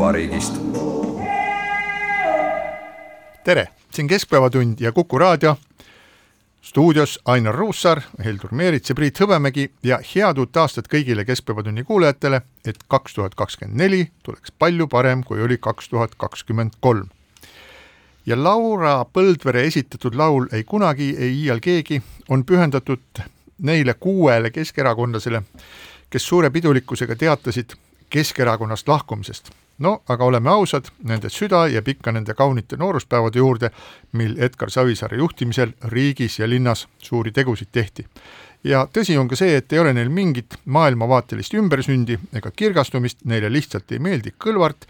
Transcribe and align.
koduvabariigist. 0.00 0.54
tere, 3.44 3.68
siin 3.90 4.08
Keskpäevatund 4.08 4.80
ja 4.80 4.92
Kuku 4.92 5.18
raadio. 5.18 5.56
stuudios 6.62 7.20
Ainar 7.24 7.54
Ruussaar, 7.54 8.00
Heldur 8.24 8.50
Meerits 8.52 8.88
ja 8.88 8.94
Priit 8.94 9.20
Hõbemägi 9.20 9.70
ja 9.82 9.98
head 10.14 10.38
uut 10.38 10.56
aastat 10.56 10.88
kõigile 10.88 11.24
Keskpäevatunni 11.24 11.84
kuulajatele, 11.84 12.42
et 12.66 12.76
kaks 12.88 13.14
tuhat 13.14 13.34
kakskümmend 13.34 13.76
neli 13.76 14.10
tuleks 14.22 14.52
palju 14.58 14.86
parem, 14.88 15.24
kui 15.24 15.42
oli 15.42 15.58
kaks 15.58 15.88
tuhat 15.88 16.14
kakskümmend 16.16 16.70
kolm. 16.80 17.08
ja 18.26 18.44
Laura 18.44 19.04
Põldvere 19.04 19.66
esitatud 19.66 20.14
laul 20.14 20.46
Ei 20.52 20.64
kunagi, 20.64 21.16
ei 21.18 21.42
iial 21.42 21.60
keegi 21.60 22.02
on 22.28 22.44
pühendatud 22.44 23.24
neile 23.62 23.94
kuuele 23.94 24.50
keskerakondlasele, 24.50 25.42
kes 26.10 26.28
suure 26.28 26.50
pidulikkusega 26.50 27.16
teatasid 27.16 27.76
Keskerakonnast 28.10 28.88
lahkumisest. 28.88 29.50
No 29.80 30.02
aga 30.08 30.24
oleme 30.24 30.50
ausad, 30.50 30.90
nende 31.04 31.30
süda 31.32 31.64
jääb 31.72 31.88
ikka 31.94 32.12
nende 32.12 32.34
kaunite 32.38 32.76
nooruspäevade 32.80 33.40
juurde, 33.40 33.70
mil 34.12 34.36
Edgar 34.38 34.70
Savisaare 34.70 35.18
juhtimisel 35.20 35.72
riigis 35.94 36.38
ja 36.38 36.48
linnas 36.48 36.86
suuri 36.98 37.32
tegusid 37.32 37.72
tehti. 37.72 38.06
ja 38.64 38.84
tõsi 38.92 39.16
on 39.18 39.28
ka 39.28 39.36
see, 39.40 39.56
et 39.56 39.72
ei 39.72 39.78
ole 39.80 39.92
neil 39.96 40.10
mingit 40.12 40.58
maailmavaatelist 40.64 41.54
ümbersündi 41.56 42.18
ega 42.36 42.50
kirgastumist, 42.50 43.24
neile 43.24 43.52
lihtsalt 43.52 43.92
ei 43.92 43.98
meeldi 43.98 44.34
Kõlvart 44.44 44.84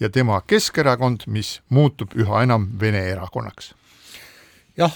ja 0.00 0.10
tema 0.10 0.42
Keskerakond, 0.46 1.24
mis 1.26 1.60
muutub 1.68 2.12
üha 2.14 2.42
enam 2.44 2.68
Vene 2.80 3.00
erakonnaks 3.12 3.72
jah, 4.76 4.94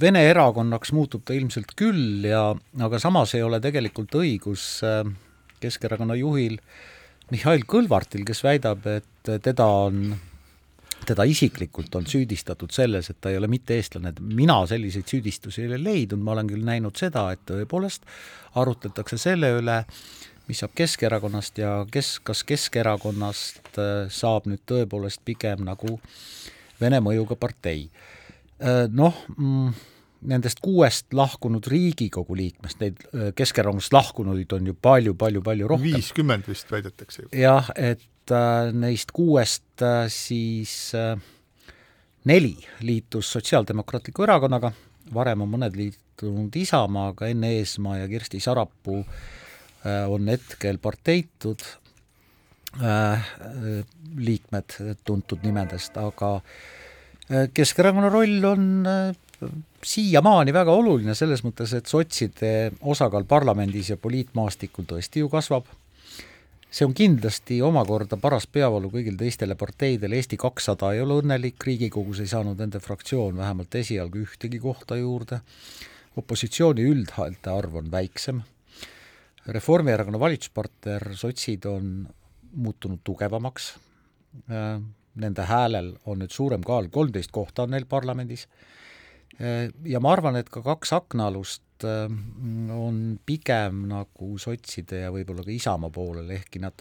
Vene 0.00 0.24
erakonnaks 0.30 0.92
muutub 0.96 1.24
ta 1.26 1.36
ilmselt 1.36 1.76
küll 1.76 2.24
ja 2.24 2.54
aga 2.80 2.98
samas 3.02 3.34
ei 3.34 3.42
ole 3.42 3.60
tegelikult 3.60 4.14
õigus 4.22 4.80
äh, 4.86 5.04
Keskerakonna 5.60 6.16
juhil 6.16 6.58
Mihhail 7.32 7.64
Kõlvartil, 7.66 8.22
kes 8.26 8.42
väidab, 8.46 8.84
et 8.86 9.30
teda 9.42 9.66
on, 9.88 10.12
teda 11.08 11.24
isiklikult 11.26 11.94
on 11.98 12.06
süüdistatud 12.06 12.70
selles, 12.74 13.10
et 13.10 13.18
ta 13.20 13.32
ei 13.32 13.40
ole 13.40 13.50
mitte 13.50 13.74
eestlane, 13.74 14.12
et 14.14 14.20
mina 14.22 14.60
selliseid 14.70 15.10
süüdistusi 15.10 15.64
ei 15.64 15.72
ole 15.72 15.80
leidnud, 15.82 16.22
ma 16.22 16.36
olen 16.36 16.52
küll 16.52 16.62
näinud 16.66 16.94
seda, 16.98 17.26
et 17.34 17.42
tõepoolest 17.48 18.06
arutletakse 18.62 19.18
selle 19.18 19.50
üle, 19.58 19.80
mis 20.46 20.62
saab 20.62 20.76
Keskerakonnast 20.78 21.58
ja 21.58 21.72
kes, 21.90 22.20
kas 22.22 22.44
Keskerakonnast 22.46 23.74
äh, 23.82 24.06
saab 24.12 24.46
nüüd 24.46 24.62
tõepoolest 24.70 25.24
pigem 25.26 25.66
nagu 25.66 25.98
Vene 26.76 26.98
mõjuga 27.00 27.38
partei. 27.40 27.86
Noh, 28.92 29.16
nendest 30.26 30.60
kuuest 30.64 31.12
lahkunud 31.14 31.66
Riigikogu 31.68 32.36
liikmest, 32.36 32.80
neid 32.80 33.02
Keskerakonnast 33.36 33.92
lahkunuid 33.92 34.52
on 34.56 34.66
ju 34.66 34.74
palju-palju-palju 34.74 35.68
rohkem. 35.68 35.96
viiskümmend 35.96 36.48
vist 36.48 36.70
väidetakse 36.72 37.22
ju. 37.22 37.28
jah, 37.36 37.70
et 37.76 38.32
äh, 38.32 38.72
neist 38.72 39.12
kuuest 39.16 39.84
äh, 39.84 40.06
siis 40.12 40.94
äh, 40.94 41.16
neli 42.26 42.56
liitus 42.80 43.32
Sotsiaaldemokraatliku 43.32 44.26
Erakonnaga, 44.26 44.72
varem 45.14 45.44
on 45.44 45.52
mõned 45.54 45.76
liitunud 45.78 46.56
Isamaaga, 46.58 47.30
Enn 47.30 47.46
Eesmaa 47.46 48.00
ja 48.00 48.08
Kersti 48.10 48.40
Sarapuu 48.42 49.02
äh, 49.02 50.04
on 50.10 50.28
hetkel 50.32 50.80
parteitud 50.82 51.62
äh, 52.82 53.28
liikmed 54.16 54.78
tuntud 55.06 55.46
nimedest, 55.46 55.96
aga 56.02 56.32
äh, 56.40 57.46
Keskerakonna 57.54 58.10
roll 58.10 58.50
on 58.50 58.66
siiamaani 59.84 60.52
väga 60.54 60.72
oluline 60.72 61.14
selles 61.14 61.42
mõttes, 61.44 61.74
et 61.76 61.90
sotside 61.90 62.52
osakaal 62.80 63.26
parlamendis 63.28 63.90
ja 63.92 63.98
poliitmaastikul 64.00 64.88
tõesti 64.88 65.22
ju 65.22 65.28
kasvab, 65.32 65.68
see 66.70 66.86
on 66.86 66.94
kindlasti 66.96 67.60
omakorda 67.64 68.18
paras 68.20 68.46
peavalu 68.46 68.90
kõigile 68.92 69.20
teistele 69.20 69.56
parteidele, 69.58 70.18
Eesti 70.18 70.38
kakssada 70.40 70.92
ei 70.94 71.02
ole 71.04 71.20
õnnelik, 71.22 71.60
Riigikogus 71.68 72.20
ei 72.24 72.32
saanud 72.32 72.58
nende 72.60 72.80
fraktsioon 72.82 73.36
vähemalt 73.36 73.74
esialgu 73.74 74.24
ühtegi 74.24 74.60
kohta 74.62 74.98
juurde, 75.00 75.40
opositsiooni 76.16 76.84
üldhäälte 76.90 77.52
arv 77.52 77.80
on 77.82 77.90
väiksem, 77.92 78.42
Reformierakonna 79.46 80.18
valitsuspartner, 80.18 81.12
sotsid 81.14 81.68
on 81.70 82.08
muutunud 82.56 82.98
tugevamaks, 83.06 83.68
nende 85.16 85.44
häälel 85.46 85.92
on 86.06 86.18
nüüd 86.18 86.34
suurem 86.34 86.64
kaal, 86.66 86.88
kolmteist 86.92 87.30
kohta 87.32 87.62
on 87.62 87.70
neil 87.76 87.86
parlamendis, 87.88 88.46
ja 89.38 90.00
ma 90.00 90.12
arvan, 90.12 90.38
et 90.40 90.48
ka 90.52 90.62
kaks 90.64 90.92
aknaalust 90.96 91.84
on 91.84 93.00
pigem 93.28 93.82
nagu 93.90 94.38
sotside 94.40 95.02
ja 95.02 95.12
võib-olla 95.12 95.44
ka 95.44 95.52
Isamaa 95.52 95.92
poolel, 95.92 96.30
ehkki 96.38 96.62
nad 96.62 96.80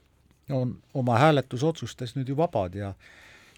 on 0.55 0.75
oma 0.95 1.17
hääletusotsustes 1.19 2.15
nüüd 2.15 2.31
ju 2.31 2.37
vabad 2.39 2.77
ja 2.79 2.93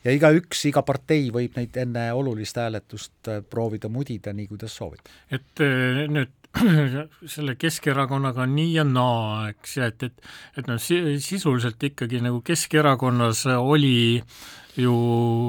ja 0.06 0.14
igaüks, 0.16 0.62
iga 0.70 0.84
partei 0.86 1.30
võib 1.34 1.58
neid 1.58 1.76
enne 1.82 2.06
olulist 2.16 2.58
hääletust 2.58 3.30
proovida 3.50 3.90
mudida 3.92 4.34
nii, 4.34 4.48
kuidas 4.50 4.76
soovib. 4.78 5.04
et 5.34 5.64
nüüd 6.14 6.37
selle 7.34 7.56
Keskerakonnaga 7.60 8.46
on 8.46 8.56
nii 8.58 8.72
ja 8.78 8.86
naa, 8.88 9.50
eks, 9.52 9.78
et, 9.86 10.08
et 10.08 10.32
et 10.58 10.70
noh, 10.70 10.80
sisuliselt 10.80 11.84
ikkagi 11.90 12.22
nagu 12.24 12.42
Keskerakonnas 12.46 13.46
oli 13.58 14.24
ju 14.78 14.96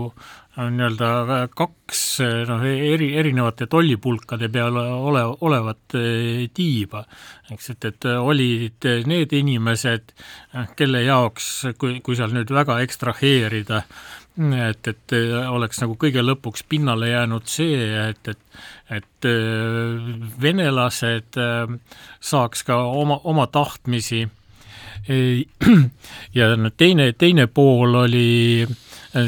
äh, 0.08 0.36
nii-öelda 0.58 1.48
kaks 1.56 2.02
noh, 2.48 2.64
eri, 2.66 3.12
erinevate 3.20 3.68
tollipulkade 3.70 4.48
peal 4.52 4.76
ole, 4.76 5.22
olevat 5.46 5.96
tiiba, 6.54 7.04
eks, 7.52 7.70
et, 7.74 7.88
et 7.92 8.08
olid 8.18 8.88
need 9.06 9.34
inimesed, 9.38 10.14
kelle 10.78 11.04
jaoks, 11.06 11.50
kui, 11.78 12.00
kui 12.04 12.18
seal 12.18 12.34
nüüd 12.34 12.50
väga 12.54 12.80
ekstraheerida, 12.86 13.84
et, 14.38 14.88
et 14.88 15.14
oleks 15.50 15.81
nagu 15.82 15.96
kõige 15.99 16.23
lõpuks 16.23 16.62
pinnale 16.69 17.11
jäänud 17.11 17.46
see, 17.50 17.88
et, 18.08 18.35
et 18.35 18.44
et 18.88 19.26
venelased 20.40 21.37
saaks 22.20 22.64
ka 22.64 22.79
oma, 22.88 23.20
oma 23.25 23.46
tahtmisi. 23.52 24.26
Ja 26.38 26.50
no 26.56 26.70
teine, 26.76 27.12
teine 27.17 27.46
pool 27.46 27.94
oli 27.96 28.67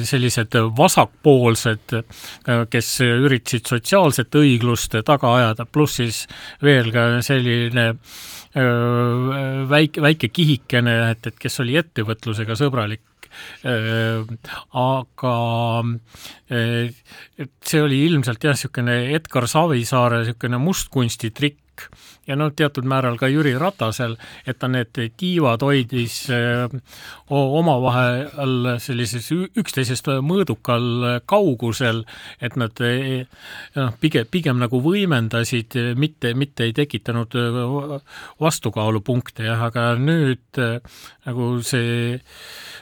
sellised 0.05 0.57
vasakpoolsed, 0.77 1.95
kes 2.71 2.91
üritasid 3.06 3.71
sotsiaalset 3.71 4.37
õiglust 4.37 4.99
taga 5.06 5.35
ajada, 5.39 5.65
pluss 5.65 6.01
siis 6.01 6.25
veel 6.63 6.93
ka 6.93 7.06
selline 7.25 7.87
väike, 9.71 10.03
väike 10.05 10.29
kihikene, 10.29 10.97
et, 11.15 11.31
et 11.31 11.39
kes 11.41 11.61
oli 11.65 11.79
ettevõtlusega 11.81 12.59
sõbralik 12.59 13.10
aga 14.81 15.35
see 17.65 17.82
oli 17.82 18.03
ilmselt 18.09 18.44
jah, 18.44 18.56
niisugune 18.56 18.97
Edgar 19.17 19.47
Savisaare 19.50 20.23
niisugune 20.25 20.61
mustkunstitrikk, 20.62 21.88
ja 22.31 22.37
noh, 22.38 22.53
teatud 22.55 22.87
määral 22.88 23.19
ka 23.19 23.29
Jüri 23.31 23.56
Ratasel, 23.59 24.15
et 24.47 24.59
ta 24.61 24.71
need 24.71 24.94
tiivad 25.19 25.65
hoidis 25.67 26.23
omavahel 27.31 28.77
sellises 28.82 29.31
üksteisest 29.35 30.12
mõõdukal 30.25 31.21
kaugusel, 31.31 32.05
et 32.41 32.56
nad 32.61 32.81
noh, 32.81 33.93
pigem, 34.00 34.29
pigem 34.31 34.61
nagu 34.62 34.82
võimendasid, 34.85 35.77
mitte, 35.99 36.35
mitte 36.38 36.69
ei 36.69 36.77
tekitanud 36.77 37.37
vastukaalupunkte 38.41 39.49
jah, 39.50 39.67
aga 39.71 39.93
nüüd 39.99 40.62
nagu 41.27 41.53
see 41.67 42.19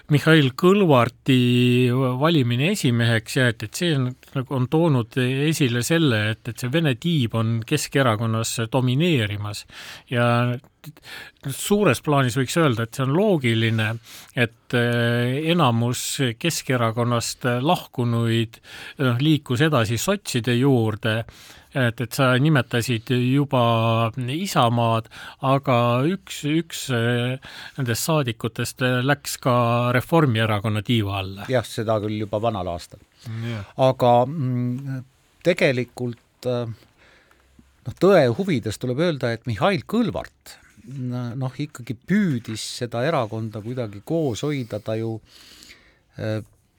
Mihhail 0.09 0.55
Kõlvarti 0.57 1.91
valimine 1.93 2.71
esimeheks 2.73 3.35
ja 3.37 3.49
et, 3.53 3.67
et 3.67 3.77
see 3.77 3.91
on, 3.93 4.07
nagu 4.33 4.55
on 4.57 4.69
toonud 4.73 5.19
esile 5.21 5.83
selle, 5.85 6.23
et, 6.33 6.41
et 6.49 6.57
see 6.57 6.73
Vene 6.73 6.95
tiib 7.01 7.37
on 7.37 7.59
Keskerakonnas 7.69 8.55
domineerimas 9.39 9.67
ja 10.11 10.59
suures 11.49 12.01
plaanis 12.03 12.37
võiks 12.39 12.57
öelda, 12.59 12.85
et 12.85 12.95
see 12.95 13.05
on 13.05 13.15
loogiline, 13.17 13.89
et 14.37 14.75
enamus 14.75 16.21
Keskerakonnast 16.39 17.45
lahkunuid 17.61 18.59
noh, 18.99 19.19
liikus 19.21 19.61
edasi 19.61 19.99
sotside 19.99 20.55
juurde. 20.59 21.25
Et, 21.79 22.01
et 22.01 22.13
sa 22.17 22.31
nimetasid 22.41 23.11
juba 23.13 24.09
Isamaad, 24.17 25.11
aga 25.45 25.75
üks, 26.09 26.41
üks 26.49 26.87
eh, 26.97 27.37
nendest 27.77 28.09
saadikutest 28.09 28.81
läks 29.05 29.37
ka 29.45 29.93
Reformierakonna 29.93 30.81
tiiva 30.83 31.19
alla. 31.21 31.45
jah, 31.53 31.69
seda 31.69 31.99
küll 32.01 32.17
juba 32.25 32.41
vanal 32.41 32.73
aastal. 32.73 33.05
Yeah.. 33.29 33.69
aga 33.85 34.15
mm, 34.25 35.05
tegelikult 35.45 36.49
eh, 36.49 36.73
noh, 37.89 37.97
tõe 37.97 38.27
huvides 38.37 38.79
tuleb 38.81 39.01
öelda, 39.07 39.33
et 39.33 39.49
Mihhail 39.49 39.87
Kõlvart 39.89 40.59
noh, 40.89 41.57
ikkagi 41.61 41.97
püüdis 42.09 42.63
seda 42.79 43.03
erakonda 43.05 43.61
kuidagi 43.65 44.01
koos 44.09 44.45
hoida, 44.47 44.81
ta 44.81 44.95
ju 44.97 45.19
eh, 46.17 46.39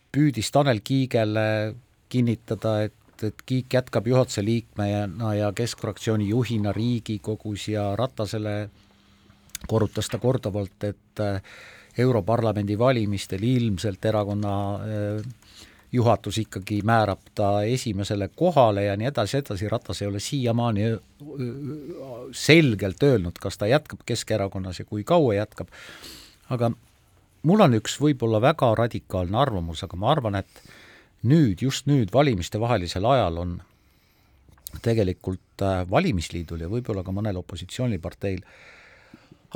püüdis 0.09 0.49
Tanel 0.53 0.81
Kiigele 0.85 1.75
kinnitada, 2.09 2.79
et 2.87 2.95
et, 3.27 3.41
Kiik 3.45 3.73
jätkab 3.73 4.07
juhatuse 4.07 4.43
liikmena 4.45 5.33
ja 5.35 5.51
Keskfraktsiooni 5.55 6.29
juhina 6.29 6.73
Riigikogus 6.75 7.67
ja 7.67 7.95
Ratasele 7.99 8.69
korrutas 9.67 10.07
ta 10.09 10.19
korduvalt, 10.19 10.83
et 10.87 11.23
äh, 11.23 11.41
Europarlamendi 11.99 12.77
valimistel 12.79 13.43
ilmselt 13.43 14.05
erakonna 14.05 14.53
äh, 14.75 15.25
juhatus 15.91 16.37
ikkagi 16.37 16.81
määrab 16.85 17.21
ta 17.35 17.63
esimesele 17.63 18.29
kohale 18.35 18.83
ja 18.83 18.97
nii 18.97 19.07
edasi, 19.09 19.37
edasi, 19.37 19.69
Ratas 19.69 20.01
ei 20.01 20.07
ole 20.07 20.19
siiamaani 20.19 20.85
äh, 20.91 20.99
selgelt 22.31 23.03
öelnud, 23.03 23.39
kas 23.41 23.57
ta 23.57 23.67
jätkab 23.67 24.05
Keskerakonnas 24.05 24.79
ja 24.79 24.85
kui 24.85 25.03
kaua 25.03 25.33
jätkab, 25.33 25.71
aga 26.49 26.71
mul 27.43 27.65
on 27.65 27.79
üks 27.79 27.97
võib-olla 28.01 28.41
väga 28.41 28.73
radikaalne 28.77 29.37
arvamus, 29.37 29.83
aga 29.83 29.97
ma 29.97 30.11
arvan, 30.11 30.39
et 30.39 30.61
nüüd, 31.23 31.61
just 31.61 31.89
nüüd 31.89 32.13
valimistevahelisel 32.13 33.05
ajal 33.05 33.41
on 33.43 33.57
tegelikult 34.85 35.65
äh, 35.65 35.83
valimisliidul 35.89 36.65
ja 36.65 36.69
võib-olla 36.71 37.03
ka 37.03 37.15
mõnel 37.15 37.41
opositsiooniparteil 37.41 38.43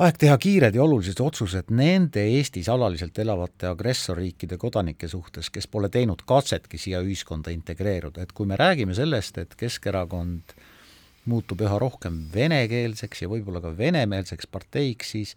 aeg 0.02 0.16
teha 0.18 0.36
kiired 0.42 0.74
ja 0.74 0.82
olulised 0.82 1.20
otsused 1.22 1.68
nende 1.74 2.24
Eestis 2.34 2.68
alaliselt 2.72 3.18
elavate 3.22 3.68
agressorriikide 3.70 4.58
kodanike 4.58 5.08
suhtes, 5.10 5.52
kes 5.54 5.68
pole 5.70 5.90
teinud 5.92 6.24
katsetki 6.26 6.80
siia 6.82 7.02
ühiskonda 7.04 7.54
integreeruda, 7.54 8.24
et 8.24 8.32
kui 8.34 8.48
me 8.50 8.58
räägime 8.58 8.96
sellest, 8.96 9.38
et 9.38 9.54
Keskerakond 9.60 10.56
muutub 11.30 11.62
üha 11.64 11.78
rohkem 11.80 12.24
venekeelseks 12.34 13.22
ja 13.24 13.30
võib-olla 13.30 13.62
ka 13.64 13.70
venemeelseks 13.78 14.50
parteiks, 14.50 15.14
siis 15.14 15.36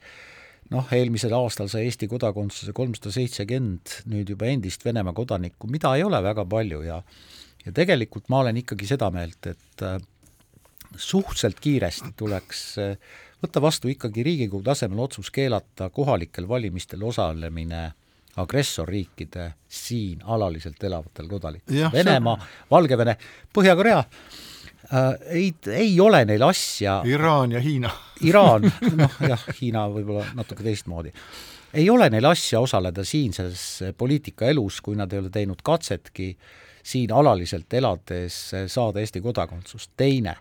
noh, 0.74 0.90
eelmisel 0.92 1.36
aastal 1.38 1.70
sai 1.72 1.86
Eesti 1.88 2.10
kodakondsuse 2.12 2.74
kolmsada 2.76 3.14
seitsekümmend 3.14 4.02
nüüd 4.12 4.34
juba 4.34 4.50
endist 4.52 4.84
Venemaa 4.84 5.16
kodanikku, 5.16 5.70
mida 5.72 5.94
ei 5.96 6.04
ole 6.04 6.20
väga 6.24 6.44
palju. 6.50 6.82
Ja 6.84 7.04
ja 7.68 7.74
tegelikult 7.76 8.30
ma 8.32 8.42
olen 8.44 8.60
ikkagi 8.62 8.88
seda 8.88 9.10
meelt, 9.12 9.50
et 9.50 9.84
äh, 9.84 9.98
suhteliselt 10.96 11.60
kiiresti 11.64 12.14
tuleks 12.20 12.62
äh, 12.84 13.16
võtta 13.44 13.62
vastu 13.62 13.92
ikkagi 13.92 14.24
Riigikogu 14.24 14.64
tasemel 14.64 15.00
otsus 15.06 15.32
keelata 15.32 15.90
kohalikel 15.90 16.48
valimistel 16.48 17.04
osalemine 17.04 17.92
agressorriikide 18.38 19.52
siin 19.68 20.22
alaliselt 20.24 20.84
elavatel 20.84 21.28
kodanikel. 21.28 21.88
Venemaa, 21.94 22.38
Valgevene, 22.72 23.18
Põhja-Korea, 23.54 23.98
äh, 23.98 25.08
ei, 25.34 25.54
ei 25.74 26.00
ole 26.00 26.24
neil 26.26 26.46
asja 26.46 27.02
Iraan 27.06 27.52
ja 27.52 27.62
Hiina 27.62 27.92
Iraan, 28.22 28.70
noh 29.02 29.18
jah, 29.26 29.46
Hiina 29.62 29.88
võib-olla 29.94 30.28
natuke 30.38 30.66
teistmoodi. 30.66 31.14
ei 31.74 31.90
ole 31.90 32.10
neil 32.10 32.26
asja 32.26 32.60
osaleda 32.60 33.04
siinses 33.04 33.84
poliitikaelus, 33.98 34.82
kui 34.82 34.96
nad 34.96 35.14
ei 35.14 35.20
ole 35.20 35.30
teinud 35.30 35.62
katsetki 35.64 36.36
siin 36.88 37.12
alaliselt 37.12 37.74
elades 37.74 38.52
saada 38.68 39.00
Eesti 39.00 39.22
kodakondsust. 39.22 39.92
teine, 39.98 40.38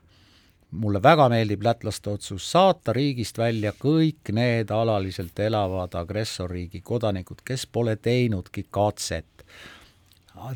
mulle 0.70 1.02
väga 1.02 1.28
meeldib 1.28 1.62
lätlaste 1.62 2.10
otsus 2.10 2.50
saata 2.52 2.92
riigist 2.92 3.38
välja 3.38 3.72
kõik 3.72 4.32
need 4.32 4.70
alaliselt 4.70 5.38
elavad 5.38 5.94
agressorriigi 5.94 6.80
kodanikud, 6.80 7.40
kes 7.44 7.66
pole 7.66 7.96
teinudki 7.96 8.66
katset 8.70 9.46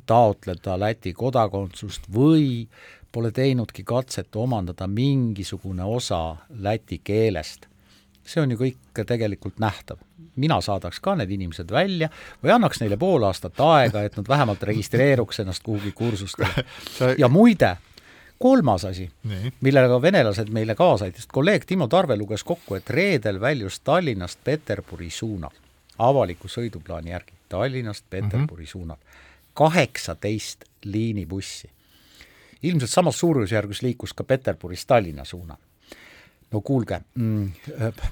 taotleda 0.07 0.77
Läti 0.81 1.13
kodakondsust 1.17 2.09
või 2.15 2.69
pole 3.13 3.31
teinudki 3.31 3.85
katset 3.85 4.37
omandada 4.37 4.87
mingisugune 4.87 5.85
osa 5.85 6.37
läti 6.51 7.01
keelest. 7.05 7.67
see 8.25 8.43
on 8.43 8.51
ju 8.51 8.57
kõik 8.57 9.05
tegelikult 9.07 9.59
nähtav. 9.59 9.99
mina 10.37 10.61
saadaks 10.61 11.01
ka 11.01 11.15
need 11.15 11.31
inimesed 11.31 11.71
välja 11.71 12.09
või 12.43 12.53
annaks 12.55 12.81
neile 12.81 12.97
pool 12.97 13.23
aastat 13.23 13.61
aega, 13.61 14.03
et 14.03 14.17
nad 14.17 14.29
vähemalt 14.29 14.63
registreeruks 14.63 15.41
ennast 15.41 15.63
kuhugi 15.63 15.93
kursustele. 15.93 16.65
ja 17.23 17.29
muide, 17.29 17.77
kolmas 18.41 18.85
asi, 18.89 19.05
millega 19.61 20.03
venelased 20.03 20.49
meile 20.49 20.75
kaasa 20.75 21.05
aitasid, 21.05 21.29
kolleeg 21.33 21.67
Timo 21.69 21.87
Tarve 21.93 22.17
luges 22.17 22.45
kokku, 22.45 22.75
et 22.75 22.91
reedel 22.91 23.41
väljus 23.41 23.81
Tallinnast 23.85 24.41
Peterburi 24.45 25.11
suunal, 25.13 25.53
avaliku 25.99 26.49
sõiduplaani 26.49 27.13
järgi, 27.13 27.37
Tallinnast 27.49 28.05
Peterburi 28.11 28.65
mm 28.65 28.67
-hmm. 28.67 28.73
suunal 28.73 28.97
kaheksateist 29.55 30.65
liinibussi 30.85 31.71
ilmselt 32.63 32.91
samas 32.91 33.19
suurusjärgus 33.21 33.83
liikus 33.83 34.15
ka 34.15 34.25
Peterburist 34.25 34.89
Tallinna 34.89 35.25
suunal. 35.25 35.57
no 36.51 36.61
kuulge, 36.61 37.01
mm, 37.15 37.51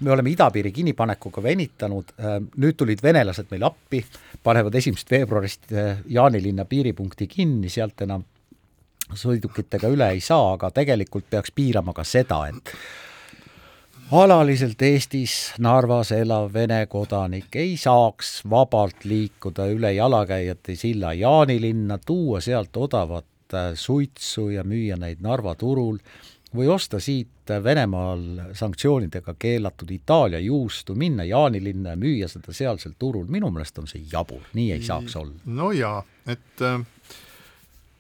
me 0.01 0.11
oleme 0.11 0.31
idapiiri 0.31 0.71
kinnipanekuga 0.73 1.43
venitanud, 1.43 2.13
nüüd 2.57 2.77
tulid 2.79 3.01
venelased 3.03 3.49
meile 3.51 3.67
appi, 3.67 3.99
panevad 4.47 4.77
esimesest 4.79 5.11
veebruarist 5.11 5.73
eh, 5.73 5.97
Jaanilinna 6.07 6.65
piiripunkti 6.65 7.27
kinni, 7.27 7.69
sealt 7.69 8.05
enam 8.07 8.23
sõidukitega 9.15 9.89
üle 9.89 10.11
ei 10.17 10.21
saa, 10.21 10.53
aga 10.53 10.71
tegelikult 10.71 11.31
peaks 11.31 11.53
piirama 11.55 11.95
ka 11.97 12.05
seda, 12.05 12.43
et 12.49 12.75
alaliselt 14.13 14.83
Eestis 14.83 15.55
Narvas 15.59 16.13
elav 16.17 16.53
Vene 16.53 16.87
kodanik 16.87 17.57
ei 17.57 17.77
saaks 17.77 18.43
vabalt 18.51 19.05
liikuda 19.05 19.67
üle 19.73 19.93
jalakäijate 19.93 20.77
silla 20.77 21.13
Jaanilinna, 21.13 21.99
tuua 22.05 22.41
sealt 22.41 22.77
odavat 22.77 23.27
Äh, 23.55 23.73
suitsu 23.75 24.51
ja 24.53 24.63
müüa 24.65 24.99
neid 25.01 25.23
Narva 25.25 25.55
turul 25.57 25.97
või 26.53 26.67
osta 26.69 26.99
siit 27.01 27.49
Venemaal 27.65 28.53
sanktsioonidega 28.57 29.33
keelatud 29.41 29.89
Itaalia 29.89 30.41
juustu, 30.45 30.93
minna 30.95 31.25
Jaanilinna 31.25 31.95
ja 31.95 31.97
müüa 31.97 32.29
seda 32.29 32.53
sealsel 32.53 32.93
turul, 33.01 33.25
minu 33.25 33.49
meelest 33.53 33.81
on 33.81 33.89
see 33.89 34.05
jabur, 34.13 34.43
nii 34.53 34.75
ei 34.75 34.85
saaks 34.85 35.17
olla. 35.17 35.33
no 35.47 35.71
jaa, 35.73 36.03
et 36.29 36.61
äh, 36.61 36.77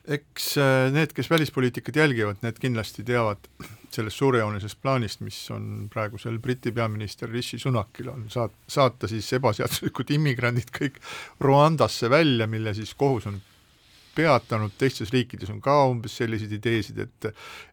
eks 0.08 0.56
äh, 0.58 0.92
need, 0.92 1.12
kes 1.16 1.30
välispoliitikat 1.30 1.96
jälgivad, 1.96 2.40
need 2.42 2.60
kindlasti 2.60 3.04
teavad 3.04 3.48
sellest 3.94 4.16
suurejoonelisest 4.16 4.80
plaanist, 4.82 5.20
mis 5.20 5.38
on 5.54 5.88
praegusel 5.92 6.38
Briti 6.38 6.72
peaminister 6.72 7.30
Rishi 7.30 7.58
Sunakil, 7.58 8.08
on 8.12 8.26
saat-, 8.32 8.56
saata 8.68 9.08
siis 9.08 9.28
ebaseaduslikud 9.38 10.10
immigrandid 10.16 10.72
kõik 10.74 10.98
Rwandasse 11.44 12.10
välja, 12.10 12.46
mille 12.46 12.74
siis 12.74 12.94
kohus 12.94 13.28
on 13.28 13.40
peatanud, 14.18 14.72
teistes 14.78 15.12
riikides 15.14 15.50
on 15.52 15.60
ka 15.62 15.76
umbes 15.86 16.16
selliseid 16.18 16.52
ideesid, 16.56 16.98
et 17.04 17.28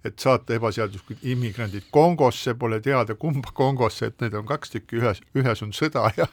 et 0.06 0.20
saata 0.22 0.54
ebaseaduslikud 0.60 1.24
immigrandid 1.34 1.88
Kongosse, 1.92 2.54
pole 2.54 2.80
teada, 2.86 3.16
kumba 3.16 3.54
Kongosse, 3.54 4.12
et 4.12 4.22
need 4.22 4.36
on 4.38 4.46
kaks 4.46 4.76
tükki, 4.76 5.00
ühes, 5.02 5.24
ühes 5.38 5.64
on 5.66 5.74
sõda 5.74 6.12
ja 6.18 6.28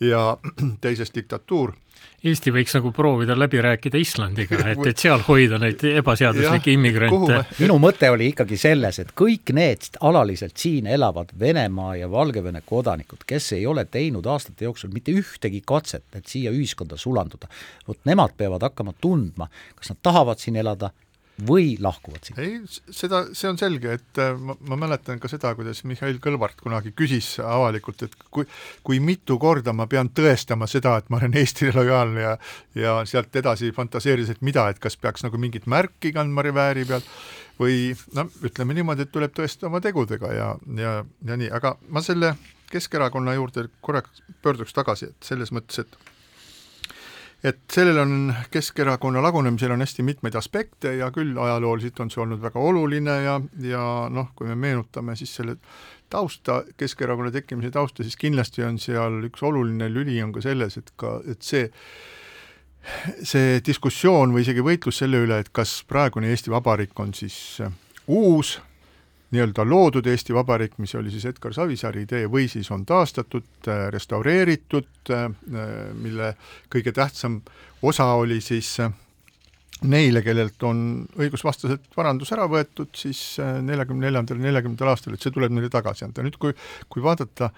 ja 0.00 0.24
teises 0.84 1.14
diktatuur 1.14 1.76
Eesti 2.22 2.52
võiks 2.54 2.76
nagu 2.76 2.92
proovida 2.94 3.34
läbi 3.34 3.58
rääkida 3.62 3.98
Islandiga, 3.98 4.60
et, 4.70 4.82
et 4.86 5.00
seal 5.02 5.24
hoida 5.26 5.58
neid 5.58 5.80
ebaseaduslikke 5.90 6.70
immigrante. 6.70 7.40
minu 7.58 7.80
mõte 7.82 8.10
oli 8.14 8.28
ikkagi 8.30 8.58
selles, 8.62 9.00
et 9.02 9.10
kõik 9.18 9.50
need 9.56 9.98
alaliselt 10.06 10.54
siin 10.62 10.86
elavad 10.86 11.34
Venemaa 11.38 11.96
ja 11.98 12.10
Valgevene 12.10 12.62
kodanikud, 12.66 13.26
kes 13.26 13.52
ei 13.58 13.66
ole 13.66 13.84
teinud 13.90 14.26
aastate 14.30 14.68
jooksul 14.68 14.94
mitte 14.94 15.14
ühtegi 15.18 15.64
katset, 15.66 16.06
et 16.14 16.30
siia 16.30 16.54
ühiskonda 16.54 16.96
sulanduda, 17.00 17.50
vot 17.88 17.98
nemad 18.06 18.38
peavad 18.38 18.70
hakkama 18.70 18.94
tundma, 19.00 19.50
kas 19.74 19.90
nad 19.90 20.02
tahavad 20.06 20.38
siin 20.38 20.62
elada 20.62 20.92
või 21.48 21.76
lahkuvad 21.80 22.26
siit? 22.26 22.38
ei, 22.38 22.58
seda, 22.92 23.22
see 23.36 23.48
on 23.50 23.58
selge, 23.60 23.96
et 23.98 24.20
äh, 24.20 24.34
ma, 24.38 24.56
ma 24.68 24.78
mäletan 24.84 25.20
ka 25.22 25.30
seda, 25.32 25.54
kuidas 25.58 25.82
Mihhail 25.88 26.20
Kõlvart 26.22 26.60
kunagi 26.60 26.92
küsis 26.96 27.34
avalikult, 27.42 28.04
et 28.06 28.16
kui, 28.30 28.46
kui 28.84 29.00
mitu 29.02 29.38
korda 29.42 29.74
ma 29.76 29.88
pean 29.90 30.12
tõestama 30.12 30.68
seda, 30.70 30.98
et 31.00 31.10
ma 31.12 31.20
olen 31.20 31.36
Eestile 31.40 31.74
lojaalne 31.78 32.26
ja 32.26 32.34
ja 32.78 32.96
sealt 33.08 33.34
edasi 33.36 33.72
fantaseeris, 33.74 34.32
et 34.32 34.42
mida, 34.44 34.68
et 34.70 34.80
kas 34.82 34.96
peaks 35.00 35.24
nagu 35.26 35.40
mingit 35.40 35.66
märki 35.70 36.12
kandma 36.14 36.44
revääri 36.44 36.86
peal 36.88 37.04
või 37.58 37.92
noh, 38.16 38.30
ütleme 38.44 38.76
niimoodi, 38.76 39.06
et 39.06 39.12
tuleb 39.12 39.34
tõestada 39.36 39.68
oma 39.70 39.82
tegudega 39.84 40.32
ja, 40.34 40.48
ja, 40.78 40.96
ja 41.26 41.38
nii, 41.38 41.52
aga 41.52 41.76
ma 41.92 42.04
selle 42.04 42.36
Keskerakonna 42.72 43.34
juurde 43.36 43.66
korraks 43.84 44.22
pöörduks 44.40 44.72
tagasi, 44.72 45.10
et 45.12 45.26
selles 45.28 45.50
mõttes, 45.52 45.82
et 45.82 46.11
et 47.44 47.58
sellel 47.72 47.98
on, 47.98 48.34
Keskerakonna 48.50 49.22
lagunemisel 49.22 49.74
on 49.74 49.82
hästi 49.82 50.04
mitmeid 50.06 50.36
aspekte 50.38 50.94
ja 50.96 51.10
küll 51.14 51.38
ajalooliselt 51.38 52.00
on 52.04 52.10
see 52.12 52.22
olnud 52.22 52.42
väga 52.42 52.62
oluline 52.62 53.16
ja, 53.24 53.40
ja 53.66 53.84
noh, 54.10 54.30
kui 54.38 54.46
me 54.46 54.54
meenutame 54.54 55.16
siis 55.18 55.34
selle 55.40 55.56
tausta, 56.12 56.62
Keskerakonna 56.78 57.32
tekkimise 57.34 57.72
tausta, 57.74 58.06
siis 58.06 58.18
kindlasti 58.20 58.64
on 58.66 58.78
seal 58.78 59.22
üks 59.26 59.42
oluline 59.42 59.90
lüli 59.90 60.20
on 60.22 60.34
ka 60.34 60.44
selles, 60.44 60.78
et 60.78 60.92
ka, 60.96 61.18
et 61.26 61.42
see 61.42 61.70
see 63.22 63.60
diskussioon 63.62 64.32
või 64.34 64.42
isegi 64.42 64.62
võitlus 64.64 64.98
selle 65.02 65.20
üle, 65.22 65.38
et 65.38 65.52
kas 65.54 65.80
praegune 65.86 66.32
Eesti 66.32 66.50
Vabariik 66.50 66.98
on 66.98 67.12
siis 67.14 67.36
uus 68.10 68.56
nii-öelda 69.32 69.64
loodud 69.64 70.06
Eesti 70.06 70.34
Vabariik, 70.36 70.76
mis 70.82 70.94
oli 70.98 71.10
siis 71.12 71.24
Edgar 71.30 71.54
Savisaare 71.56 72.04
idee, 72.04 72.26
või 72.30 72.48
siis 72.52 72.68
on 72.74 72.84
taastatud, 72.88 73.48
äh, 73.68 73.86
restaureeritud, 73.94 74.90
äh, 75.10 75.28
mille 75.96 76.34
kõige 76.72 76.92
tähtsam 76.96 77.40
osa 77.82 78.10
oli 78.20 78.40
siis 78.44 78.74
äh, 78.84 78.92
neile, 79.88 80.22
kellelt 80.22 80.62
on 80.68 80.82
õigusvastaselt 81.18 81.96
varandus 81.96 82.32
ära 82.36 82.44
võetud, 82.50 82.92
siis 82.96 83.40
neljakümne 83.40 84.06
neljandal, 84.06 84.42
neljakümnendal 84.44 84.92
aastal, 84.92 85.16
et 85.16 85.24
see 85.24 85.34
tuleb 85.34 85.54
neile 85.56 85.72
tagasi 85.72 86.04
anda. 86.06 86.22
nüüd 86.22 86.36
kui, 86.38 86.52
kui 86.92 87.02
vaadata, 87.02 87.50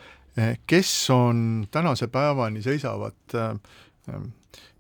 kes 0.67 0.93
on 1.15 1.67
tänase 1.71 2.09
päevani 2.11 2.63
seisavad 2.65 3.37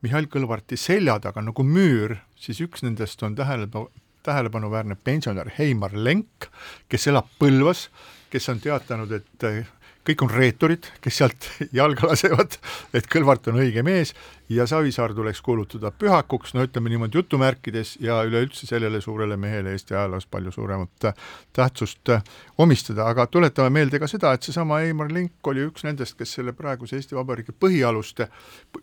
Mihhail 0.04 0.26
Kõlvarti 0.32 0.78
selja 0.80 1.18
taga 1.22 1.42
nagu 1.44 1.64
müür, 1.64 2.16
siis 2.40 2.62
üks 2.64 2.82
nendest 2.84 3.22
on 3.24 3.36
tähelepanu, 3.38 3.92
tähelepanuväärne 4.24 4.96
pensionär 5.04 5.50
Heimar 5.58 5.90
Lenk, 5.94 6.48
kes 6.88 7.08
elab 7.12 7.28
Põlvas, 7.38 7.88
kes 8.32 8.48
on 8.48 8.60
teatanud, 8.60 9.12
et 9.12 9.44
eh, 9.44 9.66
kõik 10.04 10.22
on 10.24 10.30
reeturid, 10.32 10.88
kes 11.04 11.18
sealt 11.20 11.48
jalga 11.78 12.08
lasevad, 12.08 12.56
et 12.96 13.08
Kõlvart 13.10 13.50
on 13.52 13.60
õige 13.60 13.84
mees 13.84 14.14
ja 14.52 14.66
Savisaar 14.68 15.12
tuleks 15.16 15.42
kuulutada 15.44 15.92
pühakuks, 15.92 16.54
no 16.56 16.64
ütleme 16.64 16.92
niimoodi 16.92 17.20
jutumärkides, 17.20 17.96
ja 18.04 18.22
üleüldse 18.24 18.68
sellele 18.68 19.00
suurele 19.04 19.36
mehele 19.40 19.74
Eesti 19.76 19.96
ajaloos 19.96 20.26
palju 20.32 20.52
suuremat 20.56 21.08
eh, 21.10 21.24
tähtsust 21.52 22.14
eh, 22.16 22.24
omistada, 22.64 23.08
aga 23.12 23.26
tuletame 23.28 23.76
meelde 23.76 24.00
ka 24.00 24.08
seda, 24.10 24.32
et 24.32 24.46
seesama 24.46 24.80
Heimar 24.84 25.12
Lenk 25.12 25.52
oli 25.52 25.66
üks 25.68 25.84
nendest, 25.84 26.16
kes 26.20 26.38
selle 26.38 26.56
praeguse 26.56 26.96
Eesti 26.96 27.20
Vabariigi 27.20 27.52
põhialuste, 27.52 28.30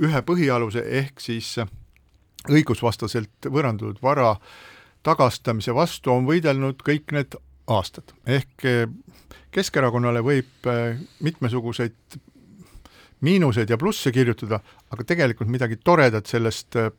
ühe 0.05 0.21
põhialuse 0.25 0.85
ehk 1.01 1.21
siis 1.21 1.55
õigusvastaselt 2.49 3.49
võõrandatud 3.53 3.99
vara 4.01 4.31
äh, 4.33 4.69
tagastamise 5.03 5.73
vastu 5.75 6.13
on 6.13 6.27
võidelnud 6.27 6.81
kõik 6.85 7.15
need 7.15 7.37
aastad, 7.71 8.13
ehk 8.25 8.67
eh, 8.67 8.83
Keskerakonnale 9.51 10.21
võib 10.23 10.67
eh, 10.71 10.99
mitmesuguseid 11.19 12.19
miinuseid 13.21 13.69
ja 13.69 13.77
plusse 13.77 14.13
kirjutada, 14.15 14.61
aga 14.91 15.03
tegelikult 15.07 15.51
midagi 15.51 15.77
toredat 15.83 16.29
sellest 16.31 16.77
eh, 16.79 16.91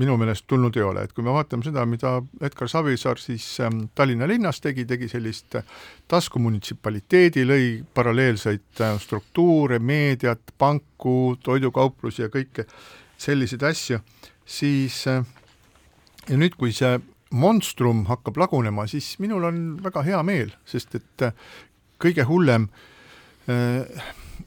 minu 0.00 0.16
meelest 0.18 0.48
tulnud 0.50 0.74
ei 0.74 0.82
ole, 0.82 1.04
et 1.06 1.12
kui 1.14 1.22
me 1.22 1.30
vaatame 1.30 1.62
seda, 1.62 1.84
mida 1.86 2.16
Edgar 2.42 2.68
Savisaar 2.70 3.20
siis 3.22 3.46
Tallinna 3.94 4.26
linnas 4.26 4.58
tegi, 4.60 4.82
tegi 4.90 5.06
sellist 5.12 5.54
taskumunitsipaliteedi, 6.10 7.44
lõi 7.46 7.68
paralleelseid 7.94 8.82
struktuure, 9.04 9.78
meediat, 9.78 10.50
panku, 10.58 11.36
toidukauplusi 11.46 12.24
ja 12.26 12.28
kõike 12.32 12.66
selliseid 13.22 13.62
asju, 13.70 14.00
siis 14.42 15.04
ja 15.06 16.40
nüüd, 16.40 16.58
kui 16.58 16.74
see 16.74 16.96
monstrum 17.34 18.04
hakkab 18.06 18.38
lagunema, 18.38 18.86
siis 18.90 19.16
minul 19.18 19.44
on 19.48 19.62
väga 19.82 20.02
hea 20.06 20.22
meel, 20.26 20.52
sest 20.68 20.94
et 20.98 21.24
äh, 21.26 21.32
kõige 22.02 22.26
hullem 22.28 22.68
äh, 23.50 24.04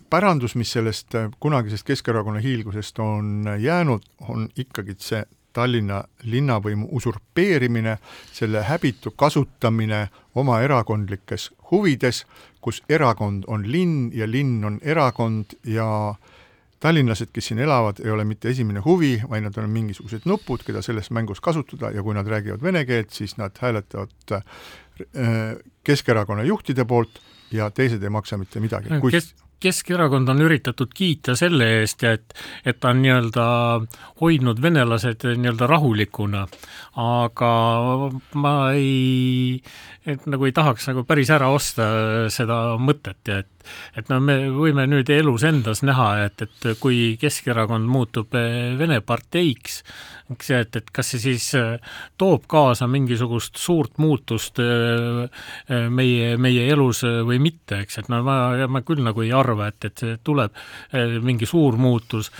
pärandus, 0.09 0.55
mis 0.55 0.71
sellest 0.75 1.15
äh, 1.15 1.29
kunagisest 1.43 1.87
Keskerakonna 1.87 2.39
hiilgusest 2.43 2.99
on 3.03 3.49
jäänud, 3.59 4.07
on 4.29 4.47
ikkagi 4.55 4.97
see 4.99 5.25
Tallinna 5.57 6.03
linnavõimu 6.29 6.87
usurpeerimine, 6.93 7.95
selle 8.29 8.61
häbitu 8.67 9.11
kasutamine 9.17 10.03
oma 10.37 10.59
erakondlikes 10.61 11.49
huvides, 11.71 12.25
kus 12.61 12.83
erakond 12.89 13.47
on 13.47 13.65
linn 13.71 14.11
ja 14.13 14.27
linn 14.29 14.61
on 14.67 14.77
erakond 14.85 15.57
ja 15.65 15.87
äh, 16.11 16.36
tallinlased, 16.79 17.31
kes 17.33 17.49
siin 17.51 17.61
elavad, 17.63 18.01
ei 18.03 18.11
ole 18.13 18.25
mitte 18.27 18.51
esimene 18.53 18.81
huvi, 18.85 19.15
vaid 19.29 19.47
nad 19.47 19.57
on 19.57 19.69
mingisugused 19.73 20.27
nupud, 20.29 20.61
keda 20.65 20.83
selles 20.85 21.09
mängus 21.15 21.41
kasutada 21.41 21.91
ja 21.95 22.03
kui 22.05 22.13
nad 22.17 22.27
räägivad 22.29 22.61
vene 22.63 22.85
keelt, 22.85 23.09
siis 23.15 23.37
nad 23.37 23.57
hääletavad 23.61 24.35
äh, 24.37 24.43
Keskerakonna 25.87 26.43
juhtide 26.43 26.85
poolt 26.85 27.21
ja 27.51 27.69
teised 27.71 28.03
ei 28.03 28.09
maksa 28.11 28.37
mitte 28.37 28.59
midagi. 28.59 28.89
Kes 29.11 29.33
Keskerakond 29.59 30.29
on 30.29 30.41
üritatud 30.45 30.91
kiita 30.93 31.35
selle 31.39 31.67
eest, 31.79 32.03
et, 32.05 32.35
et 32.65 32.79
ta 32.79 32.91
on 32.93 33.01
nii-öelda 33.01 33.45
hoidnud 34.21 34.61
venelased 34.61 35.25
nii-öelda 35.33 35.69
rahulikuna, 35.69 36.45
aga 37.01 37.51
ma 38.37 38.55
ei, 38.77 39.61
et 40.05 40.25
nagu 40.29 40.45
ei 40.45 40.55
tahaks 40.55 40.91
nagu 40.91 41.05
päris 41.09 41.33
ära 41.33 41.49
osta 41.53 41.87
seda 42.33 42.61
mõtet 42.81 43.31
ja 43.31 43.41
et 43.43 43.53
et 43.97 44.09
no 44.11 44.19
me 44.23 44.37
võime 44.53 44.85
nüüd 44.89 45.09
elus 45.13 45.45
endas 45.47 45.83
näha, 45.85 46.09
et, 46.27 46.43
et 46.45 46.67
kui 46.81 47.15
Keskerakond 47.19 47.87
muutub 47.89 48.35
Vene 48.77 48.99
parteiks, 49.05 49.81
eks 50.33 50.51
et, 50.55 50.79
et 50.79 50.91
kas 50.93 51.13
see 51.13 51.21
siis 51.23 51.47
toob 52.19 52.47
kaasa 52.51 52.87
mingisugust 52.91 53.59
suurt 53.61 53.97
muutust 54.03 54.59
eh, 54.63 55.43
meie, 55.89 56.35
meie 56.41 56.67
elus 56.73 57.03
või 57.27 57.39
mitte, 57.43 57.83
eks, 57.85 58.01
et 58.03 58.11
no 58.11 58.21
ma, 58.27 58.37
ma 58.67 58.83
küll 58.87 59.03
nagu 59.05 59.23
ei 59.23 59.31
arva, 59.35 59.46
et, 59.67 59.85
et 59.85 60.03
see 60.03 60.17
tuleb. 60.23 60.51
Mingi 61.23 61.47
suur 61.49 61.77
muutus, 61.81 62.31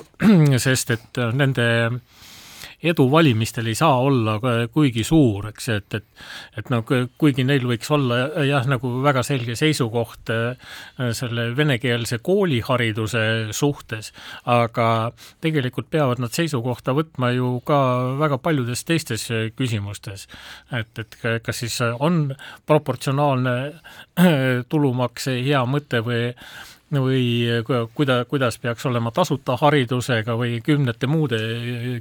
sest 0.66 0.90
et 0.94 1.20
nende 1.36 1.66
edu 2.92 3.08
valimistel 3.10 3.66
ei 3.70 3.78
saa 3.78 4.00
olla 4.04 4.38
kuigi 4.72 5.04
suur, 5.04 5.50
eks, 5.50 5.68
et, 5.74 5.98
et 5.98 6.06
et 6.56 6.70
noh, 6.72 6.84
kuigi 7.18 7.44
neil 7.46 7.66
võiks 7.68 7.90
olla 7.92 8.18
jah, 8.46 8.66
nagu 8.68 8.90
väga 9.04 9.22
selge 9.26 9.56
seisukoht 9.58 10.32
äh, 10.32 10.74
selle 11.16 11.48
venekeelse 11.56 12.18
koolihariduse 12.24 13.24
suhtes, 13.56 14.12
aga 14.50 14.88
tegelikult 15.44 15.90
peavad 15.92 16.22
nad 16.22 16.34
seisukohta 16.34 16.94
võtma 16.96 17.32
ju 17.36 17.56
ka 17.66 17.80
väga 18.20 18.40
paljudes 18.42 18.84
teistes 18.88 19.28
küsimustes. 19.56 20.26
et, 20.72 20.98
et 20.98 21.18
kas 21.42 21.62
siis 21.64 21.78
on 21.98 22.34
proportsionaalne 22.66 23.56
tulumaks 24.70 25.30
hea 25.32 25.62
mõte 25.68 26.02
või 26.06 26.32
või 26.92 27.62
ku- 27.66 27.88
kuida-, 27.94 28.24
kuidas 28.30 28.58
peaks 28.62 28.86
olema 28.86 29.10
tasuta 29.10 29.56
haridusega 29.58 30.36
või 30.38 30.60
kümnete 30.62 31.06
muude 31.10 31.38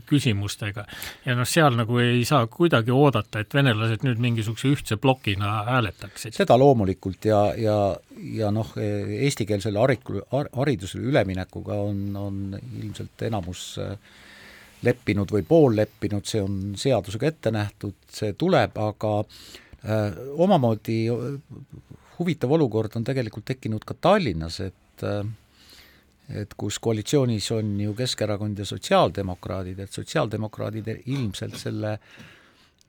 küsimustega. 0.05 0.85
ja 1.25 1.35
noh, 1.35 1.47
seal 1.49 1.75
nagu 1.75 1.97
ei 1.99 2.25
saa 2.25 2.45
kuidagi 2.47 2.91
oodata, 2.91 3.39
et 3.39 3.53
venelased 3.53 4.05
nüüd 4.05 4.21
mingisuguse 4.21 4.67
ühtse 4.67 4.97
plokina 5.01 5.63
hääletaksid. 5.65 6.33
seda 6.33 6.57
loomulikult 6.57 7.25
ja, 7.25 7.53
ja, 7.57 7.95
ja 8.21 8.51
noh, 8.51 8.75
eestikeelsele 8.77 9.79
hariku- 9.79 10.25
har,, 10.31 10.49
haridusele 10.53 11.09
üleminekuga 11.09 11.73
on, 11.73 12.15
on 12.15 12.59
ilmselt 12.83 13.25
enamus 13.25 13.79
äh, 13.81 13.97
leppinud 14.85 15.31
või 15.31 15.43
pool 15.47 15.75
leppinud, 15.75 16.25
see 16.29 16.41
on 16.43 16.73
seadusega 16.77 17.27
ette 17.31 17.51
nähtud, 17.51 17.95
see 18.11 18.33
tuleb, 18.37 18.77
aga 18.77 19.17
äh, 19.19 20.19
omamoodi 20.37 20.99
huvitav 22.19 22.51
olukord 22.51 22.95
on 22.95 23.03
tegelikult 23.03 23.45
tekkinud 23.45 23.85
ka 23.85 23.97
Tallinnas, 24.01 24.59
et 24.59 25.03
äh, 25.03 25.25
et 26.29 26.53
kus 26.57 26.79
koalitsioonis 26.81 27.51
on 27.53 27.75
ju 27.79 27.93
Keskerakond 27.93 28.59
ja 28.59 28.65
sotsiaaldemokraadid, 28.65 29.79
et 29.79 29.93
sotsiaaldemokraadid 29.93 30.87
ilmselt 31.05 31.57
selle 31.61 31.91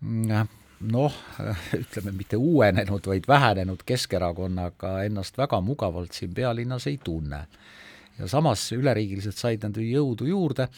mm, 0.00 0.54
noh, 0.92 1.18
ütleme 1.82 2.14
mitte 2.16 2.40
uuenenud, 2.40 3.06
vaid 3.06 3.28
vähenenud 3.28 3.84
Keskerakonnaga 3.86 5.02
ennast 5.04 5.38
väga 5.38 5.60
mugavalt 5.60 6.16
siin 6.16 6.34
pealinnas 6.34 6.86
ei 6.86 6.98
tunne. 7.04 7.46
ja 8.18 8.28
samas 8.28 8.70
üleriigiliselt 8.72 9.36
said 9.36 9.64
nad 9.64 9.76
ju 9.76 9.84
jõudu 9.84 10.30
juurde, 10.30 10.68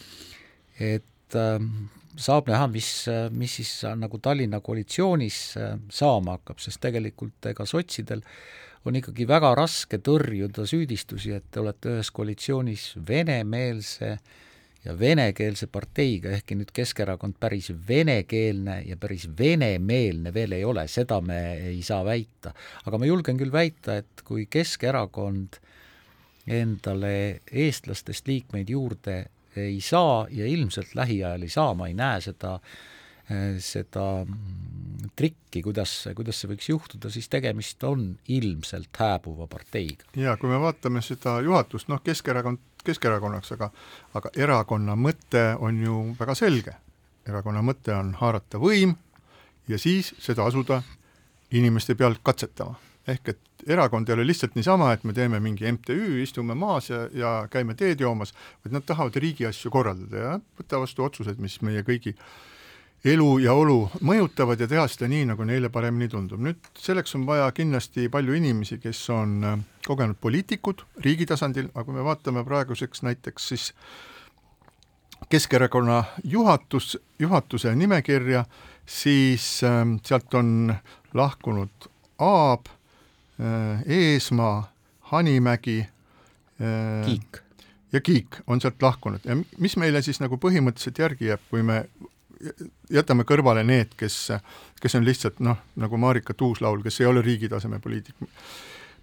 et 0.79 1.35
äh, 1.35 1.63
saab 2.17 2.49
näha, 2.49 2.67
mis, 2.71 3.05
mis 3.35 3.59
siis 3.59 3.73
nagu 3.99 4.19
Tallinna 4.23 4.61
koalitsioonis 4.63 5.39
äh, 5.57 5.77
saama 5.93 6.37
hakkab, 6.37 6.61
sest 6.63 6.81
tegelikult 6.81 7.51
ega 7.51 7.65
sotsidel 7.69 8.23
on 8.87 8.95
ikkagi 8.95 9.27
väga 9.27 9.51
raske 9.59 9.99
tõrjuda 10.01 10.65
süüdistusi, 10.69 11.33
et 11.35 11.49
te 11.51 11.61
olete 11.61 11.97
ühes 11.97 12.11
koalitsioonis 12.15 12.93
venemeelse 13.07 14.13
ja 14.85 14.93
venekeelse 14.95 15.67
parteiga, 15.67 16.31
ehkki 16.37 16.55
nüüd 16.55 16.71
Keskerakond 16.73 17.35
päris 17.39 17.67
venekeelne 17.87 18.79
ja 18.87 18.95
päris 18.97 19.27
venemeelne 19.39 20.31
veel 20.33 20.55
ei 20.55 20.63
ole, 20.65 20.87
seda 20.87 21.19
me 21.21 21.39
ei 21.73 21.81
saa 21.83 22.05
väita. 22.07 22.53
aga 22.85 22.97
ma 22.97 23.09
julgen 23.09 23.37
küll 23.37 23.51
väita, 23.51 23.99
et 23.99 24.23
kui 24.23 24.47
Keskerakond 24.49 25.59
endale 26.47 27.41
eestlastest 27.51 28.31
liikmeid 28.31 28.71
juurde 28.71 29.25
ei 29.67 29.81
saa 29.81 30.27
ja 30.31 30.47
ilmselt 30.47 30.95
lähiajal 30.95 31.43
ei 31.45 31.51
saa, 31.53 31.73
ma 31.73 31.89
ei 31.89 31.97
näe 31.97 32.21
seda 32.23 32.57
seda 33.61 34.25
mm, 34.25 35.11
trikki, 35.17 35.61
kuidas, 35.61 35.91
kuidas 36.17 36.39
see 36.41 36.49
võiks 36.49 36.69
juhtuda, 36.71 37.11
siis 37.13 37.29
tegemist 37.29 37.83
on 37.85 38.07
ilmselt 38.33 38.89
hääbuva 38.97 39.45
parteiga. 39.47 40.07
ja 40.17 40.33
kui 40.41 40.49
me 40.49 40.57
vaatame 40.61 41.03
seda 41.05 41.37
juhatust, 41.45 41.91
noh, 41.93 42.01
Keskerakond 42.03 42.57
Keskerakonnaks, 42.83 43.51
aga 43.57 43.69
aga 44.15 44.31
erakonna 44.39 44.95
mõte 44.95 45.43
on 45.59 45.81
ju 45.83 45.97
väga 46.19 46.35
selge. 46.35 46.73
erakonna 47.27 47.61
mõte 47.61 47.93
on 47.93 48.13
haarata 48.17 48.57
võim 48.57 48.95
ja 49.67 49.77
siis 49.77 50.13
seda 50.17 50.45
asuda 50.45 50.81
inimeste 51.51 51.95
pealt 51.95 52.21
katsetama. 52.23 52.79
Ehk 53.07 53.29
et 53.33 53.39
erakond 53.67 54.09
ei 54.09 54.15
ole 54.15 54.25
lihtsalt 54.27 54.55
niisama, 54.55 54.91
et 54.93 55.03
me 55.03 55.13
teeme 55.13 55.39
mingi 55.43 55.67
MTÜ, 55.71 56.21
istume 56.23 56.55
maas 56.55 56.89
ja, 56.89 57.05
ja 57.13 57.33
käime 57.51 57.75
teed 57.75 58.01
joomas, 58.03 58.33
vaid 58.63 58.75
nad 58.75 58.85
tahavad 58.87 59.15
riigi 59.15 59.47
asju 59.49 59.71
korraldada 59.73 60.23
ja 60.23 60.37
võtta 60.59 60.79
vastu 60.81 61.03
otsused, 61.05 61.39
mis 61.41 61.59
meie 61.65 61.83
kõigi 61.87 62.15
elu 63.07 63.27
ja 63.39 63.53
olu 63.55 63.85
mõjutavad 64.03 64.59
ja 64.59 64.67
teha 64.67 64.85
seda 64.91 65.07
nii, 65.11 65.29
nagu 65.31 65.45
neile 65.47 65.69
paremini 65.71 66.09
tundub. 66.11 66.41
nüüd 66.43 66.71
selleks 66.77 67.15
on 67.15 67.25
vaja 67.27 67.47
kindlasti 67.55 68.09
palju 68.11 68.35
inimesi, 68.35 68.79
kes 68.83 69.01
on 69.15 69.43
äh, 69.43 69.59
kogenud 69.87 70.19
poliitikud 70.19 70.83
riigi 71.05 71.27
tasandil, 71.29 71.69
aga 71.73 71.85
kui 71.87 71.95
me 71.95 72.05
vaatame 72.05 72.43
praeguseks 72.45 73.03
näiteks 73.07 73.51
siis 73.53 73.73
Keskerakonna 75.29 76.03
juhatus, 76.23 76.97
juhatuse 77.19 77.73
nimekirja, 77.75 78.45
siis 78.85 79.63
äh, 79.63 79.83
sealt 80.03 80.33
on 80.33 80.73
lahkunud 81.13 81.89
Aab 82.19 82.67
Eesmaa, 83.85 84.71
Hanimägi 85.11 85.79
äh,, 85.81 87.05
Kiik 87.05 87.39
ja 87.93 88.01
Kiik 88.01 88.41
on 88.47 88.61
sealt 88.61 88.81
lahkunud 88.81 89.25
ja 89.25 89.37
mis 89.57 89.77
meile 89.77 90.01
siis 90.05 90.19
nagu 90.21 90.37
põhimõtteliselt 90.37 90.99
järgi 90.99 91.31
jääb, 91.31 91.45
kui 91.49 91.63
me 91.65 91.83
jätame 92.93 93.25
kõrvale 93.27 93.63
need, 93.67 93.93
kes, 93.99 94.29
kes 94.79 94.95
on 94.95 95.05
lihtsalt 95.07 95.41
noh, 95.43 95.59
nagu 95.79 95.97
Marika 95.99 96.33
Tuuslaul, 96.33 96.83
kes 96.85 97.01
ei 97.01 97.09
ole 97.09 97.23
riigi 97.25 97.49
taseme 97.49 97.79
poliitik. 97.79 98.15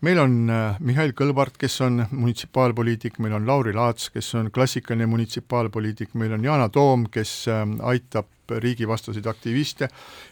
meil 0.01 0.19
on 0.19 0.51
äh, 0.51 0.77
Mihhail 0.81 1.13
Kõlvart, 1.17 1.57
kes 1.59 1.81
on 1.81 2.07
munitsipaalpoliitik, 2.11 3.19
meil 3.19 3.33
on 3.33 3.47
Lauri 3.47 3.73
Laats, 3.75 4.11
kes 4.11 4.35
on 4.35 4.51
klassikaline 4.51 5.07
munitsipaalpoliitik, 5.07 6.15
meil 6.15 6.33
on 6.33 6.45
Yana 6.45 6.69
Toom, 6.69 7.07
kes 7.11 7.49
äh, 7.49 7.65
aitab 7.83 8.27
riigivastaseid 8.49 9.27
aktiviste, 9.27 9.89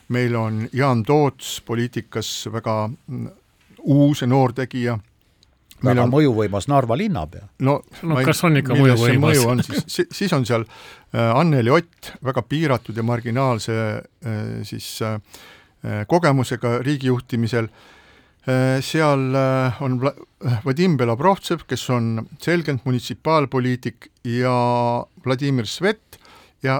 meil 0.08 0.36
on 0.36 0.68
Jaan 0.72 1.02
Toots, 1.02 1.60
poliitikas 1.66 2.48
väga 2.52 2.92
uus 3.84 4.22
ja 4.22 4.28
noor 4.30 4.52
tegija 4.56 4.98
väga 5.84 6.04
on... 6.04 6.12
mõjuvõimas 6.12 6.68
Narva 6.70 6.96
linnapea. 6.98 7.48
no, 7.66 7.78
no 8.02 8.20
kas 8.26 8.42
on 8.46 8.60
ikka 8.60 8.76
mõjuvõimas? 8.78 9.24
mõju 9.24 9.48
on 9.50 9.64
siis, 9.66 10.04
siis 10.18 10.32
on 10.36 10.46
seal 10.48 10.66
äh, 10.66 11.32
Anneli 11.34 11.72
Ott, 11.74 12.14
väga 12.24 12.44
piiratud 12.48 12.96
ja 12.96 13.04
marginaalse 13.06 13.74
äh, 13.74 14.46
siis 14.66 14.96
äh, 15.04 15.18
kogemusega 16.08 16.78
riigijuhtimisel, 16.80 17.66
seal 18.80 19.36
on 19.84 19.98
Vadim 20.64 20.94
Belobrovtsev, 20.96 21.66
kes 21.68 21.82
on 21.92 22.22
selgelt 22.40 22.86
munitsipaalpoliitik 22.88 24.08
ja 24.24 24.54
Vladimir 25.26 25.68
Svet 25.68 26.16
ja 26.64 26.78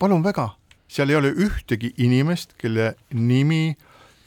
palun 0.00 0.20
väga, 0.24 0.50
seal 0.84 1.08
ei 1.08 1.16
ole 1.16 1.32
ühtegi 1.32 1.94
inimest, 2.04 2.52
kelle 2.60 2.90
nimi 3.16 3.78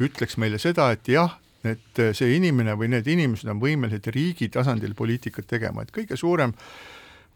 ütleks 0.01 0.37
meile 0.41 0.57
seda, 0.61 0.89
et 0.97 1.05
jah, 1.13 1.37
et 1.65 2.03
see 2.17 2.35
inimene 2.35 2.75
või 2.77 2.91
need 2.93 3.07
inimesed 3.09 3.49
on 3.49 3.61
võimelised 3.61 4.07
riigi 4.13 4.49
tasandil 4.53 4.93
poliitikat 4.97 5.47
tegema, 5.49 5.83
et 5.83 5.93
kõige 5.95 6.17
suurem 6.19 6.53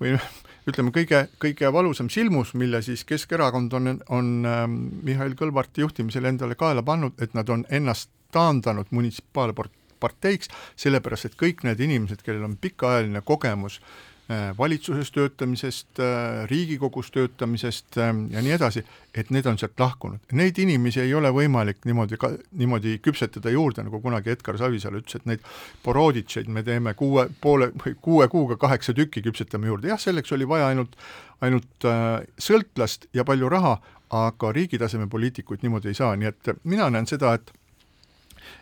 või 0.01 0.15
noh, 0.15 0.29
ütleme, 0.69 0.93
kõige, 0.93 1.25
kõige 1.41 1.71
valusam 1.73 2.10
silmus, 2.10 2.53
mille 2.57 2.81
siis 2.86 3.03
Keskerakond 3.07 3.73
on, 3.77 3.95
on 4.10 4.31
äh, 4.45 4.63
Mihhail 4.69 5.36
Kõlvarti 5.38 5.86
juhtimisel 5.86 6.29
endale 6.29 6.57
kaela 6.57 6.84
pannud, 6.84 7.17
et 7.21 7.34
nad 7.38 7.49
on 7.49 7.65
ennast 7.69 8.10
taandanud 8.31 8.89
munitsipaalparteiks, 8.95 10.49
sellepärast 10.79 11.31
et 11.31 11.36
kõik 11.38 11.65
need 11.67 11.81
inimesed, 11.84 12.23
kellel 12.25 12.47
on 12.47 12.55
pikaajaline 12.62 13.21
kogemus 13.27 13.81
äh, 13.81 13.89
Äh, 13.91 14.11
valitsuses 14.57 15.11
töötamisest, 15.11 15.99
äh, 15.99 16.49
Riigikogus 16.49 17.11
töötamisest 17.11 17.97
ähm, 17.97 18.25
ja 18.31 18.41
nii 18.41 18.53
edasi, 18.55 18.83
et 19.15 19.29
need 19.33 19.45
on 19.49 19.57
sealt 19.59 19.79
lahkunud. 19.79 20.19
Neid 20.37 20.59
inimesi 20.61 21.01
ei 21.03 21.13
ole 21.17 21.31
võimalik 21.35 21.81
niimoodi 21.85 22.19
ka, 22.21 22.31
niimoodi 22.57 22.97
küpsetada 23.03 23.53
juurde, 23.53 23.85
nagu 23.87 24.01
kunagi 24.03 24.33
Edgar 24.33 24.59
Savisaar 24.61 24.97
ütles, 24.99 25.19
et 25.19 25.27
neid 25.29 25.47
Boroditšeid 25.85 26.51
me 26.51 26.63
teeme 26.67 26.93
kuue, 26.97 27.27
poole 27.41 27.71
või 27.83 27.95
kuue 28.01 28.27
kuuga 28.31 28.59
kaheksa 28.61 28.95
tükki 28.97 29.23
küpsetame 29.25 29.71
juurde, 29.71 29.91
jah, 29.91 30.01
selleks 30.01 30.31
oli 30.37 30.47
vaja 30.47 30.71
ainult, 30.71 30.95
ainult 31.41 31.89
äh, 31.89 32.21
sõltlast 32.39 33.09
ja 33.17 33.27
palju 33.27 33.49
raha, 33.51 33.79
aga 34.11 34.51
riigi 34.51 34.79
taseme 34.79 35.07
poliitikuid 35.09 35.63
niimoodi 35.63 35.91
ei 35.91 35.97
saa, 35.97 36.15
nii 36.19 36.31
et 36.31 36.53
mina 36.67 36.89
näen 36.91 37.07
seda, 37.07 37.35
et 37.39 37.53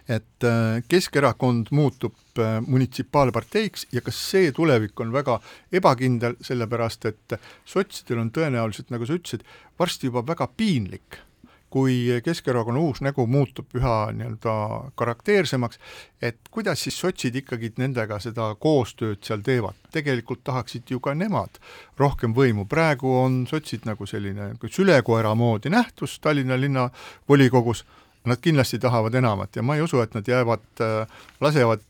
et 0.08 0.48
äh, 0.48 0.82
Keskerakond 0.88 1.72
muutub 1.76 2.18
äh, 2.39 2.60
munitsipaalparteiks 2.65 3.88
ja 3.96 4.04
kas 4.06 4.20
see 4.32 4.52
tulevik 4.56 5.00
on 5.00 5.13
väga 5.15 5.39
ebakindel, 5.72 6.38
sellepärast 6.42 7.10
et 7.12 7.39
sotsidel 7.65 8.24
on 8.26 8.34
tõenäoliselt, 8.36 8.94
nagu 8.94 9.08
sa 9.08 9.18
ütlesid, 9.20 9.48
varsti 9.80 10.10
juba 10.10 10.26
väga 10.28 10.50
piinlik, 10.58 11.22
kui 11.70 12.22
Keskerakonna 12.24 12.80
uus 12.80 13.02
nägu 13.06 13.26
muutub 13.28 13.76
üha 13.78 14.10
nii-öelda 14.15 14.54
karakteersemaks, 14.98 15.80
et 16.22 16.50
kuidas 16.52 16.84
siis 16.84 16.98
sotsid 17.00 17.36
ikkagi 17.36 17.72
nendega 17.78 18.20
seda 18.24 18.50
koostööd 18.60 19.22
seal 19.26 19.44
teevad, 19.46 19.78
tegelikult 19.94 20.44
tahaksid 20.44 20.89
ju 20.89 21.00
ka 21.04 21.13
nemad 21.13 21.62
rohkem 22.00 22.34
võimu, 22.34 22.65
praegu 22.70 23.13
on 23.22 23.44
sotsid 23.50 23.86
nagu 23.89 24.10
selline 24.10 24.56
sülekoera 24.65 25.36
moodi 25.38 25.70
nähtus 25.74 26.18
Tallinna 26.20 26.58
linnavolikogus 26.60 27.86
nad 28.30 28.42
kindlasti 28.42 28.80
tahavad 28.80 29.15
enamat 29.15 29.60
ja 29.60 29.65
ma 29.65 29.78
ei 29.78 29.86
usu, 29.86 30.02
et 30.04 30.13
nad 30.18 30.28
jäävad, 30.28 30.65
äh, 30.86 31.22
lasevad 31.42 31.86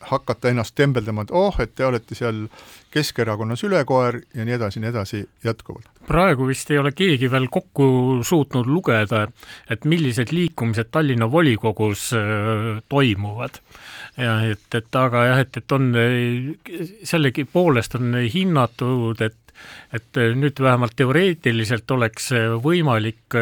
hakata 0.00 0.52
ennast 0.52 0.74
tembeldama, 0.78 1.24
et 1.26 1.32
oh, 1.34 1.56
et 1.60 1.74
te 1.74 1.86
olete 1.86 2.14
seal 2.14 2.46
Keskerakonnas 2.94 3.64
ülekoer 3.66 4.20
ja 4.34 4.44
nii 4.46 4.54
edasi, 4.56 4.80
nii 4.80 4.88
edasi 4.88 5.20
jätkuvalt. 5.44 5.88
praegu 6.08 6.46
vist 6.48 6.70
ei 6.70 6.78
ole 6.78 6.92
keegi 6.96 7.28
veel 7.30 7.48
kokku 7.52 7.88
suutnud 8.24 8.70
lugeda, 8.70 9.26
et 9.70 9.84
millised 9.84 10.32
liikumised 10.32 10.88
Tallinna 10.90 11.30
volikogus 11.30 12.12
äh, 12.16 12.78
toimuvad. 12.88 13.60
ja 14.16 14.38
et, 14.46 14.74
et 14.74 14.96
aga 15.02 15.24
jah, 15.26 15.42
et, 15.44 15.56
et 15.56 15.72
on 15.72 15.92
sellegipoolest 17.04 17.98
on 17.98 18.16
hinnatud, 18.32 19.20
et 19.20 19.47
et 19.94 20.20
nüüd 20.36 20.60
vähemalt 20.60 20.96
teoreetiliselt 20.98 21.90
oleks 21.90 22.30
võimalik 22.64 23.36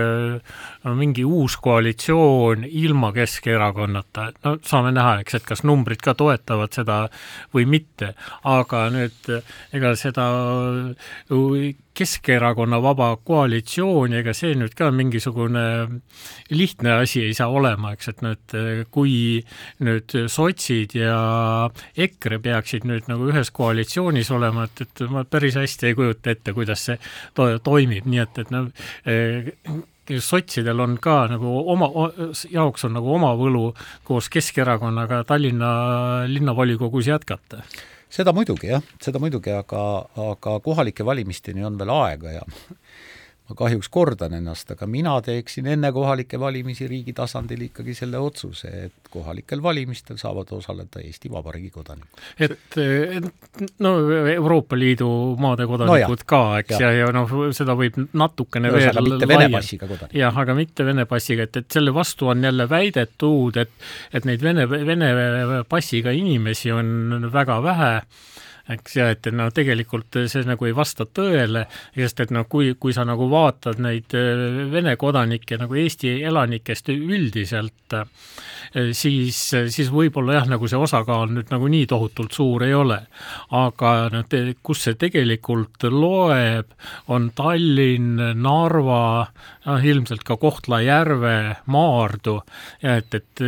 mingi 0.96 1.24
uus 1.26 1.56
koalitsioon 1.62 2.66
ilma 2.68 3.12
Keskerakonnata, 3.16 4.28
no 4.44 4.56
saame 4.62 4.92
näha, 4.94 5.18
eks, 5.24 5.40
et 5.40 5.48
kas 5.48 5.64
numbrid 5.66 6.02
ka 6.04 6.14
toetavad 6.18 6.74
seda 6.76 7.00
või 7.54 7.66
mitte, 7.76 8.12
aga 8.46 8.86
nüüd 8.94 9.32
ega 9.74 9.96
seda 9.98 10.30
Keskerakonna 11.96 12.80
vaba 12.84 13.08
koalitsiooni, 13.24 14.18
ega 14.20 14.34
see 14.36 14.52
nüüd 14.58 14.74
ka 14.76 14.90
mingisugune 14.92 15.62
lihtne 16.52 16.92
asi 17.00 17.22
ei 17.24 17.34
saa 17.36 17.48
olema, 17.48 17.94
eks, 17.96 18.10
et 18.12 18.22
nüüd 18.26 18.56
kui 18.92 19.16
nüüd 19.86 20.16
sotsid 20.32 20.96
ja 20.98 21.16
EKRE 22.06 22.40
peaksid 22.44 22.84
nüüd 22.88 23.08
nagu 23.08 23.30
ühes 23.32 23.52
koalitsioonis 23.56 24.30
olema, 24.36 24.68
et, 24.68 24.84
et 24.84 25.04
ma 25.08 25.24
päris 25.24 25.56
hästi 25.56 25.90
ei 25.90 25.98
kujuta 25.98 26.36
ette, 26.36 26.52
kuidas 26.56 26.84
see 26.90 27.00
to 27.34 27.48
toimib, 27.64 28.04
nii 28.04 28.24
et, 28.26 28.44
et 28.44 28.52
noh, 28.52 28.68
sotsidel 30.22 30.80
on 30.80 31.00
ka 31.02 31.18
nagu 31.32 31.56
oma, 31.72 31.90
jaoks 32.52 32.86
on 32.86 32.96
nagu 32.98 33.12
oma 33.16 33.32
võlu 33.38 33.66
koos 34.06 34.28
Keskerakonnaga 34.32 35.24
Tallinna 35.26 35.70
linnavolikogus 36.30 37.08
jätkata 37.10 37.64
seda 38.12 38.32
muidugi 38.36 38.70
jah, 38.70 38.82
seda 39.02 39.20
muidugi, 39.22 39.52
aga, 39.54 39.82
aga 40.30 40.58
kohalike 40.64 41.06
valimisteni 41.06 41.64
on 41.66 41.78
veel 41.80 41.92
aega 41.96 42.38
ja 42.38 42.44
ma 43.46 43.54
kahjuks 43.58 43.88
kordan 43.92 44.34
ennast, 44.34 44.70
aga 44.74 44.88
mina 44.90 45.14
teeksin 45.22 45.68
enne 45.70 45.92
kohalikke 45.94 46.38
valimisi 46.40 46.88
riigi 46.90 47.14
tasandil 47.14 47.62
ikkagi 47.68 47.94
selle 47.94 48.18
otsuse, 48.18 48.70
et 48.88 49.10
kohalikel 49.12 49.62
valimistel 49.62 50.18
saavad 50.18 50.50
osaleda 50.56 51.02
Eesti 51.02 51.30
Vabariigi 51.30 51.70
kodanikud. 51.74 52.24
et 52.42 52.78
no 53.84 53.94
Euroopa 54.32 54.78
Liidu 54.78 55.08
maade 55.38 55.68
kodanikud 55.70 56.24
no 56.24 56.28
ka, 56.34 56.42
eks, 56.64 56.74
ja, 56.80 56.90
ja, 56.90 57.06
ja 57.06 57.12
noh, 57.14 57.30
seda 57.56 57.78
võib 57.78 58.00
natukene 58.18 58.72
no, 58.72 58.80
veel 58.80 59.02
mitte 59.10 59.30
Vene 59.30 59.50
passiga 59.54 59.86
kodanikud. 59.86 60.18
jah, 60.18 60.42
aga 60.44 60.58
mitte 60.58 60.86
Vene 60.88 61.06
passiga, 61.06 61.46
et, 61.46 61.62
et 61.62 61.78
selle 61.78 61.94
vastu 61.94 62.32
on 62.32 62.42
jälle 62.42 62.66
väidetud, 62.70 63.62
et 63.62 63.86
et 64.16 64.26
neid 64.26 64.42
Vene, 64.42 64.66
Vene 64.66 65.62
passiga 65.70 66.10
inimesi 66.14 66.74
on 66.74 67.30
väga 67.32 67.62
vähe 67.62 67.92
eks, 68.72 68.96
ja 68.98 69.08
et 69.14 69.26
no 69.34 69.48
tegelikult 69.54 70.18
see 70.30 70.44
nagu 70.46 70.66
ei 70.68 70.74
vasta 70.76 71.06
tõele, 71.06 71.66
sest 71.94 72.24
et 72.24 72.32
noh, 72.34 72.46
kui, 72.50 72.72
kui 72.80 72.94
sa 72.96 73.06
nagu 73.06 73.28
vaatad 73.30 73.80
neid 73.82 74.16
äh, 74.16 74.64
Vene 74.72 74.96
kodanikke 75.00 75.58
nagu 75.60 75.76
Eesti 75.78 76.16
elanikest 76.26 76.90
üldiselt, 76.94 77.94
äh, 77.94 78.90
siis, 78.96 79.38
siis 79.52 79.92
võib-olla 79.92 80.40
jah, 80.40 80.50
nagu 80.50 80.68
see 80.70 80.80
osakaal 80.80 81.30
nüüd 81.32 81.52
nagu 81.54 81.70
nii 81.70 81.86
tohutult 81.90 82.36
suur 82.36 82.66
ei 82.66 82.74
ole. 82.74 83.00
aga 83.56 83.94
noh, 84.12 84.26
kus 84.62 84.86
see 84.86 84.98
tegelikult 84.98 85.88
loeb, 85.92 86.74
on 87.12 87.30
Tallinn, 87.36 88.20
Narva, 88.42 89.26
noh 89.66 89.90
ilmselt 89.92 90.24
ka 90.26 90.36
Kohtla-Järve, 90.40 91.36
Maardu, 91.72 92.40
et, 92.82 93.14
et 93.14 93.44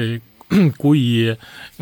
kui 0.83 1.29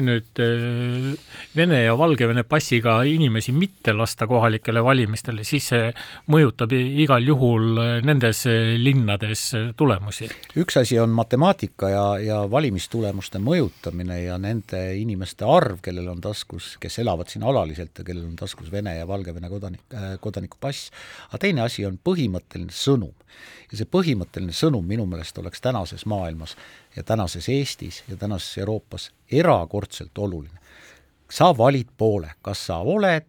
nüüd 0.03 0.41
äh, 0.43 1.13
Vene 1.57 1.79
ja 1.85 1.95
Valgevene 1.99 2.43
passiga 2.49 2.97
inimesi 3.07 3.53
mitte 3.55 3.95
lasta 3.95 4.27
kohalikele 4.27 4.83
valimistele, 4.83 5.45
siis 5.47 5.69
see 5.71 5.91
mõjutab 6.33 6.75
igal 6.75 7.23
juhul 7.27 7.79
äh, 7.79 7.91
nendes 8.07 8.43
äh, 8.51 8.75
linnades 8.81 9.45
tulemusi. 9.79 10.29
üks 10.59 10.81
asi 10.83 10.99
on 10.99 11.15
matemaatika 11.15 11.91
ja, 11.93 12.07
ja 12.23 12.39
valimistulemuste 12.51 13.39
mõjutamine 13.43 14.19
ja 14.25 14.39
nende 14.43 14.83
inimeste 14.99 15.47
arv, 15.47 15.79
kellel 15.85 16.11
on 16.11 16.25
taskus, 16.25 16.75
kes 16.83 16.99
elavad 17.05 17.31
siin 17.31 17.47
alaliselt 17.47 18.03
ja 18.03 18.07
kellel 18.07 18.27
on 18.27 18.35
taskus 18.41 18.73
Vene 18.73 18.97
ja 18.99 19.07
Valgevene 19.07 19.51
kodanik, 19.53 19.87
kodanikupass, 20.21 20.91
aga 21.31 21.45
teine 21.47 21.63
asi 21.63 21.87
on 21.87 22.01
põhimõtteline 22.03 22.75
sõnum. 22.75 23.15
ja 23.71 23.79
see 23.79 23.87
põhimõtteline 23.91 24.55
sõnum 24.55 24.87
minu 24.87 25.07
meelest 25.07 25.39
oleks 25.39 25.61
tänases 25.61 26.07
maailmas 26.07 26.55
ja 26.97 27.03
tänases 27.03 27.49
Eestis 27.49 28.05
ja 28.09 28.17
tänases 28.17 28.59
Euroopas 28.59 29.11
erakordselt 29.33 30.19
oluline. 30.19 30.59
sa 31.31 31.57
valid 31.59 31.89
poole, 31.97 32.31
kas 32.43 32.67
sa 32.67 32.79
oled 32.79 33.25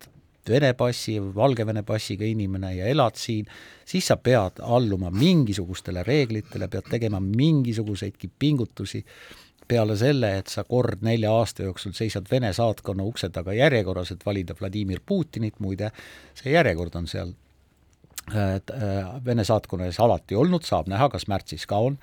Vene 0.50 0.74
passi 0.74 1.18
Valgevene 1.36 1.84
passiga 1.84 2.26
inimene 2.26 2.76
ja 2.76 2.86
elad 2.88 3.16
siin, 3.20 3.46
siis 3.86 4.08
sa 4.08 4.16
pead 4.18 4.62
alluma 4.62 5.12
mingisugustele 5.12 6.04
reeglitele, 6.04 6.68
pead 6.68 6.88
tegema 6.90 7.20
mingisuguseidki 7.20 8.30
pingutusi 8.40 9.04
peale 9.68 9.98
selle, 10.00 10.38
et 10.40 10.48
sa 10.48 10.64
kord 10.64 11.04
nelja 11.04 11.34
aasta 11.36 11.68
jooksul 11.68 11.92
seisad 11.98 12.30
Vene 12.32 12.54
saatkonna 12.54 13.04
ukse 13.04 13.30
taga 13.30 13.54
järjekorras, 13.54 14.14
et 14.16 14.26
valida 14.26 14.56
Vladimir 14.60 15.02
Putinit, 15.06 15.60
muide, 15.60 15.92
see 16.38 16.54
järjekord 16.54 16.96
on 16.96 17.08
seal 17.12 17.34
äh, 18.32 18.62
Vene 19.26 19.44
saatkonna 19.44 19.90
ees 19.90 20.00
alati 20.00 20.36
olnud, 20.36 20.64
saab 20.64 20.88
näha, 20.92 21.10
kas 21.12 21.28
märtsis 21.28 21.68
ka 21.68 21.82
on, 21.90 22.00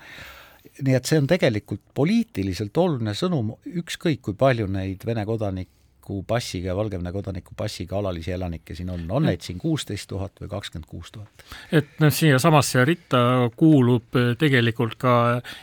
nii 0.83 0.97
et 0.97 1.07
see 1.07 1.21
on 1.21 1.29
tegelikult 1.29 1.83
poliitiliselt 1.95 2.77
oluline 2.77 3.15
sõnum, 3.17 3.55
ükskõik 3.65 4.21
kui 4.25 4.35
palju 4.37 4.67
neid 4.71 5.05
Vene 5.07 5.23
kodaniku 5.27 6.19
passiga 6.27 6.71
ja 6.71 6.75
Valgevene 6.77 7.11
kodaniku 7.13 7.55
passiga 7.57 7.97
alalisi 7.99 8.33
elanikke 8.35 8.75
siin 8.75 8.91
on, 8.93 9.05
on 9.09 9.25
neid 9.25 9.41
siin 9.45 9.57
kuusteist 9.61 10.09
tuhat 10.11 10.41
või 10.41 10.51
kakskümmend 10.51 10.89
kuus 10.89 11.13
tuhat? 11.15 11.45
et 11.71 11.95
noh, 12.03 12.13
siiasamasse 12.13 12.85
ritta 12.85 13.21
kuulub 13.57 14.19
tegelikult 14.41 14.97
ka 15.01 15.15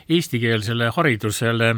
eestikeelsele 0.09 0.91
haridusele 0.97 1.75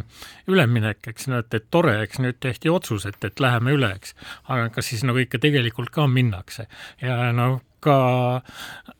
üleminek, 0.48 1.02
eks 1.12 1.28
no 1.32 1.42
et, 1.42 1.52
et 1.54 1.68
tore, 1.70 1.98
eks 2.06 2.22
nüüd 2.24 2.40
tehti 2.40 2.72
otsus, 2.72 3.06
et, 3.10 3.20
et 3.24 3.40
läheme 3.40 3.76
üle, 3.76 3.92
eks. 3.98 4.16
aga 4.48 4.70
kas 4.78 4.92
siis 4.92 5.04
nagu 5.04 5.20
ikka 5.20 5.42
tegelikult 5.42 5.92
ka 5.94 6.06
minnakse 6.08 6.68
ja 7.02 7.32
noh, 7.36 7.60
ka 7.84 7.96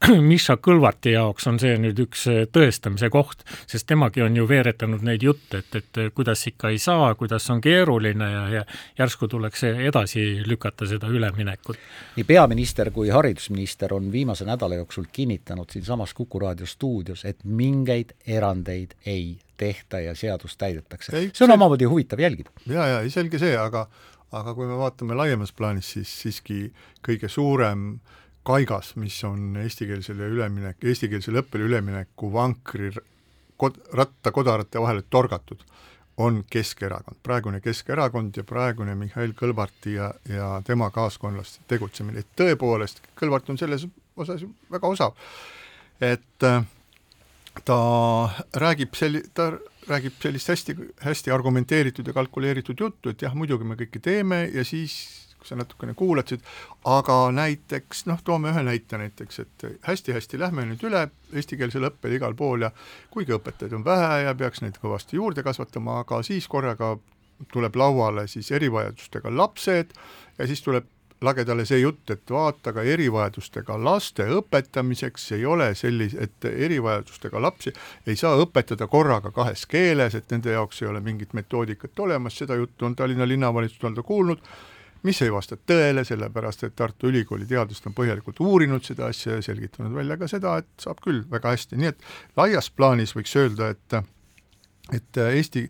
Miša 0.31 0.57
Kõlvarti 0.61 1.15
jaoks 1.15 1.47
on 1.49 1.59
see 1.61 1.77
nüüd 1.81 2.01
üks 2.05 2.27
äh, 2.31 2.43
tõestamise 2.53 3.09
koht, 3.13 3.45
sest 3.71 3.87
temagi 3.89 4.25
on 4.25 4.37
ju 4.37 4.47
veeretanud 4.49 5.05
neid 5.07 5.25
jutte, 5.25 5.63
et, 5.63 5.79
et 5.81 6.01
äh, 6.03 6.11
kuidas 6.15 6.45
ikka 6.51 6.73
ei 6.75 6.81
saa, 6.83 7.13
kuidas 7.19 7.47
on 7.55 7.63
keeruline 7.65 8.29
ja, 8.31 8.43
ja 8.59 8.65
järsku 8.99 9.29
tuleks 9.33 9.65
edasi 9.71 10.27
lükata 10.47 10.89
seda 10.91 11.09
üleminekut. 11.13 11.81
nii 12.19 12.27
peaminister 12.29 12.91
kui 12.95 13.13
haridusminister 13.15 13.95
on 13.97 14.11
viimase 14.13 14.47
nädala 14.49 14.81
jooksul 14.83 15.09
kinnitanud 15.13 15.71
siinsamas 15.73 16.15
Kuku 16.15 16.39
raadio 16.39 16.67
stuudios, 16.67 17.25
et 17.25 17.41
mingeid 17.45 18.13
erandeid 18.27 18.95
ei 19.07 19.39
tehta 19.57 20.01
ja 20.01 20.15
seadust 20.15 20.59
täidetakse. 20.59 21.13
see 21.13 21.31
on 21.31 21.33
see... 21.35 21.55
omamoodi 21.55 21.89
huvitav 21.89 22.21
jälgida. 22.21 22.51
ja, 22.67 22.87
ja 22.87 23.01
ei 23.01 23.11
selge 23.11 23.39
see, 23.39 23.57
aga 23.57 23.89
aga 24.35 24.55
kui 24.55 24.67
me 24.67 24.77
vaatame 24.77 25.15
laiemas 25.15 25.53
plaanis, 25.55 25.93
siis 25.95 26.11
siiski 26.25 26.73
kõige 27.07 27.29
suurem 27.31 27.95
äh, 27.95 28.24
kaigas, 28.45 28.95
mis 29.01 29.17
on 29.25 29.57
eestikeelsele 29.63 30.29
üleminek, 30.37 30.77
eestikeelsele 30.85 31.43
õppele 31.43 31.69
ülemineku 31.69 32.31
vankri 32.33 32.91
kod-, 33.61 33.81
ratta 33.97 34.33
kodarate 34.33 34.83
vahele 34.83 35.05
torgatud, 35.11 35.65
on 36.17 36.45
Keskerakond, 36.51 37.19
praegune 37.23 37.61
Keskerakond 37.61 38.37
ja 38.39 38.45
praegune 38.47 38.95
Mihhail 38.95 39.35
Kõlvarti 39.35 39.97
ja, 39.97 40.13
ja 40.31 40.61
tema 40.67 40.91
kaaskondlaste 40.95 41.65
tegutsemine, 41.71 42.23
et 42.23 42.37
tõepoolest, 42.39 43.03
Kõlvart 43.19 43.51
on 43.51 43.59
selles 43.59 43.89
osas 44.17 44.45
väga 44.71 44.89
osav. 44.89 45.17
et 46.01 46.47
äh, 46.47 46.63
ta 47.65 47.79
räägib 48.55 48.95
selli-, 48.95 49.25
ta 49.35 49.53
räägib 49.89 50.21
sellist 50.23 50.49
hästi, 50.49 50.77
hästi 51.03 51.31
argumenteeritud 51.31 52.07
ja 52.07 52.13
kalkuleeritud 52.13 52.81
juttu, 52.81 53.11
et 53.11 53.23
jah, 53.23 53.35
muidugi 53.35 53.65
me 53.65 53.77
kõike 53.79 54.01
teeme 54.03 54.45
ja 54.55 54.65
siis 54.65 54.97
kui 55.45 55.53
sa 55.53 55.59
natukene 55.61 55.95
kuulasid, 55.95 56.41
aga 56.89 57.19
näiteks 57.37 58.07
noh, 58.09 58.23
toome 58.25 58.53
ühe 58.55 58.63
näite 58.65 58.99
näiteks, 59.01 59.41
et 59.45 59.67
hästi-hästi 59.85 60.41
lähme 60.41 60.65
nüüd 60.71 60.85
üle 60.89 61.07
eestikeelsele 61.37 61.93
õppele 61.93 62.17
igal 62.17 62.37
pool 62.39 62.65
ja 62.65 62.73
kuigi 63.13 63.37
õpetajaid 63.37 63.77
on 63.77 63.85
vähe 63.85 64.25
ja 64.25 64.35
peaks 64.35 64.65
neid 64.65 64.81
kõvasti 64.81 65.21
juurde 65.21 65.45
kasvatama, 65.45 66.01
aga 66.05 66.23
siis 66.25 66.49
korraga 66.49 66.95
tuleb 67.53 67.77
lauale 67.77 68.29
siis 68.31 68.51
erivajadustega 68.55 69.33
lapsed 69.37 69.93
ja 70.39 70.47
siis 70.49 70.63
tuleb 70.65 70.89
lagedale 71.25 71.65
see 71.65 71.81
jutt, 71.81 72.11
et 72.11 72.31
vaata, 72.31 72.73
aga 72.73 72.83
erivajadustega 72.95 73.77
laste 73.81 74.27
õpetamiseks 74.39 75.31
ei 75.37 75.47
ole 75.47 75.71
sellise, 75.79 76.29
et 76.29 76.49
erivajadustega 76.51 77.41
lapsi 77.43 77.73
ei 78.07 78.17
saa 78.17 78.37
õpetada 78.41 78.89
korraga 78.91 79.33
kahes 79.35 79.65
keeles, 79.71 80.15
et 80.15 80.31
nende 80.35 80.53
jaoks 80.53 80.83
ei 80.83 80.91
ole 80.91 81.01
mingit 81.05 81.33
metoodikat 81.33 82.05
olemas, 82.07 82.39
seda 82.39 82.59
juttu 82.61 82.87
on 82.87 82.97
Tallinna 82.97 83.29
linnavalitsus 83.29 83.85
olnud 83.85 84.05
kuulnud 84.05 84.45
mis 85.05 85.23
ei 85.23 85.33
vasta 85.33 85.57
tõele, 85.57 86.05
sellepärast 86.05 86.65
et 86.67 86.77
Tartu 86.77 87.11
Ülikooli 87.13 87.47
teadlased 87.49 87.87
on 87.91 87.97
põhjalikult 87.97 88.41
uurinud 88.41 88.85
seda 88.85 89.11
asja 89.13 89.39
ja 89.39 89.45
selgitanud 89.45 89.95
välja 89.95 90.17
ka 90.21 90.29
seda, 90.31 90.57
et 90.63 90.71
saab 90.81 91.03
küll 91.05 91.25
väga 91.31 91.55
hästi, 91.55 91.79
nii 91.81 91.93
et 91.93 92.09
laias 92.37 92.71
plaanis 92.71 93.15
võiks 93.17 93.37
öelda, 93.41 93.75
et 93.75 94.01
et 94.93 95.17
Eesti 95.17 95.69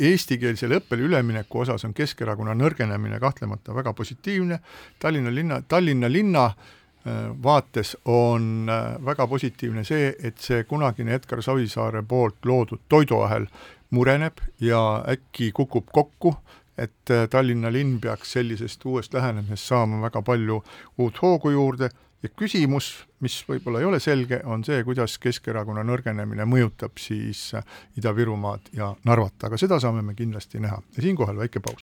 eestikeelsele 0.00 0.78
õppele 0.80 1.06
ülemineku 1.06 1.62
osas 1.62 1.84
on 1.84 1.94
Keskerakonna 1.94 2.54
nõrgenemine 2.56 3.20
kahtlemata 3.20 3.74
väga 3.74 3.92
positiivne, 3.92 4.58
Tallinna 4.98 5.34
linna, 5.34 5.60
Tallinna 5.68 6.08
linna 6.12 6.44
äh, 6.46 7.28
vaates 7.42 7.96
on 8.04 8.68
äh, 8.70 9.04
väga 9.04 9.26
positiivne 9.28 9.84
see, 9.84 10.12
et 10.22 10.40
see 10.40 10.64
kunagine 10.68 11.14
Edgar 11.18 11.42
Savisaare 11.42 12.02
poolt 12.08 12.44
loodud 12.48 12.86
toiduahel 12.88 13.46
mureneb 13.92 14.40
ja 14.60 15.04
äkki 15.08 15.50
kukub 15.52 15.90
kokku, 15.92 16.34
et 16.78 17.10
äh, 17.10 17.28
Tallinna 17.30 17.72
linn 17.72 18.00
peaks 18.00 18.32
sellisest 18.32 18.84
uuest 18.84 19.14
lähenemisest 19.14 19.68
saama 19.72 20.00
väga 20.02 20.22
palju 20.22 20.62
uut 20.98 21.22
hoogu 21.22 21.50
juurde 21.50 21.90
ja 22.22 22.28
küsimus, 22.28 22.92
mis 23.20 23.40
võib-olla 23.48 23.82
ei 23.82 23.88
ole 23.88 24.00
selge, 24.00 24.40
on 24.44 24.64
see, 24.64 24.82
kuidas 24.86 25.18
Keskerakonna 25.18 25.84
nõrgenemine 25.84 26.46
mõjutab 26.46 26.98
siis 27.02 27.50
Ida-Virumaad 27.98 28.72
ja 28.78 28.94
Narvat, 29.04 29.48
aga 29.48 29.58
seda 29.58 29.80
saame 29.82 30.02
me 30.06 30.14
kindlasti 30.14 30.62
näha 30.62 30.82
ja 30.96 31.02
siinkohal 31.02 31.40
väike 31.42 31.60
paus. 31.60 31.82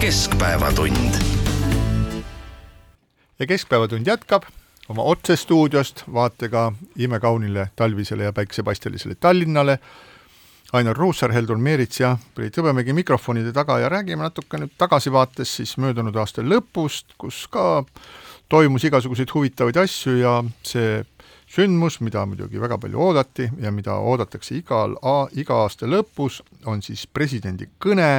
keskpäevatund. 0.00 1.14
ja 3.38 3.46
Keskpäevatund 3.46 4.06
jätkab 4.06 4.42
oma 4.88 5.02
otsestuudiost 5.02 6.02
vaatega 6.12 6.72
imekaunile 6.96 7.68
talvisele 7.76 8.24
ja 8.24 8.32
päiksepaistelisele 8.32 9.14
Tallinnale. 9.14 9.78
Ainar 10.72 10.96
Ruussaar, 10.96 11.32
Heldur 11.34 11.58
Meerits 11.58 11.98
ja 11.98 12.12
Priit 12.34 12.54
Hõbemägi 12.54 12.94
mikrofonide 12.94 13.50
taga. 13.52 13.80
Ja 13.82 13.88
räägime 13.90 14.22
natuke 14.22 14.58
nüüd 14.60 14.76
tagasivaates 14.78 15.56
siis 15.58 15.72
möödunud 15.82 16.14
aasta 16.14 16.44
lõpust, 16.46 17.16
kus 17.18 17.40
ka 17.50 17.82
toimus 18.50 18.84
igasuguseid 18.86 19.32
huvitavaid 19.34 19.80
asju 19.82 20.14
ja 20.20 20.36
see 20.62 21.00
sündmus, 21.50 21.98
mida 22.06 22.22
muidugi 22.26 22.62
väga 22.62 22.78
palju 22.78 23.02
oodati 23.02 23.48
ja 23.58 23.72
mida 23.74 23.96
oodatakse 23.98 24.60
igal, 24.60 24.94
iga 25.34 25.58
aasta 25.64 25.90
lõpus, 25.90 26.38
on 26.70 26.82
siis 26.86 27.02
presidendi 27.10 27.66
kõne. 27.82 28.12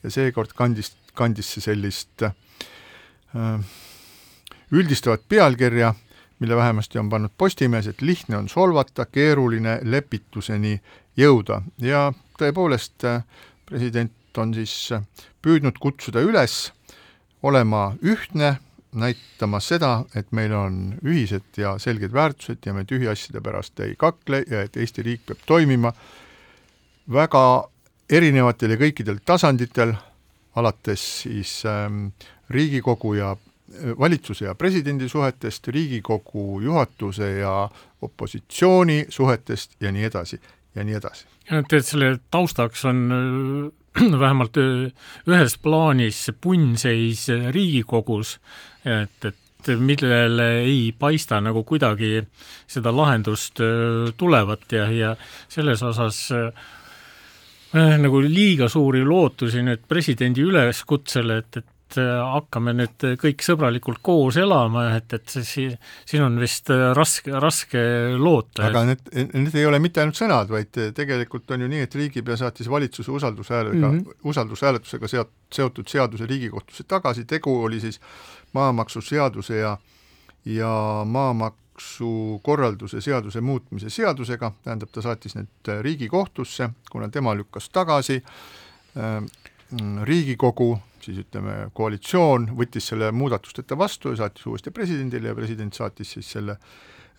Ja 0.00 0.08
seekord 0.08 0.54
kandis, 0.56 0.94
kandis 1.12 1.50
see 1.52 1.66
sellist 1.66 2.24
äh, 2.24 2.32
üldistavat 4.72 5.28
pealkirja, 5.28 5.92
mille 6.40 6.56
vähemasti 6.56 6.98
on 6.98 7.12
pannud 7.12 7.36
Postimees, 7.36 7.90
et 7.92 8.00
lihtne 8.00 8.38
on 8.38 8.48
solvata, 8.48 9.04
keeruline 9.04 9.82
lepituseni 9.84 10.78
jõuda. 11.18 11.62
Ja 11.78 12.10
tõepoolest 12.38 13.04
äh, 13.04 13.22
president 13.68 14.38
on 14.38 14.54
siis 14.54 14.74
äh, 14.92 15.04
püüdnud 15.42 15.78
kutsuda 15.80 16.22
üles 16.24 16.70
olema 17.42 17.94
ühtne, 18.02 18.58
näitama 18.90 19.60
seda, 19.62 20.04
et 20.18 20.32
meil 20.34 20.52
on 20.52 20.78
ühised 21.06 21.58
ja 21.60 21.76
selged 21.78 22.12
väärtused 22.12 22.66
ja 22.66 22.74
me 22.74 22.82
tühiasjade 22.84 23.42
pärast 23.42 23.80
ei 23.84 23.94
kakle 23.98 24.42
ja 24.50 24.64
et 24.66 24.76
Eesti 24.76 25.04
riik 25.06 25.28
peab 25.28 25.44
toimima 25.46 25.92
väga 27.10 27.44
erinevatel 28.10 28.74
ja 28.74 28.80
kõikidel 28.80 29.20
tasanditel, 29.24 29.94
alates 30.58 31.04
siis 31.22 31.60
ähm, 31.70 32.08
Riigikogu 32.50 33.14
ja 33.14 33.36
valitsuse 33.98 34.48
ja 34.48 34.54
presidendi 34.58 35.08
suhetest, 35.08 35.68
Riigikogu 35.68 36.60
juhatuse 36.60 37.30
ja 37.38 37.68
opositsiooni 38.02 39.04
suhetest 39.08 39.76
ja 39.80 39.92
nii 39.94 40.08
edasi 40.10 40.40
ja 40.74 40.86
nii 40.86 40.96
edasi. 40.98 41.26
tead, 41.68 41.84
selle 41.86 42.14
taustaks 42.30 42.84
on 42.88 43.04
äh, 43.14 44.10
vähemalt 44.24 44.56
äh, 44.60 44.90
ühes 45.28 45.56
plaanis 45.62 46.28
punnseis 46.40 47.26
Riigikogus, 47.50 48.38
et, 48.86 49.24
et 49.24 49.72
millele 49.78 50.50
ei 50.64 50.92
paista 50.98 51.40
nagu 51.42 51.64
kuidagi 51.68 52.20
seda 52.70 52.94
lahendust 52.94 53.62
äh, 53.64 54.12
tulevat 54.16 54.70
ja, 54.72 54.86
ja 54.94 55.16
selles 55.48 55.82
osas 55.82 56.22
äh, 56.36 57.98
nagu 57.98 58.22
liiga 58.22 58.68
suuri 58.68 59.02
lootusi 59.06 59.62
nüüd 59.66 59.84
presidendi 59.88 60.42
üleskutsele, 60.46 61.42
et, 61.42 61.62
et 61.62 61.76
et 61.90 61.98
äh, 61.98 62.20
hakkame 62.34 62.74
nüüd 62.78 63.04
kõik 63.20 63.42
sõbralikult 63.44 64.00
koos 64.04 64.38
elama, 64.40 64.86
et, 64.98 65.12
et 65.16 65.34
see, 65.34 65.70
siin 66.08 66.24
on 66.24 66.38
vist 66.40 66.70
äh, 66.70 66.90
raske, 66.96 67.32
raske 67.42 67.82
loota. 68.18 68.68
aga 68.68 68.84
need, 68.92 69.02
need 69.34 69.56
ei 69.58 69.66
ole 69.66 69.80
mitte 69.82 70.02
ainult 70.02 70.18
sõnad, 70.18 70.50
vaid 70.52 70.70
tegelikult 70.96 71.50
on 71.50 71.66
ju 71.66 71.70
nii, 71.70 71.84
et 71.86 71.94
riigipea 71.98 72.38
saatis 72.38 72.70
valitsuse 72.70 73.10
usaldushäälega 73.10 73.86
mm, 73.90 73.98
-hmm. 73.98 74.20
usaldushääletusega 74.30 75.10
seot-, 75.10 75.34
seotud 75.52 75.88
seaduse 75.88 76.26
Riigikohtusse 76.26 76.84
tagasi, 76.84 77.24
tegu 77.24 77.62
oli 77.64 77.80
siis 77.80 78.00
maamaksuseaduse 78.52 79.56
ja 79.56 79.76
ja 80.44 81.02
maamaksukorralduse 81.04 83.00
seaduse 83.00 83.40
muutmise 83.40 83.90
seadusega, 83.90 84.52
tähendab, 84.64 84.88
ta 84.92 85.02
saatis 85.02 85.34
need 85.34 85.72
Riigikohtusse, 85.80 86.70
kuna 86.90 87.08
tema 87.08 87.34
lükkas 87.36 87.68
tagasi 87.68 88.22
äh, 88.96 89.24
Riigikogu 90.02 90.78
siis 91.04 91.20
ütleme, 91.24 91.70
koalitsioon 91.74 92.50
võttis 92.58 92.90
selle 92.92 93.10
muudatusteta 93.12 93.78
vastu 93.78 94.12
ja 94.12 94.22
saatis 94.22 94.46
uuesti 94.46 94.70
presidendile 94.70 95.32
ja 95.32 95.38
president 95.38 95.74
saatis 95.74 96.16
siis 96.16 96.32
selle 96.36 96.56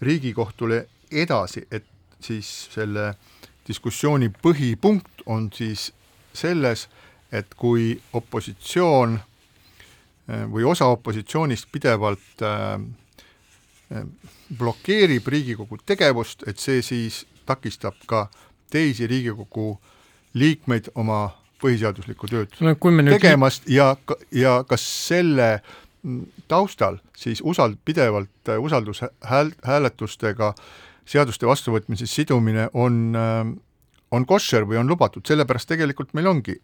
Riigikohtule 0.01 0.87
edasi, 1.11 1.61
et 1.71 1.85
siis 2.19 2.47
selle 2.73 3.13
diskussiooni 3.67 4.31
põhipunkt 4.41 5.21
on 5.25 5.51
siis 5.53 5.91
selles, 6.33 6.87
et 7.31 7.53
kui 7.55 7.93
opositsioon 8.13 9.19
või 10.51 10.63
osa 10.63 10.85
opositsioonist 10.85 11.67
pidevalt 11.71 12.43
äh, 12.45 14.03
blokeerib 14.57 15.27
Riigikogu 15.27 15.77
tegevust, 15.85 16.43
et 16.47 16.59
see 16.59 16.81
siis 16.81 17.25
takistab 17.45 17.97
ka 18.07 18.27
teisi 18.71 19.07
Riigikogu 19.07 19.75
liikmeid 20.33 20.91
oma 20.95 21.40
põhiseaduslikku 21.61 22.29
tööd 22.31 22.57
no, 22.59 22.75
nüüd... 22.75 23.15
tegemast 23.15 23.67
ja, 23.69 23.93
ja 24.35 24.61
kas 24.67 24.85
selle 25.07 25.53
taustal 26.49 26.97
siis 27.17 27.41
usald-, 27.41 27.79
pidevalt 27.85 28.49
äh, 28.49 28.59
usaldushääletustega 28.59 30.53
seaduste 31.05 31.47
vastuvõtmise 31.47 32.07
sidumine 32.09 32.69
on, 32.73 33.15
äh, 33.15 33.45
on 34.11 34.25
koššer 34.25 34.65
või 34.69 34.81
on 34.81 34.89
lubatud, 34.89 35.25
sellepärast 35.27 35.69
tegelikult 35.69 36.13
meil 36.17 36.27
ongi 36.31 36.57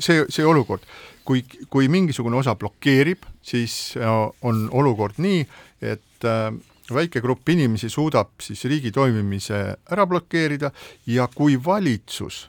see, 0.00 0.24
see 0.32 0.46
olukord, 0.46 0.82
kui, 1.28 1.44
kui 1.70 1.88
mingisugune 1.92 2.38
osa 2.40 2.56
blokeerib, 2.58 3.26
siis 3.42 3.96
äh, 3.96 4.10
on 4.42 4.68
olukord 4.72 5.22
nii, 5.22 5.46
et 5.84 6.24
väike 6.90 7.20
grupp 7.22 7.48
inimesi 7.52 7.86
suudab 7.92 8.40
siis 8.42 8.64
riigi 8.66 8.90
toimimise 8.90 9.58
ära 9.92 10.06
blokeerida 10.08 10.72
ja 11.06 11.28
kui 11.30 11.54
valitsus 11.64 12.48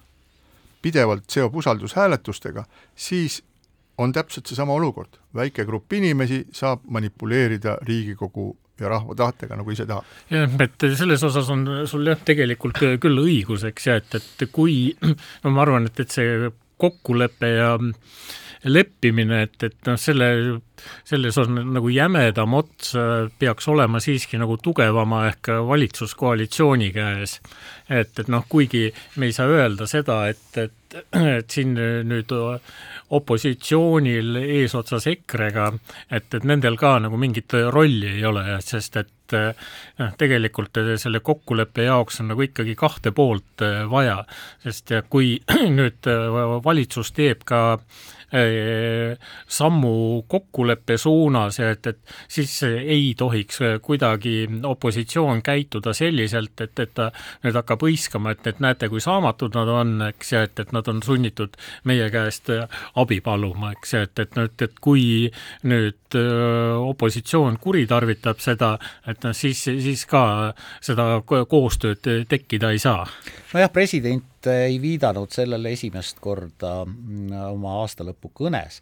pidevalt 0.82 1.30
seob 1.30 1.56
usaldushääletustega, 1.62 2.64
siis 2.96 3.42
on 4.00 4.14
täpselt 4.16 4.48
seesama 4.48 4.74
olukord, 4.74 5.20
väike 5.36 5.66
grupp 5.68 5.94
inimesi 5.94 6.46
saab 6.56 6.86
manipuleerida 6.88 7.78
Riigikogu 7.84 8.54
ja 8.80 8.90
rahva 8.90 9.16
tahtega, 9.16 9.58
nagu 9.60 9.72
ise 9.76 9.86
tahab. 9.86 10.08
jah, 10.32 10.56
et 10.64 10.88
selles 10.96 11.24
osas 11.28 11.50
on 11.52 11.66
sul 11.90 12.08
jah, 12.08 12.20
tegelikult 12.26 12.80
küll 12.80 13.24
õigus, 13.26 13.66
eks, 13.68 13.88
ja 13.90 14.00
et, 14.00 14.16
et 14.16 14.48
kui 14.56 14.96
no 15.44 15.54
ma 15.56 15.66
arvan, 15.66 15.90
et, 15.90 16.00
et 16.00 16.16
see 16.16 16.52
kokkulepe 16.80 17.52
ja 17.52 17.74
leppimine, 18.64 19.44
et, 19.44 19.64
et 19.64 19.88
noh, 19.88 19.96
selle, 20.00 20.28
selles 21.08 21.38
on 21.40 21.62
nagu 21.76 21.92
jämedam 21.94 22.58
ots 22.60 22.92
peaks 23.40 23.68
olema 23.72 24.02
siiski 24.04 24.40
nagu 24.42 24.58
tugevama 24.64 25.26
ehk 25.30 25.54
valitsuskoalitsiooni 25.68 26.92
käes. 26.96 27.40
Et, 27.90 28.12
et 28.20 28.28
noh, 28.28 28.44
kuigi 28.50 28.90
me 29.18 29.30
ei 29.30 29.36
saa 29.36 29.48
öelda 29.50 29.88
seda, 29.90 30.22
et, 30.30 30.44
et, 30.60 30.98
et 31.16 31.50
siin 31.50 31.72
nüüd 32.10 32.34
opositsioonil 33.16 34.42
eesotsas 34.42 35.08
EKRE-ga, 35.10 35.72
et, 36.12 36.28
et 36.28 36.44
nendel 36.46 36.78
ka 36.78 36.98
nagu 37.02 37.18
mingit 37.18 37.56
rolli 37.72 38.18
ei 38.20 38.28
ole, 38.28 38.44
sest 38.66 39.00
et 39.00 39.38
noh, 39.40 40.14
tegelikult 40.20 40.78
selle 41.00 41.24
kokkuleppe 41.26 41.88
jaoks 41.88 42.22
on 42.22 42.32
nagu 42.34 42.44
ikkagi 42.46 42.76
kahte 42.78 43.14
poolt 43.16 43.66
vaja, 43.90 44.20
sest 44.66 44.94
kui 45.10 45.38
nüüd 45.80 46.10
valitsus 46.66 47.14
teeb 47.18 47.46
ka 47.50 47.62
äh, 47.74 47.84
Äh, 47.84 48.19
sammu 49.48 50.24
kokkuleppe 50.28 50.98
suunas 50.98 51.60
ja 51.60 51.72
et, 51.74 51.88
et 51.88 52.00
siis 52.28 52.52
ei 52.64 53.14
tohiks 53.18 53.60
kuidagi 53.82 54.48
opositsioon 54.64 55.42
käituda 55.42 55.94
selliselt, 55.98 56.62
et, 56.62 56.80
et 56.80 56.94
ta 56.94 57.10
nüüd 57.44 57.58
hakkab 57.58 57.86
hõiskama, 57.88 58.36
et, 58.36 58.46
et 58.48 58.62
näete, 58.64 58.90
kui 58.92 59.02
saamatud 59.04 59.58
nad 59.58 59.72
on, 59.74 59.96
eks, 60.10 60.34
ja 60.36 60.44
et, 60.48 60.60
et 60.62 60.74
nad 60.76 60.88
on 60.92 61.02
sunnitud 61.06 61.58
meie 61.90 62.10
käest 62.14 62.52
abi 63.00 63.20
paluma, 63.26 63.74
eks, 63.78 63.96
et, 64.04 64.26
et 64.26 64.38
nüüd, 64.38 64.56
et 64.62 64.80
kui 64.82 65.06
nüüd 65.70 66.20
opositsioon 66.20 67.60
kuritarvitab 67.62 68.42
seda, 68.44 68.76
et 69.08 69.24
noh, 69.26 69.36
siis, 69.38 69.62
siis 69.66 70.06
ka 70.10 70.54
seda 70.82 71.22
koostööd 71.26 72.06
tekkida 72.30 72.74
ei 72.74 72.82
saa. 72.82 73.06
nojah, 73.54 73.72
president 73.74 74.39
ei 74.48 74.82
viidanud 74.82 75.32
sellele 75.34 75.74
esimest 75.76 76.20
korda 76.24 76.84
mm, 76.86 77.32
oma 77.52 77.80
aastalõpu 77.82 78.32
kõnes, 78.42 78.82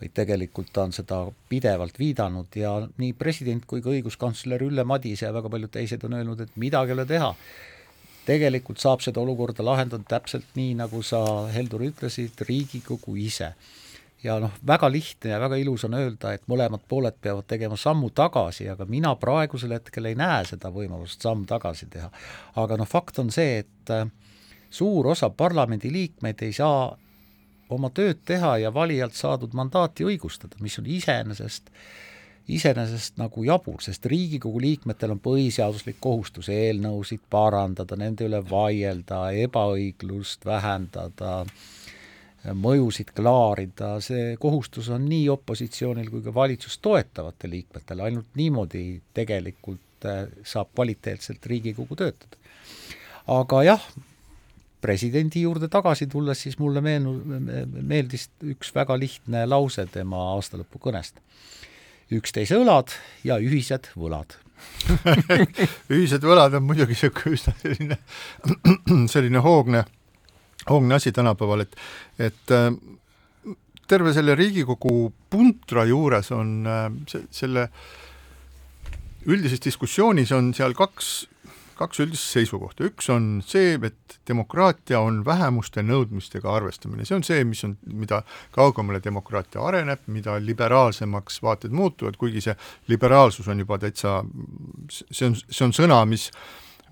vaid 0.00 0.14
tegelikult 0.14 0.70
ta 0.72 0.86
on 0.86 0.94
seda 0.94 1.22
pidevalt 1.50 1.98
viidanud 1.98 2.54
ja 2.58 2.74
nii 2.98 3.14
president 3.18 3.66
kui 3.66 3.82
ka 3.82 3.92
õiguskantsler 3.94 4.62
Ülle 4.66 4.84
Madise 4.86 5.26
ja 5.26 5.34
väga 5.34 5.50
paljud 5.50 5.74
teised 5.74 6.04
on 6.06 6.18
öelnud, 6.20 6.40
et 6.40 6.56
midagi 6.56 6.94
ei 6.94 6.98
ole 6.98 7.06
teha. 7.06 7.34
tegelikult 8.28 8.78
saab 8.78 9.00
seda 9.00 9.20
olukorda 9.20 9.64
lahendada 9.64 10.04
täpselt 10.04 10.50
nii, 10.54 10.74
nagu 10.76 11.02
sa, 11.02 11.48
Heldur, 11.48 11.80
ütlesid, 11.86 12.42
Riigikogu 12.48 13.16
ise 13.16 13.54
ja 14.22 14.38
noh, 14.42 14.52
väga 14.66 14.90
lihtne 14.90 15.30
ja 15.30 15.40
väga 15.40 15.56
ilus 15.56 15.84
on 15.86 15.94
öelda, 15.94 16.32
et 16.34 16.46
mõlemad 16.50 16.82
pooled 16.88 17.16
peavad 17.22 17.46
tegema 17.48 17.76
sammu 17.78 18.10
tagasi, 18.10 18.68
aga 18.68 18.86
mina 18.88 19.14
praegusel 19.16 19.76
hetkel 19.76 20.10
ei 20.10 20.18
näe 20.18 20.44
seda 20.48 20.72
võimalust 20.74 21.22
samm 21.22 21.46
tagasi 21.46 21.86
teha. 21.90 22.10
aga 22.56 22.76
noh, 22.76 22.88
fakt 22.88 23.18
on 23.22 23.30
see, 23.34 23.62
et 23.62 23.94
suur 24.70 25.06
osa 25.14 25.30
parlamendiliikmeid 25.30 26.42
ei 26.42 26.52
saa 26.52 26.96
oma 27.70 27.90
tööd 27.90 28.20
teha 28.24 28.56
ja 28.58 28.74
valijalt 28.74 29.14
saadud 29.14 29.54
mandaati 29.56 30.04
õigustada, 30.08 30.56
mis 30.60 30.78
on 30.80 30.86
iseenesest 30.86 31.72
iseenesest 32.48 33.18
nagu 33.20 33.42
jabur, 33.44 33.82
sest 33.84 34.06
Riigikogu 34.08 34.60
liikmetel 34.62 35.12
on 35.12 35.20
põhiseaduslik 35.20 35.98
kohustus 36.00 36.48
eelnõusid 36.52 37.20
parandada, 37.30 37.96
nende 38.00 38.24
üle 38.24 38.40
vaielda, 38.50 39.26
ebaõiglust 39.44 40.48
vähendada, 40.48 41.42
mõjusid 42.56 43.12
klaarida, 43.16 43.98
see 44.04 44.36
kohustus 44.40 44.88
on 44.94 45.04
nii 45.10 45.26
opositsioonil 45.34 46.08
kui 46.12 46.24
ka 46.24 46.32
valitsust 46.34 46.80
toetavatel 46.82 47.52
liikmetel, 47.52 48.00
ainult 48.06 48.38
niimoodi 48.38 48.84
tegelikult 49.14 50.08
äh, 50.08 50.24
saab 50.46 50.72
kvaliteetselt 50.74 51.44
Riigikogu 51.52 51.98
töötada. 51.98 52.40
aga 53.28 53.62
jah, 53.66 53.82
presidendi 54.80 55.42
juurde 55.42 55.68
tagasi 55.72 56.06
tulles, 56.10 56.42
siis 56.42 56.58
mulle 56.58 56.82
meenu-, 56.84 57.16
meeldis 57.82 58.28
üks 58.54 58.72
väga 58.74 58.98
lihtne 58.98 59.46
lause 59.46 59.86
tema 59.92 60.20
aastalõpukõnest. 60.34 61.18
üksteise 62.14 62.56
õlad 62.56 62.94
ja 63.24 63.36
ühised 63.36 63.90
võlad 63.96 64.38
ühised 65.94 66.24
võlad 66.24 66.54
on 66.56 66.64
muidugi 66.66 66.96
niisugune 66.96 67.34
üsna 67.36 67.52
selline, 67.60 67.98
selline 69.14 69.42
hoogne 69.44 69.84
hoogne 70.68 70.94
asi 70.94 71.12
tänapäeval, 71.12 71.60
et, 71.60 71.76
et 72.18 72.52
äh, 72.52 72.72
terve 73.88 74.12
selle 74.12 74.34
Riigikogu 74.34 75.12
puntra 75.30 75.84
juures 75.88 76.32
on 76.36 76.66
äh, 76.66 76.86
see, 77.10 77.24
selle 77.30 77.68
üldises 79.28 79.62
diskussioonis 79.64 80.32
on 80.36 80.52
seal 80.56 80.76
kaks, 80.76 81.28
kaks 81.78 82.02
üldist 82.04 82.34
seisukohta, 82.34 82.86
üks 82.88 83.08
on 83.14 83.28
see, 83.46 83.76
et 83.88 84.18
demokraatia 84.28 85.00
on 85.04 85.20
vähemuste 85.26 85.84
nõudmistega 85.86 86.50
arvestamine, 86.58 87.06
see 87.08 87.18
on 87.18 87.26
see, 87.26 87.42
mis 87.48 87.64
on, 87.66 87.76
mida 87.92 88.22
kaugemale 88.54 89.00
demokraatia 89.04 89.62
areneb, 89.64 90.06
mida 90.12 90.38
liberaalsemaks 90.42 91.42
vaated 91.44 91.74
muutuvad, 91.74 92.18
kuigi 92.20 92.42
see 92.48 92.56
liberaalsus 92.90 93.48
on 93.48 93.62
juba 93.64 93.78
täitsa, 93.82 94.20
see 94.90 95.30
on, 95.30 95.38
see 95.38 95.68
on 95.68 95.76
sõna, 95.76 96.02
mis 96.08 96.30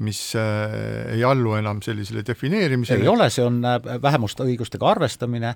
mis 0.04 0.20
äh, 0.36 1.14
ei 1.14 1.24
allu 1.24 1.54
enam 1.56 1.80
sellisele 1.82 2.20
defineerimisele. 2.26 3.00
ei 3.00 3.08
ole, 3.08 3.30
see 3.32 3.44
on 3.44 3.62
äh, 3.64 3.78
vähemuste 4.02 4.44
õigustega 4.44 4.90
arvestamine, 4.90 5.54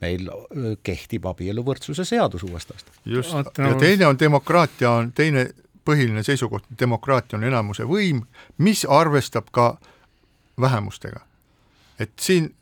meil 0.00 0.30
äh, 0.30 0.70
kehtib 0.84 1.26
abieluvõrdsuse 1.28 2.06
seadus 2.08 2.46
uuest 2.48 2.72
aastast. 2.72 3.02
just, 3.04 3.36
ja 3.58 3.74
teine 3.80 4.08
on 4.08 4.18
demokraatia, 4.20 4.94
on 5.02 5.12
teine 5.12 5.50
põhiline 5.84 6.22
seisukoht, 6.22 6.64
demokraatia 6.80 7.38
on 7.38 7.44
enamuse 7.44 7.86
võim, 7.88 8.24
mis 8.58 8.84
arvestab 8.88 9.50
ka 9.52 9.76
vähemustega. 10.60 11.20
et 11.98 12.12
siin 12.20 12.54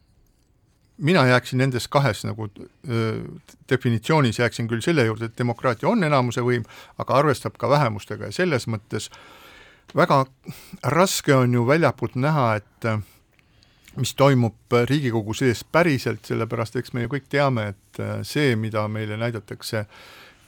mina 0.98 1.26
jääksin 1.26 1.58
nendes 1.58 1.88
kahes 1.88 2.24
nagu 2.24 2.48
öö, 2.88 3.22
definitsioonis 3.68 4.38
jääksin 4.38 4.68
küll 4.68 4.80
selle 4.80 5.04
juurde, 5.04 5.24
et 5.24 5.38
demokraatia 5.38 5.88
on 5.88 6.04
enamuse 6.04 6.40
võim, 6.40 6.64
aga 6.98 7.14
arvestab 7.14 7.56
ka 7.56 7.68
vähemustega 7.68 8.28
ja 8.28 8.32
selles 8.32 8.66
mõttes 8.68 9.08
äh, 9.08 9.20
väga 9.94 10.24
raske 10.82 11.34
on 11.34 11.54
ju 11.54 11.66
väljapoolt 11.66 12.14
näha, 12.14 12.54
et 12.56 12.84
äh, 12.84 13.00
mis 13.96 14.14
toimub 14.14 14.78
Riigikogu 14.88 15.34
sees 15.34 15.64
päriselt, 15.64 16.24
sellepärast 16.26 16.76
eks 16.80 16.94
me 16.94 17.04
ju 17.04 17.12
kõik 17.14 17.28
teame, 17.30 17.70
et 17.74 18.02
äh, 18.02 18.20
see, 18.26 18.54
mida 18.56 18.86
meile 18.88 19.18
näidatakse 19.20 19.86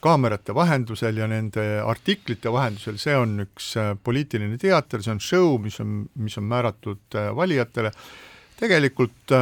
kaamerate 0.03 0.55
vahendusel 0.55 1.17
ja 1.21 1.27
nende 1.31 1.63
artiklite 1.81 2.51
vahendusel, 2.51 2.99
see 3.01 3.15
on 3.17 3.37
üks 3.45 3.73
äh, 3.79 3.93
poliitiline 4.03 4.59
teater, 4.61 5.03
see 5.03 5.15
on 5.15 5.23
show, 5.23 5.55
mis 5.63 5.79
on, 5.83 6.03
mis 6.19 6.37
on 6.41 6.49
määratud 6.51 7.19
valijatele, 7.35 7.93
tegelikult 8.59 9.33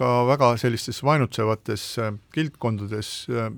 ka 0.00 0.10
väga 0.24 0.54
sellistes 0.60 1.02
vainutsevates 1.04 1.84
kildkondades 2.32 3.10
äh, 3.28 3.50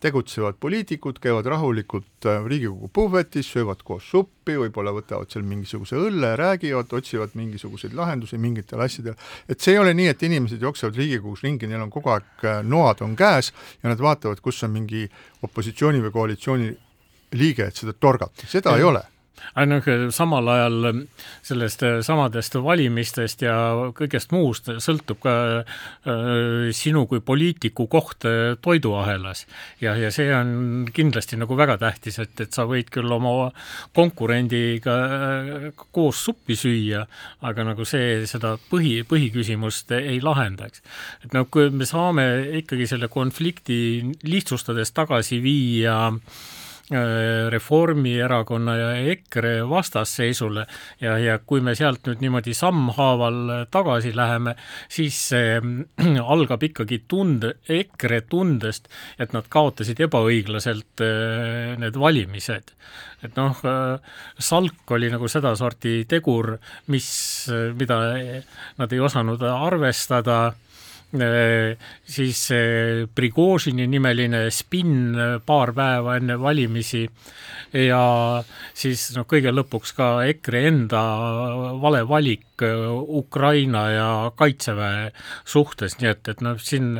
tegutsevad 0.00 0.54
poliitikud 0.60 1.18
käivad 1.22 1.46
rahulikult 1.46 2.26
äh, 2.26 2.44
Riigikogu 2.46 2.90
puhvetis, 2.92 3.50
söövad 3.52 3.82
koos 3.84 4.06
suppi, 4.10 4.54
võib-olla 4.60 4.92
võtavad 4.94 5.30
seal 5.32 5.44
mingisuguse 5.48 5.98
õlle, 5.98 6.34
räägivad, 6.38 6.92
otsivad 6.94 7.34
mingisuguseid 7.38 7.96
lahendusi 7.98 8.38
mingitele 8.38 8.86
asjadele, 8.86 9.18
et 9.48 9.60
see 9.60 9.74
ei 9.74 9.82
ole 9.82 9.94
nii, 9.98 10.08
et 10.12 10.22
inimesed 10.28 10.62
jooksevad 10.62 10.98
Riigikogus 10.98 11.42
ringi, 11.46 11.70
neil 11.70 11.82
on 11.84 11.92
kogu 11.94 12.14
aeg 12.14 12.46
äh, 12.46 12.62
noad 12.62 13.02
on 13.06 13.18
käes 13.18 13.52
ja 13.82 13.90
nad 13.90 14.02
vaatavad, 14.02 14.40
kus 14.44 14.62
on 14.66 14.74
mingi 14.78 15.06
opositsiooni 15.42 16.02
või 16.06 16.14
koalitsiooni 16.14 16.74
liige, 17.38 17.68
et 17.68 17.76
seda 17.76 17.92
torgata, 17.98 18.46
seda 18.46 18.76
ja. 18.76 18.82
ei 18.82 18.90
ole 18.92 19.06
noh, 19.68 19.88
samal 20.14 20.48
ajal 20.52 21.04
sellest 21.46 21.82
äh, 21.86 21.98
samadest 22.04 22.56
valimistest 22.62 23.42
ja 23.44 23.54
kõigest 23.96 24.32
muust 24.34 24.70
sõltub 24.82 25.20
ka 25.22 25.34
äh, 25.60 26.70
sinu 26.76 27.06
kui 27.10 27.22
poliitiku 27.24 27.88
koht 27.90 28.26
äh, 28.28 28.56
toiduahelas. 28.62 29.46
ja, 29.80 29.94
ja 29.96 30.10
see 30.14 30.28
on 30.34 30.88
kindlasti 30.94 31.38
nagu 31.40 31.56
väga 31.58 31.78
tähtis, 31.80 32.18
et, 32.22 32.34
et 32.40 32.52
sa 32.54 32.66
võid 32.68 32.90
küll 32.94 33.12
oma 33.12 33.50
konkurendiga 33.96 34.96
koos 35.94 36.22
suppi 36.28 36.56
süüa, 36.58 37.04
aga 37.46 37.66
nagu 37.70 37.86
see 37.88 38.26
seda 38.30 38.56
põhi, 38.70 39.02
põhiküsimust 39.08 39.92
ei 39.98 40.20
lahenda, 40.24 40.68
eks. 40.68 40.82
et 41.24 41.36
noh, 41.36 41.48
kui 41.50 41.70
me 41.70 41.88
saame 41.88 42.28
ikkagi 42.62 42.88
selle 42.90 43.10
konflikti 43.12 43.78
lihtsustades 44.28 44.92
tagasi 44.96 45.42
viia 45.42 45.98
Äh, 45.98 46.67
Reformierakonna 46.88 48.74
ja 48.76 48.92
EKRE 49.12 49.68
vastasseisule 49.68 50.64
ja, 51.00 51.18
ja 51.20 51.34
kui 51.38 51.60
me 51.60 51.74
sealt 51.76 52.06
nüüd 52.08 52.22
niimoodi 52.24 52.54
sammhaaval 52.56 53.66
tagasi 53.70 54.14
läheme, 54.16 54.54
siis 54.88 55.18
see 55.34 55.58
algab 56.34 56.64
ikkagi 56.64 57.02
tunde, 57.08 57.58
EKRE 57.68 58.22
tundest, 58.32 58.88
et 59.20 59.36
nad 59.36 59.50
kaotasid 59.52 60.00
ebaõiglaselt 60.08 61.04
äh, 61.04 61.74
need 61.82 61.98
valimised. 62.00 62.72
et 63.22 63.36
noh, 63.36 63.60
äh, 63.68 63.98
salk 64.38 64.96
oli 64.96 65.10
nagu 65.12 65.28
sedasorti 65.28 66.06
tegur, 66.08 66.54
mis, 66.88 67.10
mida 67.76 68.00
nad 68.78 68.92
ei 68.92 69.04
osanud 69.04 69.42
arvestada 69.42 70.38
Äh, 70.48 70.67
siis 71.08 72.40
Prigožini 73.14 73.86
nimeline 73.88 74.42
spinn 74.52 75.16
paar 75.46 75.72
päeva 75.72 76.18
enne 76.20 76.36
valimisi. 76.40 77.06
Ja 77.72 78.02
siis 78.76 79.06
noh, 79.16 79.24
kõige 79.28 79.52
lõpuks 79.52 79.94
ka 79.96 80.10
EKRE 80.28 80.62
enda 80.68 81.02
vale 81.80 82.04
valik 82.08 82.64
Ukraina 82.64 83.82
ja 83.92 84.10
Kaitseväe 84.36 85.10
suhtes, 85.44 85.98
nii 86.00 86.12
et, 86.12 86.28
et 86.32 86.44
noh, 86.44 86.60
siin 86.60 86.98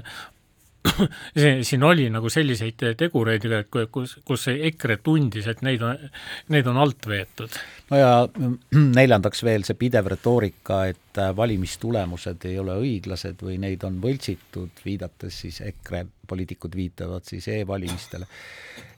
siin 1.68 1.84
oli 1.86 2.08
nagu 2.12 2.30
selliseid 2.32 2.82
tegureid, 2.98 3.44
kus, 3.92 4.16
kus 4.26 4.48
EKRE 4.52 4.98
tundis, 5.04 5.48
et 5.50 5.62
neid 5.66 5.82
on, 5.84 6.08
neid 6.52 6.68
on 6.70 6.80
alt 6.80 7.08
veetud. 7.08 7.58
no 7.90 8.00
ja 8.00 8.12
neljandaks 9.00 9.42
veel 9.46 9.66
see 9.66 9.78
pidev 9.78 10.10
retoorika, 10.14 10.82
et 10.92 11.20
äh, 11.20 11.32
valimistulemused 11.36 12.48
ei 12.50 12.58
ole 12.62 12.78
õiglased 12.82 13.44
või 13.44 13.58
neid 13.62 13.84
on 13.88 14.00
võltsitud, 14.02 14.84
viidates 14.84 15.42
siis 15.44 15.62
EKRE 15.72 16.04
poliitikud 16.28 16.76
viitavad 16.76 17.24
siis 17.28 17.48
e-valimistele. 17.54 18.28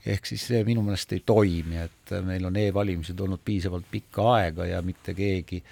ehk 0.07 0.27
siis 0.27 0.47
see 0.49 0.65
minu 0.65 0.83
meelest 0.83 1.13
ei 1.17 1.23
toimi, 1.27 1.81
et 1.87 2.17
äh, 2.17 2.25
meil 2.27 2.47
on 2.49 2.57
e-valimised 2.57 3.21
olnud 3.21 3.43
piisavalt 3.45 3.89
pikka 3.91 4.29
aega 4.37 4.69
ja 4.75 4.83
mitte 4.83 5.15
keegi 5.15 5.63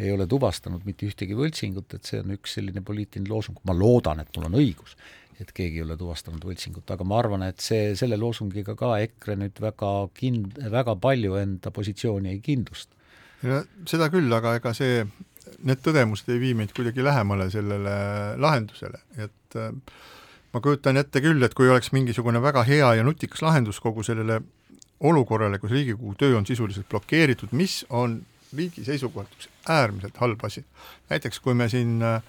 ei 0.00 0.12
ole 0.12 0.24
tuvastanud 0.26 0.84
mitte 0.86 1.04
ühtegi 1.04 1.34
võltsingut, 1.36 1.92
et 1.92 2.08
see 2.08 2.20
on 2.22 2.30
üks 2.32 2.54
selline 2.56 2.80
poliitiline 2.80 3.28
loosung, 3.28 3.58
ma 3.68 3.74
loodan, 3.76 4.22
et 4.22 4.30
mul 4.36 4.46
on 4.48 4.56
õigus 4.62 4.94
et 5.40 5.52
keegi 5.56 5.80
ei 5.80 5.84
ole 5.84 5.96
tuvastanud 6.00 6.44
võltsingut, 6.44 6.86
aga 6.92 7.06
ma 7.08 7.18
arvan, 7.20 7.44
et 7.48 7.64
see, 7.64 7.94
selle 7.98 8.18
loosungiga 8.20 8.76
ka 8.78 8.94
EKRE 9.06 9.38
nüüd 9.40 9.60
väga 9.62 9.90
kind-, 10.16 10.60
väga 10.72 10.96
palju 11.00 11.38
enda 11.40 11.72
positsiooni 11.74 12.34
ei 12.34 12.40
kindlusta. 12.44 12.96
no 13.48 13.62
seda 13.88 14.10
küll, 14.12 14.30
aga 14.36 14.56
ega 14.60 14.74
see, 14.76 15.04
need 15.66 15.82
tõdemused 15.84 16.28
ei 16.32 16.40
vii 16.42 16.56
meid 16.62 16.74
kuidagi 16.76 17.04
lähemale 17.04 17.48
sellele 17.52 17.94
lahendusele, 18.40 19.02
et 19.16 19.58
äh, 19.58 19.72
ma 20.52 20.62
kujutan 20.64 21.00
ette 21.00 21.22
küll, 21.24 21.42
et 21.46 21.56
kui 21.56 21.70
oleks 21.70 21.92
mingisugune 21.96 22.42
väga 22.42 22.64
hea 22.68 22.94
ja 22.98 23.06
nutikas 23.06 23.42
lahendus 23.46 23.80
kogu 23.80 24.04
sellele 24.06 24.40
olukorrale, 25.00 25.58
kus 25.58 25.72
Riigikogu 25.72 26.14
töö 26.20 26.36
on 26.36 26.46
sisuliselt 26.46 26.88
blokeeritud, 26.90 27.54
mis 27.56 27.80
on 27.88 28.20
riigi 28.56 28.84
seisukohalt 28.84 29.32
üks 29.36 29.48
äärmiselt 29.70 30.18
halb 30.20 30.44
asi. 30.44 30.64
näiteks 31.10 31.40
kui 31.40 31.54
me 31.54 31.68
siin 31.72 32.02
äh, 32.02 32.22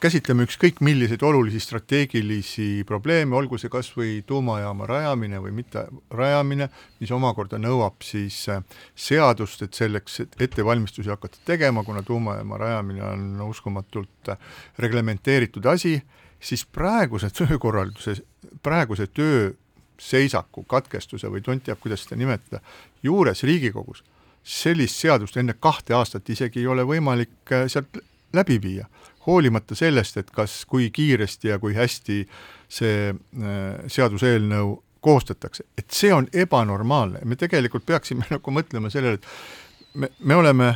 käsitleme 0.00 0.44
ükskõik 0.46 0.80
milliseid 0.84 1.22
olulisi 1.26 1.60
strateegilisi 1.60 2.84
probleeme, 2.86 3.36
olgu 3.36 3.58
see 3.58 3.70
kas 3.72 3.90
või 3.96 4.20
tuumajaama 4.26 4.86
rajamine 4.86 5.40
või 5.42 5.52
mitte 5.56 5.84
rajamine, 6.14 6.68
mis 7.00 7.10
omakorda 7.14 7.58
nõuab 7.58 8.04
siis 8.06 8.40
äh, 8.52 8.62
seadust, 8.94 9.62
et 9.66 9.74
selleks 9.74 10.20
et 10.24 10.36
ettevalmistusi 10.48 11.10
hakata 11.10 11.42
tegema, 11.44 11.84
kuna 11.84 12.02
tuumajaama 12.06 12.60
rajamine 12.60 13.02
on 13.04 13.24
uskumatult 13.48 14.32
äh, 14.34 14.38
reglementeeritud 14.78 15.66
asi, 15.66 15.96
siis 16.40 16.62
praeguse 16.66 17.30
töökorralduse, 17.34 18.20
praeguse 18.62 19.08
tööseisaku, 19.10 20.62
katkestuse 20.70 21.30
või 21.32 21.42
tont 21.42 21.66
teab, 21.66 21.82
kuidas 21.82 22.06
seda 22.06 22.20
nimetada, 22.22 22.62
juures 23.02 23.42
Riigikogus 23.42 24.04
sellist 24.48 24.96
seadust 25.02 25.36
enne 25.36 25.58
kahte 25.60 25.94
aastat 25.96 26.28
isegi 26.30 26.62
ei 26.62 26.70
ole 26.70 26.86
võimalik 26.86 27.52
äh, 27.52 27.66
sealt 27.68 27.98
läbi 28.32 28.58
viia, 28.62 28.86
hoolimata 29.28 29.76
sellest, 29.78 30.16
et 30.20 30.30
kas, 30.34 30.62
kui 30.68 30.90
kiiresti 30.94 31.52
ja 31.52 31.58
kui 31.62 31.76
hästi 31.76 32.22
see 32.68 33.08
äh, 33.12 33.56
seaduseelnõu 33.86 34.76
koostatakse, 35.04 35.68
et 35.78 35.90
see 35.94 36.10
on 36.14 36.26
ebanormaalne, 36.32 37.22
me 37.24 37.38
tegelikult 37.38 37.86
peaksime 37.86 38.26
nagu 38.34 38.54
mõtlema 38.54 38.90
sellele, 38.92 39.20
et 39.20 39.98
me, 40.00 40.10
me 40.20 40.38
oleme 40.38 40.72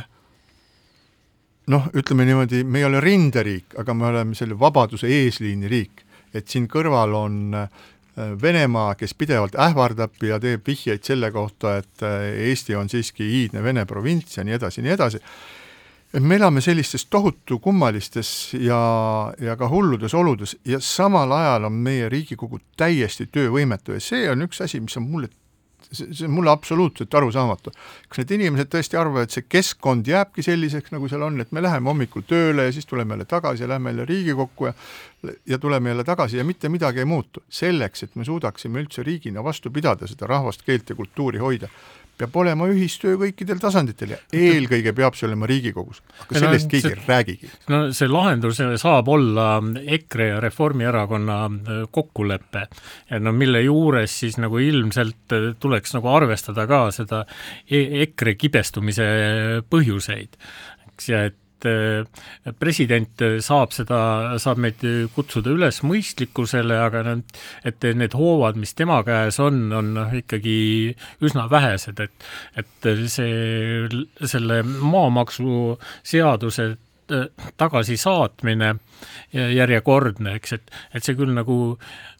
noh, 1.73 1.87
ütleme 1.95 2.27
niimoodi, 2.27 2.63
me 2.63 2.81
ei 2.81 2.87
ole 2.87 3.01
rinderiik, 3.03 3.77
aga 3.79 3.95
me 3.95 4.09
oleme 4.11 4.37
selle 4.37 4.57
vabaduse 4.59 5.09
eesliini 5.11 5.71
riik, 5.71 6.05
et 6.33 6.47
siin 6.49 6.69
kõrval 6.71 7.17
on 7.17 7.41
äh, 7.57 7.81
Venemaa, 8.13 8.91
kes 8.93 9.15
pidevalt 9.17 9.55
ähvardab 9.57 10.21
ja 10.21 10.37
teeb 10.37 10.67
vihjeid 10.69 11.01
selle 11.01 11.31
kohta, 11.33 11.79
et 11.81 12.03
äh, 12.05 12.27
Eesti 12.49 12.75
on 12.77 12.91
siiski 12.91 13.25
iidne 13.39 13.63
Vene 13.65 13.87
provints 13.89 14.37
ja 14.37 14.45
nii 14.45 14.57
edasi 14.59 14.81
ja 14.81 14.87
nii 14.87 14.93
edasi, 14.93 15.21
et 16.13 16.21
me 16.23 16.35
elame 16.35 16.61
sellistes 16.61 17.05
tohutu 17.09 17.59
kummalistes 17.59 18.53
ja, 18.53 18.79
ja 19.41 19.55
ka 19.57 19.69
hulludes 19.69 20.13
oludes 20.13 20.57
ja 20.65 20.79
samal 20.79 21.31
ajal 21.31 21.69
on 21.69 21.79
meie 21.85 22.09
Riigikogu 22.09 22.59
täiesti 22.77 23.25
töövõimetu 23.31 23.97
ja 23.97 24.03
see 24.03 24.27
on 24.29 24.45
üks 24.45 24.61
asi, 24.61 24.81
mis 24.83 24.97
on 24.97 25.09
mulle 25.09 25.31
see, 25.91 26.25
on 26.25 26.31
mulle 26.31 26.51
absoluutselt 26.51 27.13
arusaamatu. 27.13 27.71
kas 28.07 28.21
need 28.21 28.35
inimesed 28.37 28.69
tõesti 28.71 28.99
arvavad, 28.99 29.27
et 29.27 29.35
see 29.35 29.47
keskkond 29.49 30.07
jääbki 30.07 30.45
selliseks, 30.45 30.93
nagu 30.93 31.09
seal 31.09 31.25
on, 31.25 31.41
et 31.41 31.51
me 31.51 31.63
läheme 31.63 31.89
hommikul 31.89 32.25
tööle 32.27 32.67
ja 32.67 32.75
siis 32.75 32.85
tuleme 32.85 33.13
jälle 33.13 33.25
tagasi 33.25 33.63
ja 33.63 33.69
lähme 33.73 33.91
jälle 33.93 34.05
Riigikokku 34.05 34.69
ja 34.69 34.73
ja 35.47 35.57
tuleme 35.57 35.89
jälle 35.89 36.03
tagasi 36.03 36.37
ja 36.37 36.43
mitte 36.43 36.69
midagi 36.69 36.99
ei 36.99 37.05
muutu. 37.05 37.43
selleks, 37.49 38.03
et 38.03 38.15
me 38.15 38.25
suudaksime 38.25 38.81
üldse 38.81 39.03
riigina 39.03 39.43
vastu 39.43 39.71
pidada, 39.71 40.07
seda 40.07 40.27
rahvast, 40.27 40.61
keelt 40.61 40.89
ja 40.89 40.95
kultuuri 40.95 41.39
hoida, 41.39 41.69
peab 42.17 42.35
olema 42.43 42.67
ühistöö 42.69 43.17
kõikidel 43.21 43.59
tasanditel 43.61 44.13
ja 44.15 44.19
eelkõige 44.37 44.93
peab 44.95 45.17
see 45.17 45.27
olema 45.27 45.47
Riigikogus. 45.49 46.01
aga 46.25 46.39
sellest 46.39 46.69
keegi 46.71 46.91
ei 46.93 46.99
räägigi. 47.07 47.51
no 47.73 47.81
see 47.95 48.09
lahendus 48.11 48.61
saab 48.81 49.09
olla 49.13 49.47
EKRE 49.97 50.27
ja 50.29 50.39
Reformierakonna 50.43 51.37
äh, 51.45 51.83
kokkulepe, 51.91 52.67
no 53.19 53.33
mille 53.35 53.63
juures 53.65 54.19
siis 54.23 54.37
nagu 54.41 54.61
ilmselt 54.61 55.35
äh, 55.35 55.51
tuleks 55.59 55.95
nagu 55.97 56.11
arvestada 56.13 56.67
ka 56.69 56.85
seda 56.95 57.23
e-, 57.67 58.03
EKRE 58.07 58.35
kibestumise 58.39 59.07
põhjuseid, 59.69 60.37
eks, 60.93 61.09
ja 61.09 61.25
et 61.29 61.39
et 61.69 62.57
president 62.59 63.23
saab 63.43 63.73
seda, 63.75 63.99
saab 64.41 64.57
meid 64.63 64.83
kutsuda 65.15 65.49
üles 65.53 65.81
mõistlikkusele, 65.85 66.75
aga 66.85 67.03
need, 67.07 67.23
et 67.67 67.79
need 67.97 68.13
hoovad, 68.17 68.55
mis 68.59 68.73
tema 68.77 69.01
käes 69.07 69.39
on, 69.43 69.55
on 69.75 69.93
noh, 69.97 70.09
ikkagi 70.15 70.57
üsna 71.23 71.43
vähesed, 71.51 71.99
et 72.03 72.13
et 72.59 72.87
see, 73.11 73.87
selle 74.27 74.61
maamaksuseaduse 74.63 76.65
tagasisaatmine 77.57 78.73
järjekordne, 79.33 80.37
eks, 80.39 80.53
et, 80.57 80.73
et 80.95 81.05
see 81.05 81.15
küll 81.17 81.33
nagu 81.35 81.57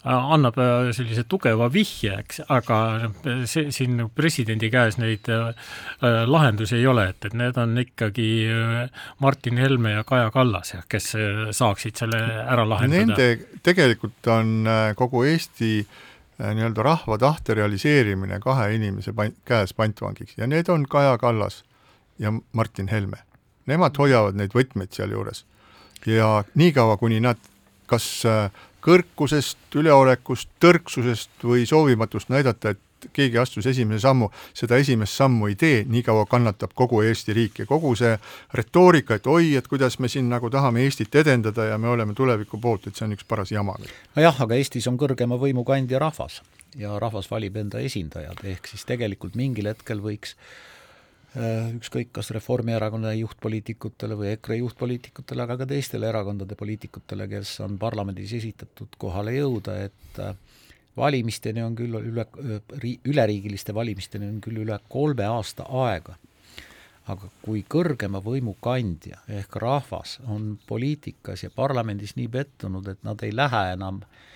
annab 0.04 0.58
sellise 0.96 1.24
tugeva 1.30 1.70
vihje, 1.72 2.16
eks, 2.24 2.42
aga 2.52 2.78
see 3.50 3.72
siin 3.72 4.02
presidendi 4.16 4.70
käes 4.74 4.98
neid 5.00 5.30
äh, 5.32 5.54
lahendusi 6.28 6.78
ei 6.82 6.88
ole, 6.90 7.08
et, 7.14 7.30
et 7.30 7.38
need 7.40 7.60
on 7.62 7.78
ikkagi 7.80 8.30
äh, 8.52 9.04
Martin 9.24 9.62
Helme 9.62 9.96
ja 9.96 10.04
Kaja 10.08 10.32
Kallas, 10.34 10.74
kes 10.92 11.14
äh, 11.16 11.44
saaksid 11.56 12.04
selle 12.04 12.20
ära 12.44 12.68
lahendada. 12.68 13.14
Nende, 13.14 13.60
tegelikult 13.64 14.32
on 14.34 14.68
kogu 15.00 15.24
Eesti 15.30 15.76
nii-öelda 16.44 16.84
rahva 16.84 17.18
tahte 17.22 17.56
realiseerimine 17.56 18.40
kahe 18.44 18.74
inimese 18.76 19.14
pan-, 19.16 19.36
käes 19.48 19.76
pantvangiks 19.78 20.36
ja 20.38 20.50
need 20.50 20.68
on 20.74 20.88
Kaja 20.90 21.16
Kallas 21.22 21.62
ja 22.20 22.34
Martin 22.52 22.90
Helme 22.92 23.22
nemad 23.70 23.98
hoiavad 23.98 24.38
neid 24.40 24.54
võtmeid 24.56 24.94
sealjuures. 24.96 25.46
ja 26.06 26.44
niikaua, 26.56 26.98
kuni 26.98 27.20
nad 27.24 27.40
kas 27.88 28.08
äh, 28.26 28.50
kõrkusest, 28.84 29.70
üleolekust, 29.76 30.50
tõrksusest 30.60 31.46
või 31.48 31.68
soovimatust 31.68 32.32
näidata, 32.34 32.74
et 32.74 32.82
keegi 33.14 33.38
astus 33.38 33.66
esimese 33.68 34.06
sammu, 34.06 34.30
seda 34.56 34.78
esimest 34.80 35.18
sammu 35.20 35.50
ei 35.52 35.56
tee, 35.60 35.82
niikaua 35.92 36.26
kannatab 36.32 36.72
kogu 36.76 37.02
Eesti 37.04 37.36
riik 37.36 37.60
ja 37.64 37.68
kogu 37.68 37.92
see 38.00 38.14
retoorika, 38.56 39.20
et 39.20 39.28
oi, 39.28 39.56
et 39.60 39.68
kuidas 39.68 40.00
me 40.00 40.08
siin 40.12 40.30
nagu 40.32 40.50
tahame 40.52 40.86
Eestit 40.86 41.16
edendada 41.20 41.68
ja 41.74 41.78
me 41.78 41.92
oleme 41.92 42.16
tuleviku 42.16 42.60
poolt, 42.64 42.88
et 42.88 43.00
see 43.00 43.08
on 43.08 43.16
üks 43.18 43.28
paras 43.28 43.52
jama. 43.52 43.76
nojah, 44.16 44.44
aga 44.48 44.60
Eestis 44.60 44.88
on 44.88 45.00
kõrgema 45.00 45.40
võimu 45.40 45.66
kandja 45.68 46.00
rahvas 46.00 46.42
ja 46.80 46.96
rahvas 47.00 47.32
valib 47.32 47.60
enda 47.60 47.84
esindajad, 47.84 48.40
ehk 48.44 48.72
siis 48.72 48.88
tegelikult 48.88 49.36
mingil 49.36 49.68
hetkel 49.72 50.04
võiks 50.04 50.38
Äh, 50.38 50.73
ükskõik 51.34 52.12
kas 52.14 52.30
Reformierakonna 52.36 53.14
juhtpoliitikutele 53.18 54.18
või 54.18 54.28
EKRE 54.36 54.60
juhtpoliitikutele, 54.60 55.42
aga 55.42 55.58
ka 55.64 55.68
teistele 55.70 56.06
erakondade 56.10 56.56
poliitikutele, 56.56 57.28
kes 57.32 57.56
on 57.66 57.80
parlamendis 57.82 58.36
esitatud, 58.38 58.94
kohale 59.02 59.34
jõuda, 59.34 59.80
et 59.88 60.20
äh, 60.22 60.36
valimisteni 60.98 61.64
on 61.66 61.74
küll 61.76 61.98
üle, 61.98 62.28
üleriigiliste 63.10 63.74
valimisteni 63.74 64.30
on 64.30 64.38
küll 64.46 64.62
üle 64.66 64.78
kolme 64.90 65.26
aasta 65.26 65.66
aega. 65.86 66.20
aga 67.04 67.28
kui 67.44 67.66
kõrgema 67.68 68.22
võimu 68.24 68.54
kandja 68.64 69.18
ehk 69.28 69.58
rahvas 69.60 70.22
on 70.24 70.54
poliitikas 70.68 71.42
ja 71.44 71.50
parlamendis 71.52 72.16
nii 72.16 72.30
pettunud, 72.32 72.88
et 72.88 73.02
nad 73.04 73.20
ei 73.28 73.36
lähe 73.36 73.64
enam 73.74 73.98
äh, 74.00 74.33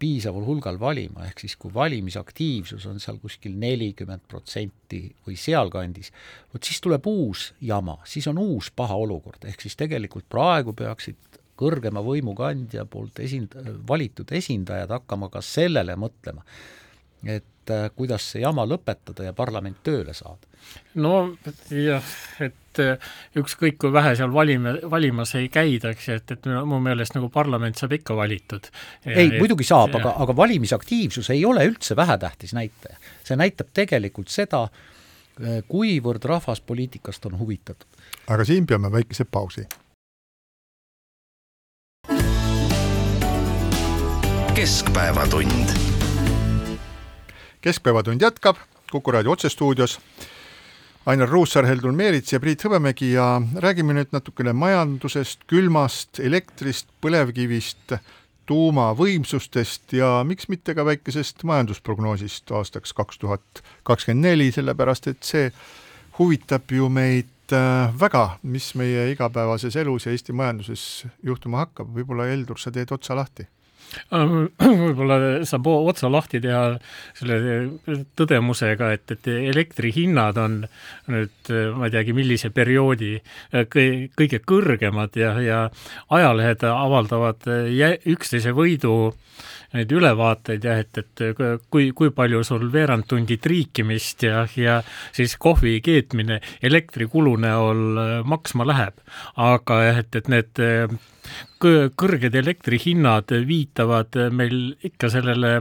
piisaval 0.00 0.44
hulgal 0.46 0.78
valima, 0.80 1.26
ehk 1.28 1.42
siis 1.44 1.56
kui 1.60 1.72
valimisaktiivsus 1.74 2.86
on 2.88 3.00
seal 3.02 3.18
kuskil 3.20 3.56
nelikümmend 3.60 4.24
protsenti 4.28 5.02
või 5.26 5.36
sealkandis, 5.38 6.12
vot 6.54 6.64
siis 6.64 6.80
tuleb 6.80 7.06
uus 7.10 7.50
jama, 7.64 7.98
siis 8.08 8.28
on 8.30 8.40
uus 8.40 8.70
paha 8.76 8.96
olukord, 8.96 9.44
ehk 9.50 9.66
siis 9.66 9.76
tegelikult 9.80 10.28
praegu 10.32 10.74
peaksid 10.76 11.40
kõrgema 11.60 12.00
võimu 12.04 12.34
kandja 12.38 12.86
poolt 12.88 13.20
esind-, 13.20 13.56
valitud 13.88 14.32
esindajad 14.32 14.92
hakkama 14.96 15.28
ka 15.32 15.42
sellele 15.44 15.96
mõtlema, 16.00 16.44
et 17.28 17.72
äh, 17.74 17.90
kuidas 17.96 18.30
see 18.32 18.44
jama 18.44 18.64
lõpetada 18.68 19.28
ja 19.28 19.36
parlament 19.36 19.82
tööle 19.84 20.16
saada. 20.16 20.48
no 20.94 21.34
jah, 21.68 22.14
et 22.40 22.56
et 22.70 22.82
äh, 22.84 23.10
ükskõik, 23.40 23.78
kui 23.80 23.92
vähe 23.92 24.12
seal 24.18 24.30
valima, 24.32 24.76
valimas 24.90 25.34
ei 25.38 25.48
käida, 25.52 25.90
eks 25.94 26.08
ju, 26.08 26.18
et, 26.20 26.34
et 26.36 26.48
mu 26.68 26.78
meelest 26.82 27.16
nagu 27.16 27.30
parlament 27.32 27.78
saab 27.78 27.96
ikka 27.98 28.16
valitud. 28.16 28.70
ei, 29.06 29.32
muidugi 29.38 29.66
saab, 29.66 29.96
aga, 29.98 30.14
aga 30.22 30.36
valimisaktiivsus 30.36 31.30
ei 31.34 31.44
ole 31.44 31.66
üldse 31.66 31.96
vähetähtis 31.96 32.54
näitaja. 32.54 32.96
see 33.24 33.36
näitab 33.36 33.74
tegelikult 33.74 34.30
seda, 34.30 34.64
äh, 35.42 35.60
kuivõrd 35.68 36.24
rahvas 36.24 36.60
poliitikast 36.60 37.26
on 37.26 37.38
huvitatud. 37.38 37.88
aga 38.28 38.44
siin 38.44 38.66
peame 38.66 38.92
väikese 38.92 39.24
pausi. 39.24 39.66
keskpäevatund. 44.54 45.78
keskpäevatund 47.60 48.22
jätkab 48.22 48.56
Kuku 48.90 49.12
raadio 49.12 49.30
otsestuudios 49.30 50.00
Ainar 51.08 51.30
Ruussaar, 51.32 51.64
Heldun 51.64 51.96
Meerits 51.96 52.34
ja 52.34 52.38
Priit 52.42 52.60
Hõbemägi 52.60 53.14
ja 53.14 53.38
räägime 53.64 53.94
nüüd 53.96 54.10
natukene 54.12 54.52
majandusest, 54.52 55.46
külmast, 55.48 56.18
elektrist, 56.20 56.90
põlevkivist, 57.00 57.94
tuumavõimsustest 58.50 59.94
ja 59.96 60.10
miks 60.28 60.50
mitte 60.52 60.74
ka 60.76 60.84
väikesest 60.84 61.40
majandusprognoosist 61.48 62.52
aastaks 62.52 62.92
kaks 62.98 63.22
tuhat 63.22 63.62
kakskümmend 63.88 64.28
neli, 64.28 64.50
sellepärast 64.52 65.08
et 65.08 65.24
see 65.24 65.46
huvitab 66.18 66.68
ju 66.76 66.90
meid 66.92 67.56
äh, 67.56 67.96
väga, 67.96 68.26
mis 68.42 68.74
meie 68.76 69.08
igapäevases 69.14 69.80
elus 69.80 70.04
ja 70.04 70.12
Eesti 70.12 70.36
majanduses 70.36 70.84
juhtuma 71.24 71.64
hakkab, 71.64 71.88
võib-olla 71.96 72.28
Heldur, 72.28 72.60
sa 72.60 72.68
teed 72.76 72.92
otsa 72.92 73.16
lahti 73.16 73.48
võib-olla 74.84 75.18
saab 75.48 75.68
otsa 75.70 76.10
lahti 76.12 76.40
teha 76.42 76.76
selle 77.18 77.38
tõdemusega, 78.18 78.92
et, 78.96 79.16
et 79.16 79.30
elektrihinnad 79.52 80.40
on 80.40 80.60
nüüd 81.10 81.52
ma 81.76 81.88
ei 81.88 81.94
teagi, 81.94 82.14
millise 82.16 82.52
perioodi 82.54 83.16
kõige 83.72 84.42
kõrgemad 84.46 85.16
ja, 85.18 85.34
ja 85.42 85.60
ajalehed 86.10 86.64
avaldavad 86.70 87.48
üksteise 88.10 88.54
võidu 88.56 89.12
neid 89.76 89.92
ülevaateid 89.94 90.64
jah, 90.66 90.80
et, 90.82 90.98
et 90.98 91.42
kui, 91.70 91.90
kui 91.96 92.10
palju 92.14 92.42
sul 92.46 92.66
veerand 92.72 93.06
tundi 93.10 93.38
triikimist 93.42 94.26
ja, 94.26 94.44
ja 94.56 94.80
siis 95.16 95.36
kohvi 95.40 95.78
keetmine 95.84 96.40
elektrikulu 96.62 97.36
näol 97.40 98.24
maksma 98.28 98.66
läheb. 98.68 99.00
aga 99.36 99.82
jah, 99.86 100.02
et, 100.04 100.16
et 100.16 100.30
need 100.32 100.64
kõrged 101.60 102.34
elektrihinnad 102.40 103.32
viitavad 103.46 104.16
meil 104.34 104.72
ikka 104.86 105.10
sellele 105.12 105.52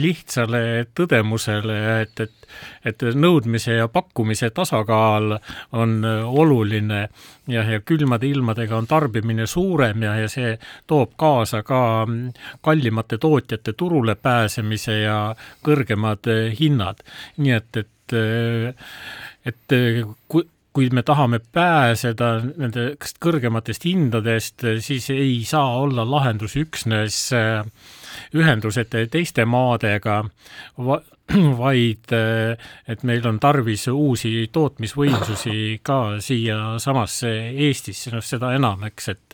lihtsale 0.00 0.62
tõdemusele, 0.96 1.78
et, 2.02 2.24
et 2.26 2.35
et 2.84 3.02
nõudmise 3.14 3.76
ja 3.78 3.88
pakkumise 3.88 4.50
tasakaal 4.50 5.36
on 5.72 5.98
oluline 6.24 7.02
ja, 7.48 7.62
ja 7.62 7.80
külmade 7.80 8.28
ilmadega 8.28 8.76
on 8.76 8.86
tarbimine 8.86 9.46
suurem 9.46 10.02
ja, 10.02 10.16
ja 10.22 10.28
see 10.28 10.56
toob 10.86 11.14
kaasa 11.16 11.62
ka 11.66 12.06
kallimate 12.60 13.18
tootjate 13.18 13.72
turule 13.72 14.14
pääsemise 14.14 15.00
ja 15.00 15.20
kõrgemad 15.66 16.28
hinnad. 16.60 17.02
nii 17.36 17.56
et, 17.56 17.76
et 17.76 17.92
et 19.46 19.74
kui 20.28 20.46
kui 20.76 20.90
me 20.92 21.00
tahame 21.08 21.38
pääseda 21.56 22.26
nendest 22.44 23.16
kõrgematest 23.24 23.86
hindadest, 23.88 24.64
siis 24.84 25.06
ei 25.14 25.38
saa 25.48 25.78
olla 25.80 26.04
lahendus 26.04 26.58
üksnes 26.60 27.16
äh, 27.32 27.62
ühendused 28.36 28.94
teiste 29.10 29.44
maadega, 29.44 30.22
vaid 31.62 32.12
et 32.86 33.02
meil 33.02 33.26
on 33.26 33.40
tarvis 33.42 33.88
uusi 33.90 34.46
tootmisvõimsusi 34.52 35.80
ka 35.82 36.20
siiasamasse 36.22 37.32
Eestisse, 37.66 38.12
noh 38.14 38.22
seda 38.24 38.52
enam, 38.54 38.86
eks, 38.86 39.08
et 39.14 39.26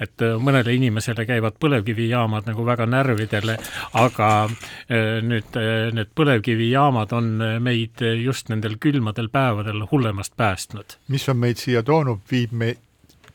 et 0.00 0.24
mõnele 0.40 0.74
inimesele 0.76 1.26
käivad 1.28 1.58
põlevkivijaamad 1.60 2.48
nagu 2.50 2.64
väga 2.66 2.86
närvidele, 2.90 3.56
aga 3.96 4.30
eh, 4.46 5.22
nüüd 5.24 5.56
eh, 5.60 5.88
need 5.96 6.12
põlevkivijaamad 6.18 7.14
on 7.16 7.30
meid 7.64 8.04
just 8.22 8.50
nendel 8.52 8.76
külmadel 8.80 9.30
päevadel 9.32 9.86
hullemast 9.90 10.36
päästnud. 10.36 10.98
mis 11.08 11.28
on 11.28 11.40
meid 11.40 11.62
siia 11.62 11.82
toonud, 11.82 12.20
viib 12.30 12.52
me 12.52 12.74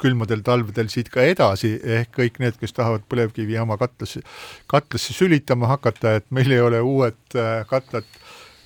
külmadel 0.02 0.41
talvedel 0.45 0.89
siit 0.91 1.12
ka 1.14 1.24
edasi, 1.28 1.76
ehk 1.99 2.14
kõik 2.18 2.41
need, 2.43 2.58
kes 2.60 2.74
tahavad 2.78 3.06
põlevkivijaama 3.12 3.78
katlasse, 3.82 4.24
katlasse 4.72 5.16
sülitama 5.16 5.70
hakata, 5.72 6.18
et 6.20 6.28
meil 6.34 6.52
ei 6.52 6.62
ole 6.64 6.82
uued 6.86 7.38
äh, 7.38 7.64
katlad, 7.70 8.08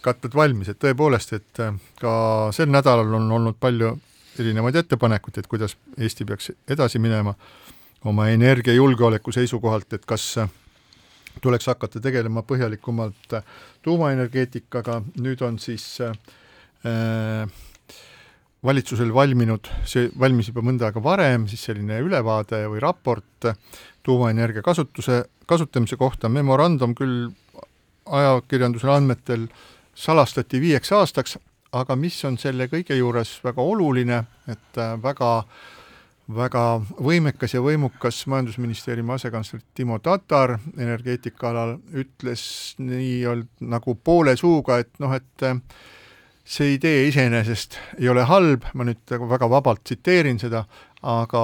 katlad 0.05 0.37
valmis, 0.37 0.71
et 0.71 0.79
tõepoolest, 0.81 1.35
et 1.37 1.63
äh, 1.63 1.75
ka 2.01 2.15
sel 2.55 2.71
nädalal 2.71 3.17
on 3.19 3.31
olnud 3.39 3.59
palju 3.59 3.95
erinevaid 4.39 4.81
ettepanekuid, 4.83 5.39
et 5.39 5.47
kuidas 5.51 5.77
Eesti 5.97 6.27
peaks 6.27 6.51
edasi 6.71 6.99
minema 6.99 7.35
oma 8.05 8.29
energiajulgeoleku 8.33 9.33
seisukohalt, 9.35 9.93
et 9.97 10.05
kas 10.07 10.27
äh, 10.43 10.49
tuleks 11.41 11.67
hakata 11.71 11.99
tegelema 11.99 12.45
põhjalikumalt 12.47 13.39
tuumaenergeetikaga, 13.83 15.01
nüüd 15.21 15.41
on 15.45 15.59
siis 15.59 15.85
äh, 16.01 16.13
valitsusel 18.65 19.13
valminud, 19.13 19.69
see 19.87 20.09
valmis 20.19 20.49
juba 20.49 20.63
mõnda 20.65 20.89
aega 20.89 21.03
varem, 21.03 21.47
siis 21.49 21.63
selline 21.67 21.99
ülevaade 22.03 22.65
või 22.71 22.81
raport 22.83 23.49
tuumaenergia 24.05 24.63
kasutuse, 24.65 25.23
kasutamise 25.45 25.97
kohta, 25.97 26.29
memorandum 26.29 26.95
küll 26.97 27.29
ajakirjanduse 28.05 28.89
andmetel 28.91 29.47
salastati 29.95 30.61
viieks 30.61 30.91
aastaks, 30.93 31.37
aga 31.75 31.95
mis 31.99 32.17
on 32.27 32.37
selle 32.41 32.67
kõige 32.71 32.97
juures 32.97 33.37
väga 33.43 33.63
oluline, 33.63 34.21
et 34.51 34.83
väga 35.01 35.31
väga 36.25 36.61
võimekas 37.05 37.53
ja 37.53 37.61
võimukas 37.61 38.23
Majandusministeeriumi 38.27 39.13
asekantsler 39.13 39.61
Timo 39.77 39.99
Tatar 40.01 40.55
energeetika 40.77 41.51
alal 41.51 41.75
ütles 41.93 42.73
nii 42.81 43.19
nagu 43.69 43.95
poole 43.95 44.33
suuga, 44.37 44.79
et 44.81 44.97
noh, 44.99 45.13
et 45.13 45.45
see 46.45 46.75
idee 46.75 47.07
iseenesest 47.09 47.79
ei 47.99 48.09
ole 48.09 48.23
halb, 48.29 48.67
ma 48.77 48.85
nüüd 48.85 49.15
väga 49.31 49.49
vabalt 49.49 49.81
tsiteerin 49.83 50.37
seda, 50.41 50.61
aga 51.05 51.41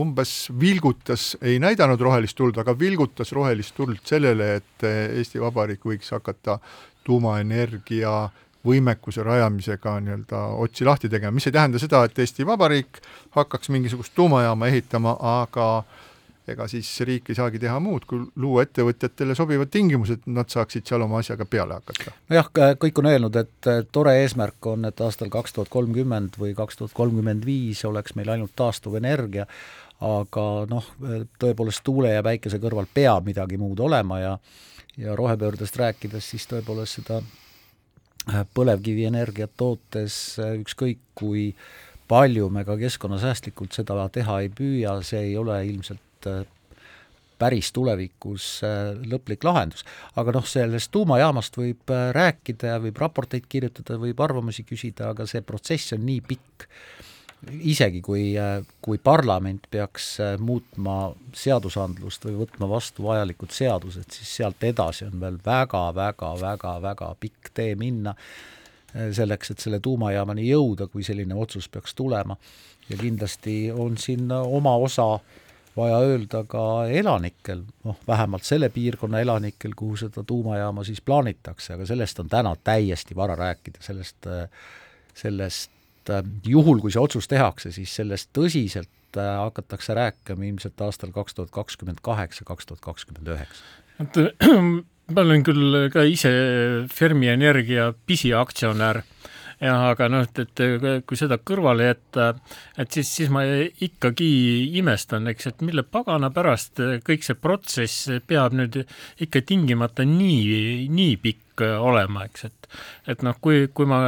umbes 0.00 0.34
vilgutas, 0.60 1.32
ei 1.40 1.58
näidanud 1.62 2.00
rohelist 2.00 2.36
tuld, 2.36 2.58
aga 2.60 2.76
vilgutas 2.78 3.32
rohelist 3.36 3.74
tuld 3.76 4.00
sellele, 4.04 4.54
et 4.60 4.86
Eesti 4.86 5.40
Vabariik 5.40 5.84
võiks 5.88 6.12
hakata 6.12 6.58
tuumaenergia 7.04 8.14
võimekuse 8.64 9.24
rajamisega 9.24 9.98
nii-öelda 10.00 10.40
otsi 10.64 10.86
lahti 10.88 11.10
tegema, 11.12 11.34
mis 11.36 11.48
ei 11.48 11.56
tähenda 11.56 11.80
seda, 11.80 12.04
et 12.04 12.18
Eesti 12.18 12.46
Vabariik 12.48 13.00
hakkaks 13.36 13.72
mingisugust 13.72 14.14
tuumajaama 14.16 14.68
ehitama, 14.72 15.16
aga 15.40 15.68
ega 16.48 16.66
siis 16.68 16.88
riik 17.08 17.30
ei 17.30 17.38
saagi 17.38 17.60
teha 17.62 17.78
muud, 17.80 18.04
kui 18.08 18.20
luua 18.40 18.64
ettevõtjatele 18.66 19.36
sobivad 19.36 19.70
tingimused, 19.72 20.26
nad 20.26 20.50
saaksid 20.52 20.84
seal 20.88 21.04
oma 21.06 21.22
asjaga 21.22 21.46
peale 21.48 21.78
hakata. 21.78 22.12
nojah, 22.32 22.50
kõik 22.82 23.00
on 23.00 23.08
öelnud, 23.12 23.38
et 23.40 23.70
tore 23.92 24.16
eesmärk 24.22 24.68
on, 24.74 24.84
et 24.90 25.00
aastal 25.00 25.32
kaks 25.32 25.56
tuhat 25.56 25.72
kolmkümmend 25.72 26.36
või 26.40 26.52
kaks 26.56 26.80
tuhat 26.80 26.92
kolmkümmend 26.96 27.46
viis 27.48 27.84
oleks 27.88 28.14
meil 28.18 28.34
ainult 28.36 28.52
taastuvenergia, 28.56 29.46
aga 30.04 30.44
noh, 30.68 30.92
tõepoolest 31.40 31.84
tuule 31.86 32.12
ja 32.12 32.22
päikese 32.26 32.60
kõrval 32.60 32.90
peab 32.92 33.30
midagi 33.30 33.60
muud 33.60 33.80
olema 33.80 34.20
ja 34.20 34.38
ja 34.96 35.16
rohepöördest 35.16 35.76
rääkides, 35.76 36.30
siis 36.30 36.46
tõepoolest 36.50 37.00
seda 37.00 37.18
äh, 37.18 38.44
põlevkivienergiat 38.54 39.56
tootes 39.58 40.38
äh, 40.38 40.54
ükskõik 40.60 41.00
kui 41.18 41.48
palju 42.08 42.50
me 42.52 42.64
ka 42.64 42.76
keskkonnasäästlikult 42.78 43.74
seda 43.74 44.08
teha 44.12 44.40
ei 44.44 44.50
püüa, 44.52 44.98
see 45.02 45.30
ei 45.30 45.36
ole 45.40 45.58
ilmselt 45.66 46.02
Äh, 46.26 46.44
päris 47.34 47.72
tulevikus 47.74 48.60
äh, 48.62 48.92
lõplik 49.10 49.42
lahendus. 49.44 49.82
aga 50.16 50.36
noh, 50.36 50.44
sellest 50.46 50.92
tuumajaamast 50.94 51.56
võib 51.58 51.90
äh, 51.90 52.12
rääkida 52.14 52.76
ja 52.76 52.76
võib 52.80 53.00
raporteid 53.02 53.48
kirjutada, 53.50 53.98
võib 53.98 54.20
arvamusi 54.22 54.62
küsida, 54.64 55.10
aga 55.10 55.26
see 55.26 55.42
protsess 55.42 55.96
on 55.96 56.06
nii 56.06 56.20
pikk, 56.28 56.68
isegi 57.66 58.00
kui, 58.06 58.22
kui 58.80 59.02
parlament 59.02 59.66
peaks 59.70 60.14
muutma 60.40 61.10
seadusandlust 61.36 62.24
või 62.30 62.38
võtma 62.44 62.70
vastu 62.70 63.04
vajalikud 63.10 63.52
seadused, 63.52 64.06
siis 64.14 64.30
sealt 64.38 64.62
edasi 64.64 65.10
on 65.10 65.18
veel 65.20 65.36
väga-väga-väga-väga 65.44 67.10
pikk 67.20 67.50
tee 67.52 67.74
minna, 67.76 68.14
selleks, 68.94 69.50
et 69.50 69.60
selle 69.66 69.82
tuumajaamani 69.82 70.46
jõuda, 70.46 70.86
kui 70.88 71.04
selline 71.04 71.34
otsus 71.34 71.68
peaks 71.68 71.98
tulema. 71.98 72.38
ja 72.88 72.96
kindlasti 72.96 73.72
on 73.72 73.98
siin 73.98 74.32
oma 74.32 74.76
osa 74.76 75.10
äh, 75.16 75.43
vaja 75.76 75.98
öelda 76.06 76.44
ka 76.48 76.86
elanikel, 76.86 77.64
noh 77.84 77.98
vähemalt 78.08 78.46
selle 78.46 78.68
piirkonna 78.72 79.20
elanikel, 79.24 79.74
kuhu 79.76 79.96
seda 79.96 80.24
tuumajaama 80.26 80.84
siis 80.84 81.00
plaanitakse, 81.00 81.74
aga 81.74 81.86
sellest 81.86 82.20
on 82.22 82.30
täna 82.30 82.54
täiesti 82.64 83.16
vara 83.16 83.36
rääkida, 83.38 83.82
sellest, 83.82 84.28
sellest 85.14 86.12
juhul, 86.46 86.80
kui 86.82 86.92
see 86.94 87.02
otsus 87.02 87.28
tehakse, 87.30 87.72
siis 87.74 87.94
sellest 87.96 88.30
tõsiselt 88.36 89.18
hakatakse 89.18 89.94
rääkima 89.94 90.48
ilmselt 90.48 90.80
aastal 90.82 91.12
kaks 91.14 91.34
tuhat 91.34 91.50
kakskümmend 91.54 92.02
kaheksa, 92.02 92.44
kaks 92.46 92.66
tuhat 92.66 92.82
kakskümmend 92.82 93.30
üheksa. 93.36 93.62
et 94.02 94.18
ma 95.14 95.22
olen 95.22 95.44
küll 95.46 95.88
ka 95.94 96.02
ise 96.08 96.32
Fermi 96.92 97.28
Energia 97.30 97.92
pisiaktsionär 98.06 99.02
jah, 99.64 99.84
aga 99.92 100.08
noh, 100.12 100.24
et, 100.26 100.40
et 100.44 101.06
kui 101.08 101.18
seda 101.18 101.38
kõrvale 101.40 101.88
jätta, 101.88 102.28
et 102.80 102.92
siis, 102.94 103.10
siis 103.18 103.32
ma 103.32 103.44
ikkagi 103.46 104.28
imestan, 104.80 105.28
eks, 105.32 105.50
et 105.50 105.64
mille 105.66 105.84
pagana 105.86 106.30
pärast 106.34 106.82
kõik 107.06 107.26
see 107.26 107.38
protsess 107.38 108.10
peab 108.28 108.56
nüüd 108.56 108.82
ikka 109.24 109.44
tingimata 109.48 110.06
nii, 110.08 110.86
nii 110.92 111.18
pikk 111.24 111.64
olema, 111.64 112.28
eks, 112.28 112.48
et 112.50 112.70
et 113.14 113.22
noh, 113.22 113.36
kui, 113.40 113.68
kui 113.74 113.86
ma 113.86 114.00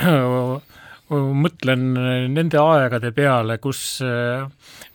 mõtlen 1.12 1.88
nende 2.32 2.60
aegade 2.60 3.12
peale, 3.16 3.58
kus 3.62 4.00
äh, 4.06 4.46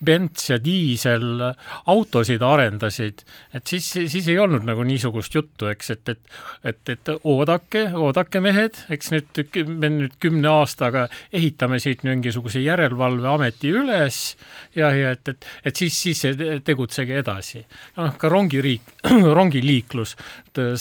Benz 0.03 0.49
ja 0.51 0.57
diisel 0.61 1.41
autosid 1.89 2.43
arendasid, 2.45 3.23
et 3.57 3.67
siis, 3.67 3.87
siis 4.11 4.27
ei 4.29 4.39
olnud 4.41 4.65
nagu 4.67 4.85
niisugust 4.87 5.35
juttu, 5.37 5.69
eks, 5.71 5.95
et, 5.95 6.15
et 6.15 6.37
et, 6.63 6.89
et 6.89 7.09
oodake, 7.23 7.83
oodake 7.95 8.41
mehed, 8.43 8.77
eks 8.93 9.11
nüüd, 9.13 9.41
me 9.67 9.89
nüüd 9.93 10.17
kümne 10.23 10.49
aastaga 10.51 11.07
ehitame 11.35 11.79
siit 11.83 12.03
mingisuguse 12.07 12.61
järelevalveameti 12.63 13.71
üles 13.81 14.19
ja, 14.75 14.91
ja 14.95 15.13
et, 15.15 15.33
et, 15.33 15.47
et 15.67 15.83
siis, 15.83 15.97
siis 15.97 16.23
tegutsege 16.67 17.19
edasi. 17.21 17.63
noh, 17.97 18.13
ka 18.19 18.31
rongiriik, 18.31 18.93
rongiliiklus 19.39 20.15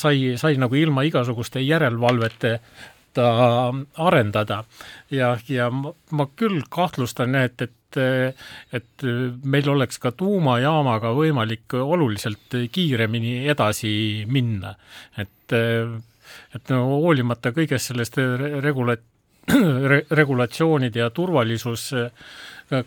sai, 0.00 0.34
sai 0.40 0.56
nagu 0.60 0.78
ilma 0.78 1.06
igasuguste 1.06 1.62
järelevalvete 1.64 2.58
arendada 3.18 4.62
ja, 5.10 5.36
ja 5.48 5.70
ma, 5.70 5.92
ma 6.10 6.28
küll 6.36 6.62
kahtlustan, 6.70 7.34
et, 7.34 7.62
et 7.62 7.72
et 8.76 9.04
meil 9.46 9.68
oleks 9.72 9.96
ka 10.02 10.10
tuumajaamaga 10.12 11.14
võimalik 11.16 11.72
oluliselt 11.78 12.52
kiiremini 12.72 13.46
edasi 13.48 14.26
minna. 14.28 14.74
et, 15.16 15.54
et 15.54 16.72
no 16.74 16.82
hoolimata 16.90 17.54
kõigest 17.56 17.92
sellest 17.92 18.18
regula-, 18.60 18.98
regulatsioonide 20.10 21.00
ja 21.00 21.10
turvalisus 21.14 21.92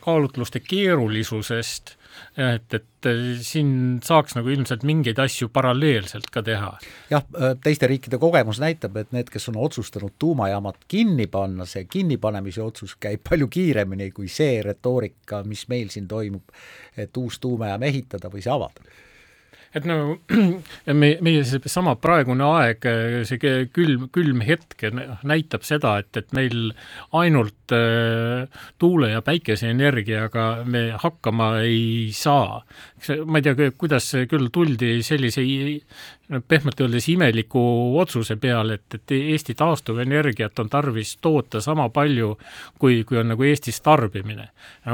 kaalutluste 0.04 0.60
keerulisusest 0.60 1.96
jah, 2.38 2.56
et, 2.58 2.74
et 2.74 3.10
äh, 3.10 3.22
siin 3.46 3.72
saaks 4.06 4.38
nagu 4.38 4.52
ilmselt 4.54 4.86
mingeid 4.88 5.20
asju 5.22 5.50
paralleelselt 5.54 6.30
ka 6.34 6.44
teha. 6.46 6.72
jah, 7.12 7.26
äh, 7.36 7.56
teiste 7.64 7.90
riikide 7.92 8.20
kogemus 8.22 8.62
näitab, 8.64 8.98
et 9.02 9.14
need, 9.16 9.32
kes 9.34 9.50
on 9.52 9.60
otsustanud 9.60 10.16
tuumajaamad 10.20 10.82
kinni 10.88 11.28
panna, 11.32 11.68
see 11.70 11.86
kinnipanemise 11.90 12.64
otsus 12.64 12.96
käib 13.02 13.24
palju 13.30 13.50
kiiremini 13.52 14.12
kui 14.16 14.32
see 14.32 14.62
retoorika, 14.66 15.44
mis 15.48 15.68
meil 15.72 15.92
siin 15.94 16.08
toimub, 16.08 16.56
et 16.98 17.18
uus 17.18 17.40
tuumajaam 17.44 17.88
ehitada 17.90 18.32
või 18.34 18.46
see 18.46 18.54
avada 18.54 18.90
et 19.76 19.86
nagu 19.90 20.18
me, 21.02 21.12
meie 21.26 21.44
seesama 21.48 21.96
praegune 22.02 22.46
aeg, 22.46 22.88
see 23.30 23.68
külm, 23.74 24.08
külm 24.16 24.44
hetk 24.46 24.88
näitab 25.28 25.66
seda, 25.68 25.98
et, 26.04 26.12
et 26.18 26.34
meil 26.38 26.72
ainult 27.20 27.76
äh, 27.76 28.62
tuule- 28.82 29.14
ja 29.14 29.24
päikeseenergiaga 29.26 30.48
me 30.66 30.90
hakkama 30.98 31.52
ei 31.66 32.10
saa. 32.16 32.64
ma 33.26 33.40
ei 33.40 33.46
tea, 33.46 33.72
kuidas 33.78 34.12
küll 34.30 34.50
tuldi 34.54 35.00
sellise 35.06 35.46
pehmelt 36.48 36.82
öeldes 36.82 37.10
imeliku 37.10 37.62
otsuse 38.00 38.36
peale, 38.36 38.74
et, 38.74 38.96
et 38.96 39.12
Eesti 39.12 39.56
taastuvenergiat 39.58 40.60
on 40.60 40.70
tarvis 40.70 41.18
toota 41.22 41.62
sama 41.62 41.90
palju, 41.90 42.36
kui, 42.80 43.04
kui 43.04 43.18
on 43.18 43.32
nagu 43.34 43.44
Eestis 43.44 43.82
tarbimine. 43.82 44.50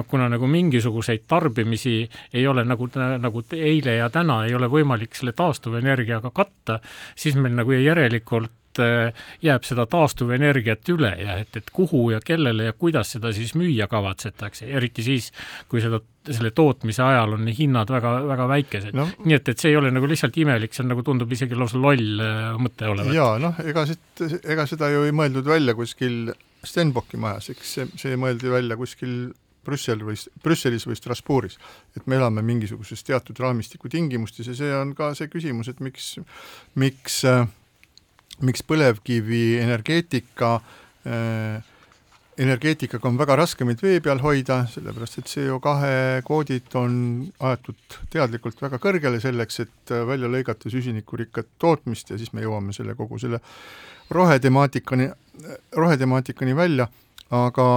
kuna 0.08 0.30
nagu 0.30 0.48
mingisuguseid 0.48 1.26
tarbimisi 1.28 2.10
ei 2.34 2.48
ole 2.48 2.64
nagu, 2.64 2.88
nagu 3.20 3.44
eile 3.52 3.96
ja 3.96 4.10
täna 4.10 4.46
ei 4.46 4.56
ole 4.56 4.65
võimalik 4.72 5.16
selle 5.18 5.36
taastuvenergiaga 5.38 6.32
katta, 6.36 6.80
siis 7.16 7.38
meil 7.40 7.56
nagu 7.58 7.76
järelikult 7.76 8.82
äh, 8.84 9.28
jääb 9.46 9.68
seda 9.68 9.86
taastuvenergiat 9.92 10.92
üle 10.94 11.12
ja 11.22 11.38
et, 11.44 11.56
et 11.60 11.72
kuhu 11.74 12.10
ja 12.14 12.22
kellele 12.24 12.70
ja 12.70 12.74
kuidas 12.74 13.16
seda 13.16 13.32
siis 13.36 13.56
müüa 13.60 13.88
kavatsetakse, 13.92 14.68
eriti 14.68 15.06
siis, 15.06 15.32
kui 15.72 15.84
seda 15.84 16.02
selle 16.26 16.52
tootmise 16.58 17.04
ajal 17.06 17.36
on 17.38 17.48
hinnad 17.54 17.92
väga, 17.94 18.16
väga 18.26 18.48
väikesed 18.50 18.98
no.. 18.98 19.08
nii 19.26 19.38
et, 19.38 19.54
et 19.54 19.62
see 19.62 19.72
ei 19.74 19.78
ole 19.78 19.92
nagu 19.94 20.10
lihtsalt 20.10 20.38
imelik, 20.42 20.74
see 20.74 20.86
on 20.86 20.92
nagu 20.96 21.06
tundub 21.06 21.32
isegi 21.32 21.58
lausa 21.58 21.80
loll 21.82 22.24
äh, 22.24 22.52
mõte 22.62 22.90
olevat. 22.90 23.14
jaa, 23.16 23.38
noh, 23.42 23.62
ega 23.66 23.86
siit, 23.90 24.26
ega 24.44 24.68
seda 24.70 24.90
ju 24.94 25.06
ei 25.06 25.16
mõeldud 25.16 25.48
välja 25.50 25.78
kuskil 25.78 26.34
Stenbocki 26.66 27.20
majas, 27.22 27.52
eks 27.54 27.74
see, 27.78 27.90
see 28.00 28.16
mõeldi 28.18 28.50
välja 28.50 28.78
kuskil 28.80 29.28
Brüssel 29.66 30.02
või, 30.06 30.16
Brüsselis 30.44 30.88
või 30.88 30.98
Strasbourgis. 31.00 31.60
et 31.98 32.08
me 32.08 32.20
elame 32.20 32.46
mingisuguses 32.46 33.04
teatud 33.04 33.40
raamistiku 33.40 33.90
tingimustes 33.90 34.48
ja 34.48 34.58
see 34.58 34.74
on 34.76 34.96
ka 34.96 35.14
see 35.18 35.28
küsimus, 35.32 35.70
et 35.72 35.80
miks, 35.84 36.16
miks 36.76 37.24
äh, 37.26 37.48
miks 38.44 38.64
põlevkivi 38.68 39.62
energeetika 39.64 40.58
äh, 41.08 41.64
energeetikaga 42.38 43.08
on 43.08 43.18
väga 43.20 43.38
raske 43.40 43.66
meid 43.68 43.80
vee 43.84 44.02
peal 44.04 44.20
hoida, 44.20 44.66
sellepärast 44.68 45.22
et 45.22 45.30
CO2 45.32 45.76
kvoodid 46.28 46.74
on 46.76 46.98
aetud 47.48 47.98
teadlikult 48.12 48.60
väga 48.60 48.80
kõrgele 48.84 49.22
selleks, 49.24 49.62
et 49.64 49.94
välja 50.10 50.28
lõigata 50.32 50.72
süsinikurikkat 50.72 51.54
tootmist 51.62 52.12
ja 52.12 52.20
siis 52.20 52.34
me 52.36 52.44
jõuame 52.44 52.76
selle 52.76 52.98
kogu 53.00 53.22
selle 53.24 53.40
rohetemaatikani, 54.12 55.08
rohetemaatikani 55.80 56.58
välja, 56.58 56.90
aga 57.32 57.70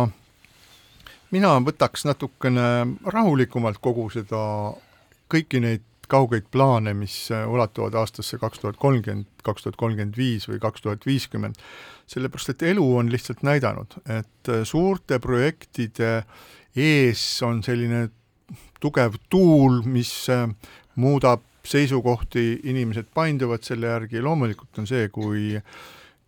mina 1.31 1.57
võtaks 1.61 2.07
natukene 2.09 2.97
rahulikumalt 3.07 3.79
kogu 3.85 4.09
seda, 4.11 4.41
kõiki 5.29 5.61
neid 5.61 5.85
kaugeid 6.09 6.47
plaane, 6.51 6.95
mis 6.97 7.29
ulatuvad 7.31 7.95
aastasse 8.01 8.39
kaks 8.41 8.63
tuhat 8.63 8.79
kolmkümmend, 8.81 9.29
kaks 9.45 9.67
tuhat 9.67 9.77
kolmkümmend 9.77 10.17
viis 10.17 10.49
või 10.49 10.61
kaks 10.63 10.87
tuhat 10.87 11.05
viiskümmend 11.05 11.61
sellepärast 12.09 12.55
et 12.55 12.65
elu 12.73 12.85
on 12.97 13.11
lihtsalt 13.13 13.43
näidanud, 13.47 13.99
et 14.09 14.53
äh, 14.53 14.63
suurte 14.65 15.19
projektide 15.21 16.23
ees 16.77 17.23
on 17.45 17.63
selline 17.65 18.09
tugev 18.81 19.19
tuul, 19.31 19.83
mis 19.85 20.13
äh, 20.33 20.47
muudab 20.97 21.45
seisukohti, 21.69 22.63
inimesed 22.71 23.11
painduvad 23.15 23.67
selle 23.67 23.91
järgi, 23.91 24.23
loomulikult 24.25 24.81
on 24.81 24.89
see, 24.89 25.09
kui 25.13 25.59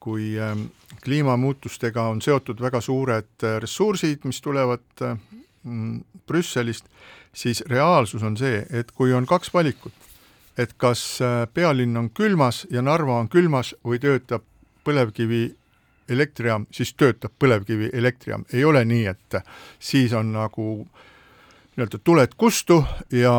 kui 0.01 0.35
ähm, 0.41 0.69
kliimamuutustega 1.05 2.09
on 2.09 2.23
seotud 2.25 2.61
väga 2.61 2.81
suured 2.81 3.45
äh, 3.45 3.59
ressursid, 3.63 4.25
mis 4.25 4.41
tulevad 4.41 5.05
mm, 5.05 6.01
Brüsselist, 6.27 6.87
siis 7.35 7.63
reaalsus 7.69 8.23
on 8.23 8.37
see, 8.41 8.65
et 8.71 8.91
kui 8.97 9.13
on 9.13 9.27
kaks 9.27 9.53
valikut, 9.55 9.93
et 10.59 10.73
kas 10.77 11.21
pealinn 11.55 11.97
on 11.97 12.11
külmas 12.11 12.65
ja 12.71 12.83
Narva 12.83 13.21
on 13.23 13.29
külmas 13.31 13.73
või 13.87 14.01
töötab 14.03 14.45
põlevkivi 14.85 15.45
elektrijaam, 16.11 16.67
siis 16.75 16.95
töötab 16.99 17.33
põlevkivi 17.39 17.91
elektrijaam, 17.93 18.45
ei 18.53 18.65
ole 18.65 18.83
nii, 18.85 19.07
et 19.07 19.39
siis 19.79 20.13
on 20.17 20.33
nagu 20.35 20.67
nii-öelda 21.77 22.01
tuled 22.05 22.35
kustu 22.37 22.83
ja 23.13 23.35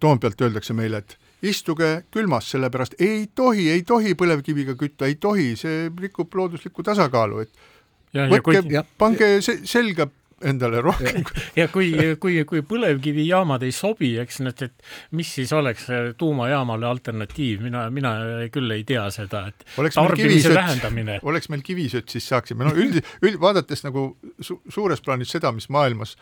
Toompealt 0.00 0.40
öeldakse 0.42 0.74
meile, 0.74 0.98
et 1.00 1.18
istuge 1.44 1.90
külmas, 2.14 2.48
sellepärast 2.54 2.98
ei 3.02 3.26
tohi, 3.34 3.68
ei 3.74 3.84
tohi 3.86 4.16
põlevkiviga 4.18 4.76
kütta, 4.80 5.08
ei 5.10 5.16
tohi, 5.20 5.52
see 5.60 5.88
rikub 6.00 6.34
looduslikku 6.34 6.84
tasakaalu, 6.86 7.44
et 7.44 7.72
ja, 8.16 8.28
võtke, 8.30 8.84
pange 8.98 9.30
selga 9.44 10.08
endale 10.44 10.80
rohkem. 10.84 11.24
ja 11.58 11.66
kui, 11.72 11.90
kui, 12.20 12.36
kui 12.48 12.62
põlevkivijaamad 12.66 13.64
ei 13.66 13.74
sobi, 13.74 14.14
eks 14.20 14.40
need, 14.44 14.62
et 14.66 15.16
mis 15.16 15.30
siis 15.38 15.52
oleks 15.56 15.86
tuumajaamale 16.20 16.88
alternatiiv, 16.88 17.62
mina, 17.64 17.86
mina 17.94 18.14
küll 18.54 18.74
ei 18.74 18.84
tea 18.88 19.04
seda, 19.14 19.46
et 19.52 19.66
oleks 19.80 19.98
meil 20.00 20.16
kivisött, 20.20 21.22
oleks 21.22 21.50
meil 21.52 21.64
kivisött, 21.66 22.10
siis 22.12 22.28
saaksime, 22.32 22.66
no 22.66 22.74
üld, 22.76 23.00
üld, 23.22 23.38
vaadates 23.42 23.84
nagu 23.86 24.10
su, 24.40 24.60
suures 24.72 25.04
plaanis 25.04 25.32
seda, 25.36 25.52
mis 25.54 25.70
maailmas, 25.72 26.16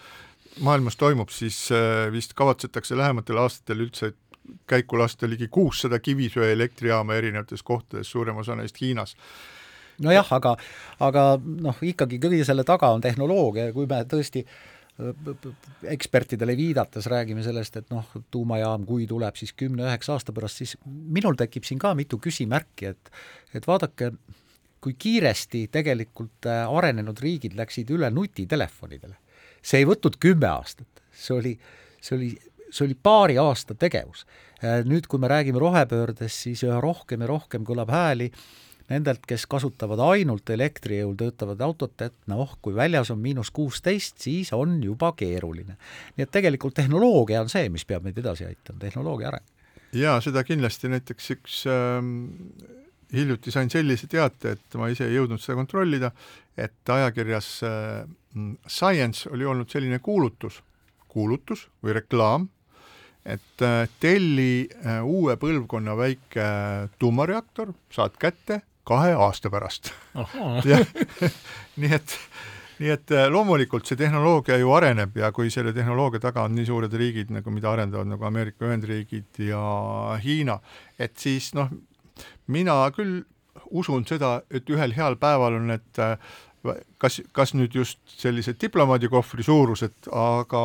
maailmas 0.63 0.99
toimub, 1.01 1.33
siis 1.35 1.65
äh, 1.75 2.07
vist 2.13 2.37
kavatsetakse 2.39 2.99
lähematel 2.99 3.41
aastatel 3.43 3.87
üldse 3.87 4.13
käiku 4.67 4.99
lasta 4.99 5.29
ligi 5.31 5.49
kuussada 5.49 5.99
kivisöeelektrijaama 5.99 7.15
erinevates 7.15 7.63
kohtades, 7.63 8.11
suurem 8.11 8.37
osa 8.37 8.57
neist 8.59 8.81
Hiinas 8.81 9.17
nojah, 10.03 10.29
aga, 10.35 10.57
aga 11.01 11.25
noh, 11.41 11.83
ikkagi 11.83 12.19
kõige 12.23 12.45
selle 12.49 12.65
taga 12.65 12.91
on 12.95 13.03
tehnoloogia 13.05 13.69
ja 13.69 13.75
kui 13.77 13.87
me 13.87 14.03
tõesti 14.09 14.45
ekspertidele 15.89 16.57
viidates 16.57 17.07
räägime 17.11 17.43
sellest, 17.43 17.77
et 17.81 17.91
noh, 17.91 18.07
tuumajaam, 18.31 18.85
kui 18.87 19.07
tuleb 19.09 19.39
siis 19.41 19.55
kümne-üheksa 19.57 20.15
aasta 20.17 20.35
pärast, 20.37 20.61
siis 20.61 20.77
minul 20.85 21.37
tekib 21.39 21.65
siin 21.67 21.81
ka 21.81 21.95
mitu 21.99 22.21
küsimärki, 22.23 22.93
et 22.93 23.13
et 23.57 23.67
vaadake, 23.69 24.13
kui 24.83 24.95
kiiresti 24.99 25.67
tegelikult 25.73 26.49
äh, 26.49 26.65
arenenud 26.69 27.19
riigid 27.21 27.57
läksid 27.57 27.91
üle 27.95 28.11
nutitelefonidele. 28.11 29.17
see 29.63 29.79
ei 29.79 29.87
võtnud 29.87 30.19
kümme 30.19 30.49
aastat, 30.51 31.03
see 31.15 31.35
oli, 31.37 31.53
see 32.01 32.17
oli, 32.17 32.31
see 32.73 32.87
oli 32.89 32.97
paari 32.97 33.39
aasta 33.41 33.77
tegevus. 33.79 34.25
Äh, 34.63 34.83
nüüd, 34.89 35.07
kui 35.11 35.21
me 35.21 35.31
räägime 35.31 35.61
rohepöördest, 35.61 36.49
siis 36.49 36.65
üha 36.67 36.81
rohkem 36.83 37.25
ja 37.25 37.31
rohkem 37.31 37.67
kõlab 37.69 37.93
hääli 37.93 38.33
nendelt, 38.91 39.25
kes 39.29 39.47
kasutavad 39.51 40.01
ainult 40.05 40.51
elektri 40.53 41.01
jõul 41.01 41.15
töötavad 41.19 41.61
autot, 41.65 41.95
et 42.05 42.15
noh, 42.31 42.57
kui 42.65 42.75
väljas 42.77 43.13
on 43.15 43.21
miinus 43.23 43.53
kuusteist, 43.55 44.19
siis 44.25 44.53
on 44.57 44.79
juba 44.85 45.13
keeruline. 45.17 45.77
nii 46.17 46.27
et 46.27 46.33
tegelikult 46.35 46.77
tehnoloogia 46.79 47.43
on 47.45 47.53
see, 47.53 47.69
mis 47.73 47.87
peab 47.89 48.07
meid 48.07 48.19
edasi 48.19 48.47
aitama, 48.49 48.81
tehnoloogia 48.83 49.31
areng. 49.33 49.47
jaa, 49.97 50.21
seda 50.25 50.45
kindlasti, 50.45 50.91
näiteks 50.93 51.31
üks 51.37 51.63
ähm, 51.71 52.11
hiljuti 53.13 53.55
sain 53.55 53.71
sellise 53.71 54.09
teate, 54.11 54.57
et 54.57 54.81
ma 54.81 54.89
ise 54.93 55.07
ei 55.09 55.17
jõudnud 55.17 55.43
seda 55.43 55.59
kontrollida, 55.61 56.13
et 56.57 56.97
ajakirjas 56.97 57.55
äh, 57.69 58.03
Science 58.69 59.29
oli 59.29 59.45
olnud 59.45 59.69
selline 59.69 59.99
kuulutus, 60.01 60.63
kuulutus 61.13 61.67
või 61.85 61.99
reklaam, 62.01 62.49
et 63.25 63.63
äh, 63.63 63.89
telli 64.01 64.69
äh, 64.85 65.01
uue 65.05 65.37
põlvkonna 65.39 65.95
väike 65.99 66.47
tuumareaktor, 66.99 67.73
saad 67.93 68.19
kätte 68.21 68.63
kahe 68.89 69.13
aasta 69.15 69.51
pärast. 69.51 69.93
nii 71.81 71.93
et, 71.95 72.17
nii 72.83 72.93
et 72.97 73.15
äh, 73.15 73.29
loomulikult 73.31 73.87
see 73.87 73.99
tehnoloogia 74.01 74.59
ju 74.59 74.73
areneb 74.75 75.17
ja 75.23 75.31
kui 75.35 75.53
selle 75.55 75.75
tehnoloogia 75.77 76.23
taga 76.23 76.47
on 76.49 76.57
nii 76.59 76.67
suured 76.67 76.95
riigid 76.99 77.31
nagu, 77.35 77.55
mida 77.55 77.71
arendavad 77.71 78.11
nagu 78.11 78.27
Ameerika 78.27 78.67
Ühendriigid 78.67 79.43
ja 79.47 79.63
Hiina, 80.23 80.59
et 80.99 81.15
siis 81.23 81.53
noh, 81.59 81.71
mina 82.51 82.83
küll 82.97 83.23
usun 83.71 84.05
seda, 84.09 84.41
et 84.51 84.69
ühel 84.69 84.95
heal 84.97 85.15
päeval 85.21 85.61
on 85.61 85.71
need 85.71 86.03
äh, 86.03 86.17
kas, 87.01 87.21
kas 87.35 87.55
nüüd 87.57 87.75
just 87.77 88.01
sellise 88.07 88.55
diplomaadikohvri 88.61 89.45
suurused, 89.47 90.09
aga 90.15 90.63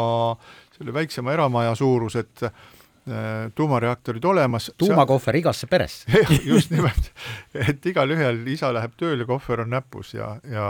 selle 0.77 0.93
väiksema 0.93 1.33
eramaja 1.33 1.75
suurused 1.75 2.47
Äh, 3.07 3.51
tuumareaktorid 3.55 4.23
olemas. 4.23 4.71
tuumakohver 4.77 5.35
igasse 5.35 5.67
peresse 5.67 6.11
just 6.51 6.71
nimelt, 6.71 7.11
et 7.55 7.85
igalühel 7.85 8.41
isa 8.51 8.67
läheb 8.75 8.97
tööle, 8.99 9.23
kohver 9.25 9.61
on 9.63 9.69
näpus 9.71 10.11
ja, 10.13 10.33
ja 10.43 10.65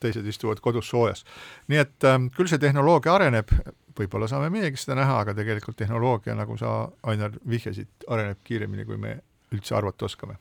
teised 0.00 0.24
istuvad 0.24 0.62
kodus 0.64 0.88
soojas. 0.88 1.26
nii 1.68 1.82
et 1.82 2.06
äh, 2.08 2.16
küll 2.38 2.48
see 2.48 2.62
tehnoloogia 2.62 3.12
areneb, 3.18 3.52
võib-olla 4.00 4.30
saame 4.32 4.48
meiegi 4.54 4.80
seda 4.80 4.96
näha, 5.02 5.18
aga 5.26 5.34
tegelikult 5.36 5.76
tehnoloogia, 5.76 6.32
nagu 6.38 6.56
sa, 6.56 6.72
Ainar, 7.12 7.36
vihjasid, 7.50 8.08
areneb 8.08 8.40
kiiremini, 8.48 8.88
kui 8.88 8.96
me 8.96 9.18
üldse 9.52 9.76
arvata 9.76 10.08
oskame. 10.08 10.40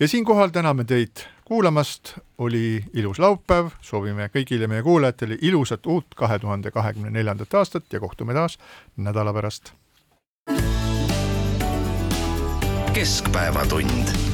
Ja 0.00 0.08
siinkohal 0.08 0.48
täname 0.48 0.84
teid 0.84 1.16
kuulamast, 1.44 2.18
oli 2.38 2.84
ilus 2.92 3.18
laupäev, 3.18 3.68
soovime 3.80 4.30
kõigile 4.32 4.68
meie 4.70 4.82
kuulajatele 4.82 5.38
ilusat 5.42 5.86
uut 5.86 6.14
kahe 6.16 6.38
tuhande 6.38 6.70
kahekümne 6.70 7.10
neljandat 7.10 7.54
aastat 7.54 7.92
ja 7.92 8.00
kohtume 8.00 8.34
taas 8.34 8.58
nädala 8.96 9.32
pärast. 9.32 9.72
Keskpäevatund 12.94 14.29